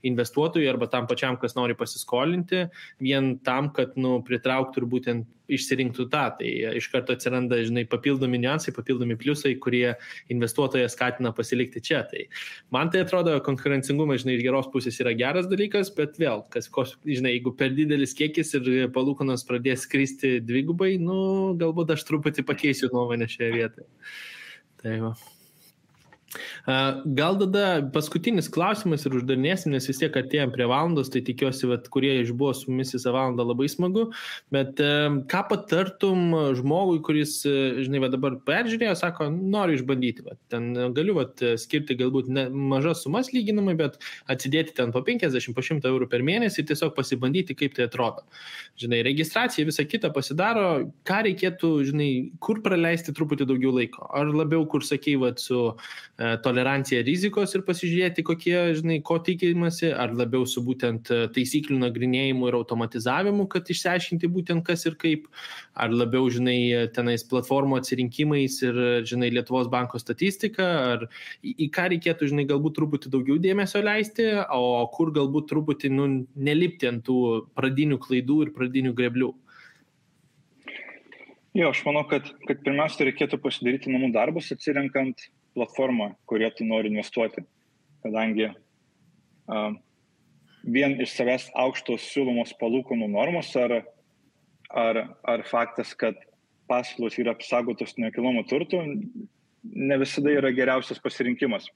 investuotojui 0.08 0.68
arba 0.68 0.90
tam 0.92 1.08
pačiam, 1.10 1.40
kas 1.40 1.56
nori 1.58 1.76
pasiskolinti, 1.78 2.68
vien 3.00 3.36
tam, 3.44 3.72
kad 3.74 3.96
nu, 4.00 4.18
pritrauktų 4.26 4.82
ir 4.82 4.88
būtent 4.94 5.34
išsirinktų 5.48 6.08
tą. 6.12 6.24
Tai 6.38 6.48
iš 6.78 6.88
karto 6.92 7.14
atsiranda, 7.16 7.60
žinai, 7.64 7.84
papildomi 7.90 8.40
niuansai, 8.42 8.74
papildomi 8.76 9.16
pliusai, 9.20 9.54
kurie 9.62 9.94
investuotoją 10.32 10.88
skatina 10.92 11.32
pasilikti 11.36 11.82
čia. 11.84 12.02
Tai 12.10 12.26
man 12.74 12.92
tai 12.92 13.04
atrodo, 13.06 13.36
konkurencingumas, 13.46 14.24
žinai, 14.24 14.38
iš 14.38 14.44
geros 14.46 14.70
pusės 14.72 15.00
yra 15.02 15.14
geras 15.18 15.48
dalykas, 15.50 15.92
bet 15.96 16.20
vėl, 16.20 16.44
kas, 16.52 16.70
žinai, 17.06 17.36
jeigu 17.36 17.54
per 17.58 17.74
didelis 17.76 18.16
kiekis 18.18 18.54
ir 18.58 18.92
palūkanos 18.94 19.46
pradės 19.48 19.88
kristi 19.90 20.38
dvigubai, 20.44 20.96
nu, 21.02 21.54
galbūt 21.60 21.96
aš 21.96 22.06
truputį 22.08 22.46
pakeisiu 22.48 22.92
nuomonę 22.92 23.30
šioje 23.30 23.54
vietoje. 23.56 23.90
Tai 24.78 25.00
va. 25.06 25.16
Gal 27.18 27.38
tada 27.40 27.64
paskutinis 27.92 28.50
klausimas 28.52 29.06
ir 29.08 29.14
uždarinėsim, 29.16 29.72
nes 29.72 29.86
vis 29.88 30.00
tiek 30.00 30.14
atėjom 30.20 30.52
prie 30.52 30.66
valandos, 30.68 31.08
tai 31.12 31.22
tikiuosi, 31.24 31.68
vat, 31.70 31.88
kurie 31.92 32.18
išbuvo 32.20 32.52
su 32.56 32.68
mumis 32.68 32.92
visą 32.92 33.14
valandą 33.16 33.46
labai 33.48 33.68
smagu, 33.72 34.08
bet 34.52 34.80
ką 35.32 35.42
patartum 35.48 36.34
žmogui, 36.58 37.00
kuris, 37.06 37.38
žinai, 37.46 38.02
va, 38.04 38.10
dabar 38.12 38.36
peržiūrėjo, 38.48 38.96
sako, 39.00 39.30
noriu 39.32 39.78
išbandyti, 39.78 40.26
va, 40.26 40.36
ten 40.52 40.68
galiu 40.96 41.16
va, 41.16 41.24
skirti 41.60 41.96
galbūt 41.98 42.28
ne, 42.32 42.48
mažas 42.52 43.06
sumas 43.06 43.32
lyginamai, 43.32 43.76
bet 43.78 43.96
atsidėti 44.28 44.76
ten 44.76 44.92
po 44.92 45.02
50, 45.06 45.56
po 45.56 45.64
100 45.64 45.88
eurų 45.88 46.10
per 46.12 46.26
mėnesį 46.26 46.62
ir 46.62 46.68
tiesiog 46.72 46.92
pasibandyti, 46.98 47.56
kaip 47.56 47.78
tai 47.78 47.88
atrodo. 47.88 48.26
Žinai, 48.78 49.00
registracija 49.06 49.66
visą 49.68 49.86
kitą 49.88 50.12
pasidaro, 50.14 50.68
ką 51.08 51.22
reikėtų, 51.30 51.72
žinai, 51.88 52.10
kur 52.44 52.60
praleisti 52.64 53.16
truputį 53.16 53.48
daugiau 53.48 53.72
laiko. 53.80 54.04
Ar 54.14 54.28
labiau, 54.28 54.66
kur 54.68 54.84
sakei, 54.86 55.16
va, 55.18 55.32
su 55.38 55.72
E, 56.17 56.17
toleranciją 56.18 57.04
rizikos 57.06 57.52
ir 57.54 57.62
pasižiūrėti, 57.62 58.24
kokie, 58.26 58.56
žinai, 58.74 58.96
ko 59.06 59.20
tikimasi, 59.22 59.92
ar 59.94 60.10
labiau 60.18 60.48
su 60.50 60.64
būtent 60.66 61.12
e, 61.14 61.18
taisyklių 61.34 61.78
nagrinėjimu 61.84 62.48
ir 62.50 62.56
automatizavimu, 62.58 63.46
kad 63.52 63.70
išsiaiškinti 63.70 64.30
būtent 64.34 64.64
kas 64.66 64.82
ir 64.90 64.96
kaip, 64.98 65.28
ar 65.78 65.94
labiau, 65.94 66.26
žinai, 66.34 66.88
tenais 66.96 67.22
platformų 67.30 67.78
atsirinkimais 67.78 68.58
ir, 68.66 68.82
žinai, 69.06 69.30
Lietuvos 69.36 69.70
banko 69.70 70.02
statistika, 70.02 70.66
ar 70.96 71.06
į, 71.38 71.54
į 71.54 71.70
ką 71.78 71.86
reikėtų, 71.94 72.32
žinai, 72.34 72.48
galbūt 72.50 72.80
truputį 72.80 73.14
daugiau 73.14 73.38
dėmesio 73.38 73.84
leisti, 73.86 74.26
o 74.42 74.82
kur 74.94 75.14
galbūt 75.14 75.52
truputį, 75.54 75.94
nu, 75.94 76.10
nelipti 76.34 76.90
ant 76.90 77.06
tų 77.06 77.20
pradinių 77.54 78.02
klaidų 78.02 78.42
ir 78.48 78.54
pradinių 78.58 78.96
greblių. 78.98 79.32
Jo, 81.58 81.70
aš 81.70 81.86
manau, 81.86 82.04
kad, 82.10 82.26
kad 82.46 82.60
pirmiausia 82.66 83.06
reikėtų 83.06 83.38
pasidaryti 83.42 83.90
namų 83.90 84.12
darbus, 84.14 84.50
atsirenkant 84.54 85.28
platformą, 85.58 86.12
kurie 86.30 86.48
tu 86.54 86.66
nori 86.66 86.90
investuoti. 86.92 87.42
Kadangi 88.04 88.46
uh, 88.48 89.74
vien 90.62 90.96
iš 91.02 91.16
savęs 91.18 91.48
aukštos 91.58 92.06
siūlomos 92.12 92.54
palūkanų 92.60 93.10
normos 93.10 93.50
ar, 93.58 93.80
ar, 94.70 95.02
ar 95.26 95.44
faktas, 95.50 95.94
kad 95.98 96.18
paskolos 96.70 97.18
yra 97.18 97.34
apsaugotos 97.34 97.96
nekilnojamo 97.98 98.44
turto, 98.48 98.82
ne 99.64 99.98
visada 100.00 100.32
yra 100.36 100.52
geriausias 100.54 101.00
pasirinkimas. 101.02 101.68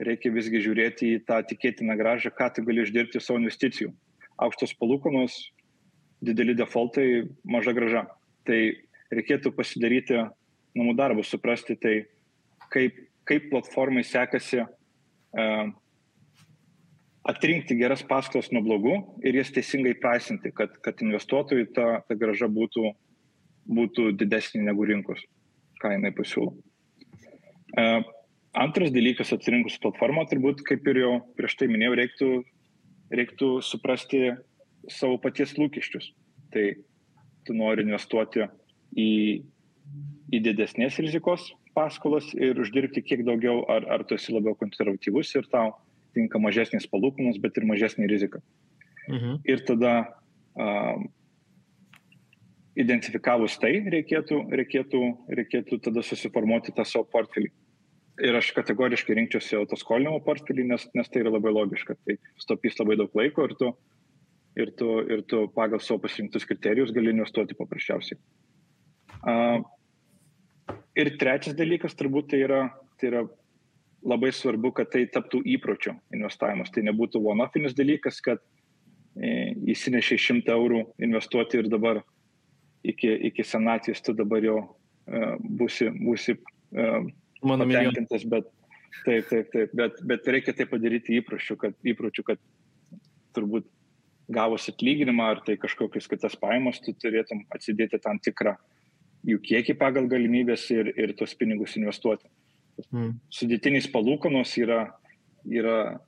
Reikia 0.00 0.32
visgi 0.32 0.62
žiūrėti 0.64 1.14
į 1.14 1.24
tą 1.28 1.40
tikėtiną 1.46 1.96
gražą, 2.00 2.32
ką 2.32 2.48
tu 2.56 2.64
gali 2.64 2.84
išdirbti 2.86 3.20
savo 3.20 3.40
investicijų. 3.42 3.92
Aukštos 4.40 4.72
palūkanos, 4.80 5.36
dideli 6.24 6.54
defaultai, 6.56 7.28
maža 7.44 7.74
graža. 7.76 8.06
Tai 8.48 8.60
reikėtų 9.12 9.52
pasidaryti 9.52 10.16
namų 10.76 10.94
darbus, 10.96 11.28
suprasti 11.32 11.76
tai, 11.76 11.94
kaip, 12.72 12.96
kaip 13.28 13.48
platformai 13.52 14.04
sekasi 14.06 14.62
uh, 14.62 15.70
atrinkti 17.30 17.76
geras 17.78 18.02
paskolas 18.06 18.50
nuo 18.54 18.62
blogų 18.64 18.94
ir 19.26 19.40
jas 19.40 19.52
teisingai 19.54 19.94
praisinti, 20.00 20.52
kad, 20.56 20.72
kad 20.84 21.02
investuotojui 21.04 21.68
ta, 21.76 22.00
ta 22.06 22.16
graža 22.18 22.48
būtų, 22.50 22.94
būtų 23.70 24.10
didesnė 24.20 24.64
negu 24.70 24.86
rinkos, 24.88 25.22
ką 25.82 25.94
jinai 25.96 26.14
pasiūlo. 26.16 26.54
Uh, 27.76 28.00
antras 28.56 28.90
dalykas 28.94 29.34
atsirinkus 29.36 29.78
platformą, 29.82 30.24
turbūt, 30.30 30.64
kaip 30.66 30.86
ir 30.90 31.04
jau 31.04 31.12
prieš 31.38 31.58
tai 31.60 31.70
minėjau, 31.70 31.98
reiktų, 32.00 32.30
reiktų 33.14 33.50
suprasti 33.66 34.24
savo 34.90 35.20
paties 35.22 35.54
lūkesčius. 35.58 36.10
Tai 36.50 36.64
tu 37.46 37.54
nori 37.54 37.84
investuoti 37.86 38.42
į, 38.98 39.10
į 40.34 40.40
didesnės 40.48 40.98
rizikos 41.02 41.52
paskolas 41.76 42.32
ir 42.34 42.58
uždirbti 42.60 43.02
kiek 43.04 43.22
daugiau, 43.26 43.62
ar, 43.70 43.86
ar 43.92 44.04
tu 44.04 44.16
esi 44.18 44.34
labiau 44.34 44.56
konservatyvus 44.58 45.32
ir 45.38 45.48
tau 45.52 45.74
tinka 46.16 46.40
mažesnės 46.42 46.88
palūkanos, 46.90 47.38
bet 47.42 47.58
ir 47.58 47.66
mažesnė 47.68 48.08
rizika. 48.10 48.42
Mhm. 49.08 49.40
Ir 49.48 49.62
tada 49.66 49.94
uh, 50.58 51.00
identifikavus 52.78 53.56
tai, 53.62 53.72
reikėtų, 53.94 54.44
reikėtų, 54.60 55.02
reikėtų 55.40 55.80
tada 55.86 56.04
susiformuoti 56.06 56.74
tą 56.76 56.86
savo 56.86 57.06
portfelį. 57.12 57.50
Ir 58.20 58.36
aš 58.36 58.50
kategoriškai 58.52 59.16
rinkčiausi 59.16 59.56
autoskolinimo 59.56 60.20
portfelį, 60.26 60.66
nes, 60.74 60.84
nes 60.94 61.08
tai 61.08 61.22
yra 61.22 61.32
labai 61.32 61.54
logiška. 61.56 61.96
Tai 62.04 62.18
stopys 62.42 62.76
labai 62.80 62.98
daug 63.00 63.14
laiko 63.16 63.46
ir 63.48 63.54
tu, 63.56 63.70
ir 64.60 64.74
tu, 64.76 64.90
ir 65.08 65.24
tu 65.30 65.46
pagal 65.56 65.80
savo 65.80 66.02
pasirinktus 66.04 66.44
kriterijus 66.48 66.92
gali 66.96 67.14
investuoti 67.14 67.56
paprasčiausiai. 67.56 68.20
Uh, 69.20 69.62
Ir 71.00 71.12
trečias 71.20 71.56
dalykas 71.56 71.96
turbūt 71.98 72.30
tai 72.32 72.42
yra, 72.44 72.60
tai 73.00 73.10
yra 73.12 73.24
labai 74.06 74.30
svarbu, 74.34 74.72
kad 74.76 74.90
tai 74.92 75.06
taptų 75.12 75.42
įpročių 75.56 75.94
investavimas. 76.16 76.72
Tai 76.74 76.84
nebūtų 76.88 77.22
one-offinis 77.32 77.76
dalykas, 77.78 78.20
kad 78.24 78.40
e, 79.16 79.52
įsinešiai 79.74 80.20
100 80.42 80.56
eurų 80.56 80.84
investuoti 81.06 81.60
ir 81.60 81.70
dabar 81.72 82.02
iki, 82.84 83.12
iki 83.30 83.44
senatvės 83.44 84.02
tu 84.04 84.16
dabar 84.16 84.44
jau 84.44 84.58
e, 84.60 85.34
būsi, 85.60 85.90
būsi 86.00 86.36
e, 86.36 86.88
patenkintas, 87.40 88.26
bet, 88.28 88.48
Taip, 89.04 89.28
taip, 89.30 89.50
taip, 89.52 89.70
bet, 89.72 90.00
bet 90.04 90.26
reikia 90.28 90.52
tai 90.56 90.66
padaryti 90.68 91.16
įpročių, 91.20 91.56
kad, 91.60 91.76
įpročių, 91.86 92.24
kad 92.26 92.40
turbūt 93.36 93.68
gavus 94.30 94.68
atlyginimą 94.70 95.28
ar 95.34 95.42
tai 95.46 95.56
kažkokius 95.60 96.08
kitas 96.10 96.36
pajamas, 96.38 96.80
tu 96.84 96.92
turėtum 96.98 97.44
atsidėti 97.54 98.00
tam 98.02 98.20
tikrą 98.22 98.56
jų 99.26 99.40
kiekį 99.44 99.76
pagal 99.80 100.08
galimybės 100.10 100.66
ir, 100.74 100.92
ir 100.96 101.14
tos 101.18 101.34
pinigus 101.38 101.76
investuoti. 101.80 102.28
Mm. 102.88 103.18
Sudėtinis 103.32 103.88
palūkanos 103.92 104.54
yra, 104.60 104.84
yra, 105.44 106.00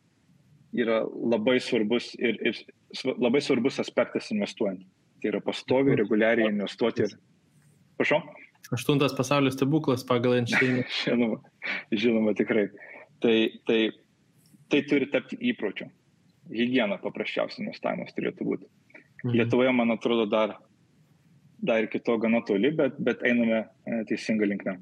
yra 0.72 1.02
labai 1.04 1.58
svarbus 1.60 2.12
ir, 2.16 2.38
ir 2.40 2.62
labai 3.20 3.42
svarbus 3.44 3.80
aspektas 3.82 4.30
investuojant. 4.32 4.84
Tai 5.22 5.30
yra 5.30 5.42
pastovi, 5.44 5.96
reguliariai 5.98 6.50
investuoti. 6.50 7.06
Ir... 7.06 7.18
Prašau? 8.00 8.22
Aštuntas 8.72 9.14
pasaulio 9.14 9.52
stebuklas 9.52 10.04
pagal 10.06 10.38
Einšteiną. 10.40 10.86
žinoma, 11.02 11.38
žinoma, 11.92 12.34
tikrai. 12.38 12.68
Tai, 13.22 13.36
tai, 13.68 13.80
tai 14.72 14.80
turi 14.88 15.10
tapti 15.12 15.38
įpročiu. 15.52 15.90
Hygiena 16.50 16.98
paprasčiausias 17.02 17.60
investavimas 17.62 18.14
turėtų 18.16 18.46
būti. 18.48 18.70
Mhm. 19.22 19.34
Lietuvoje, 19.38 19.74
man 19.76 19.94
atrodo, 19.94 20.26
dar, 20.30 20.56
dar 21.62 21.86
iki 21.86 22.00
to 22.02 22.18
gana 22.18 22.42
toli, 22.44 22.72
bet, 22.78 22.98
bet 22.98 23.22
einame 23.26 23.64
e, 23.86 24.02
teisinga 24.08 24.48
linkme. 24.48 24.78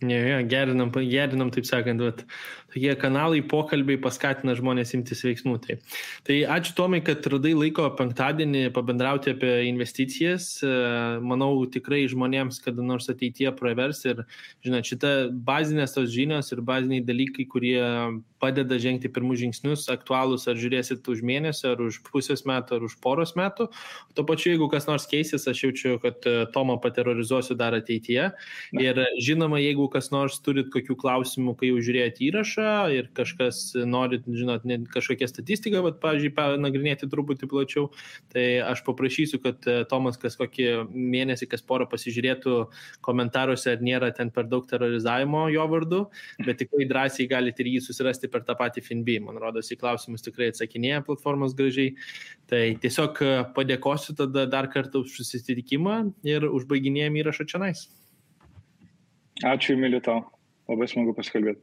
Ne, 0.00 0.16
ja, 0.16 0.40
gerinam, 0.48 0.92
gerinam, 0.92 1.50
taip 1.52 1.66
sakant, 1.68 2.00
bet 2.00 2.24
tokie 2.70 2.94
kanalai, 2.98 3.42
pokalbiai 3.46 3.98
paskatina 4.00 4.54
žmonės 4.58 4.94
imtis 4.96 5.24
veiksmų. 5.26 5.56
Tai, 5.64 5.76
tai 6.26 6.38
ačiū 6.56 6.74
Tomai, 6.78 7.02
kad 7.04 7.26
radai 7.32 7.52
laiko 7.56 7.88
penktadienį 7.98 8.70
pabendrauti 8.76 9.34
apie 9.34 9.52
investicijas. 9.68 10.48
E, 10.62 10.72
manau, 11.24 11.52
tikrai 11.70 12.04
žmonėms 12.10 12.62
kada 12.64 12.84
nors 12.86 13.10
ateityje 13.12 13.52
pravers 13.58 14.04
ir, 14.08 14.24
žinot, 14.66 14.86
šita 14.86 15.14
bazinės 15.46 15.96
tos 15.96 16.10
žinios 16.14 16.52
ir 16.54 16.64
baziniai 16.66 17.04
dalykai, 17.06 17.48
kurie 17.50 17.80
padeda 18.40 18.78
žengti 18.80 19.10
pirmus 19.12 19.40
žingsnius, 19.42 19.84
aktualūs 19.92 20.46
ar 20.48 20.56
žiūrėsit 20.56 21.04
už 21.12 21.20
mėnesio, 21.26 21.74
ar 21.74 21.82
už 21.84 22.00
pusės 22.06 22.46
metų, 22.48 22.78
ar 22.78 22.86
už 22.88 22.96
poros 23.04 23.34
metų. 23.36 23.68
Tuo 24.16 24.24
pačiu, 24.28 24.54
jeigu 24.54 24.70
kas 24.72 24.88
nors 24.88 25.04
keisis, 25.10 25.44
aš 25.50 25.66
jaučiu, 25.66 25.98
kad 26.02 26.24
e, 26.28 26.46
Tomą 26.54 26.78
paterrorizuosiu 26.80 27.58
dar 27.60 27.76
ateityje. 27.76 28.30
Ir 28.80 29.02
žinoma, 29.20 29.60
jeigu 29.60 29.90
kas 29.92 30.08
nors 30.14 30.40
turit 30.44 30.70
kokių 30.72 30.96
klausimų, 31.00 31.56
kai 31.60 31.72
jau 31.72 31.82
žiūrėjot 31.84 32.22
įrašą 32.30 32.59
ir 32.94 33.08
kažkas 33.16 33.72
norit, 33.88 34.26
žinot, 34.26 34.64
kažkokią 34.94 35.28
statistiką, 35.30 35.82
bet, 35.86 35.98
pavyzdžiui, 36.02 36.32
panagrinėti 36.36 37.08
truputį 37.10 37.48
plačiau, 37.50 37.88
tai 38.32 38.44
aš 38.64 38.82
paprašysiu, 38.86 39.40
kad 39.44 39.68
e, 39.70 39.76
Tomas 39.90 40.18
kas 40.20 40.38
kokį 40.40 40.68
mėnesį, 40.90 41.48
kas 41.50 41.64
porą 41.66 41.88
pasižiūrėtų 41.90 42.56
komentaruose, 43.06 43.74
ar 43.74 43.84
nėra 43.84 44.10
ten 44.16 44.32
per 44.34 44.48
daug 44.50 44.66
terorizavimo 44.70 45.46
jo 45.52 45.66
vardu, 45.70 46.02
bet 46.46 46.62
tikrai 46.62 46.88
drąsiai 46.90 47.28
galite 47.30 47.64
ir 47.64 47.72
jį 47.74 47.84
susirasti 47.88 48.30
per 48.32 48.44
tą 48.48 48.56
patį 48.58 48.84
FinB. 48.86 49.12
Man 49.26 49.40
rodos, 49.42 49.70
į 49.72 49.80
klausimus 49.80 50.26
tikrai 50.26 50.50
atsakinėja 50.54 51.04
platformos 51.06 51.56
gražiai. 51.58 51.96
Tai 52.50 52.64
tiesiog 52.82 53.22
e, 53.24 53.32
padėkosiu 53.56 54.16
tada 54.18 54.46
dar 54.50 54.70
kartą 54.72 55.04
už 55.04 55.20
susitikimą 55.20 56.02
ir 56.26 56.46
užbaiginėjom 56.50 57.18
įrašą 57.24 57.48
čia 57.50 57.62
nais. 57.62 57.88
Ačiū, 59.46 59.72
Emilį, 59.72 60.02
tau. 60.04 60.20
Labai 60.70 60.86
smagu 60.86 61.14
pasikalbėti. 61.16 61.58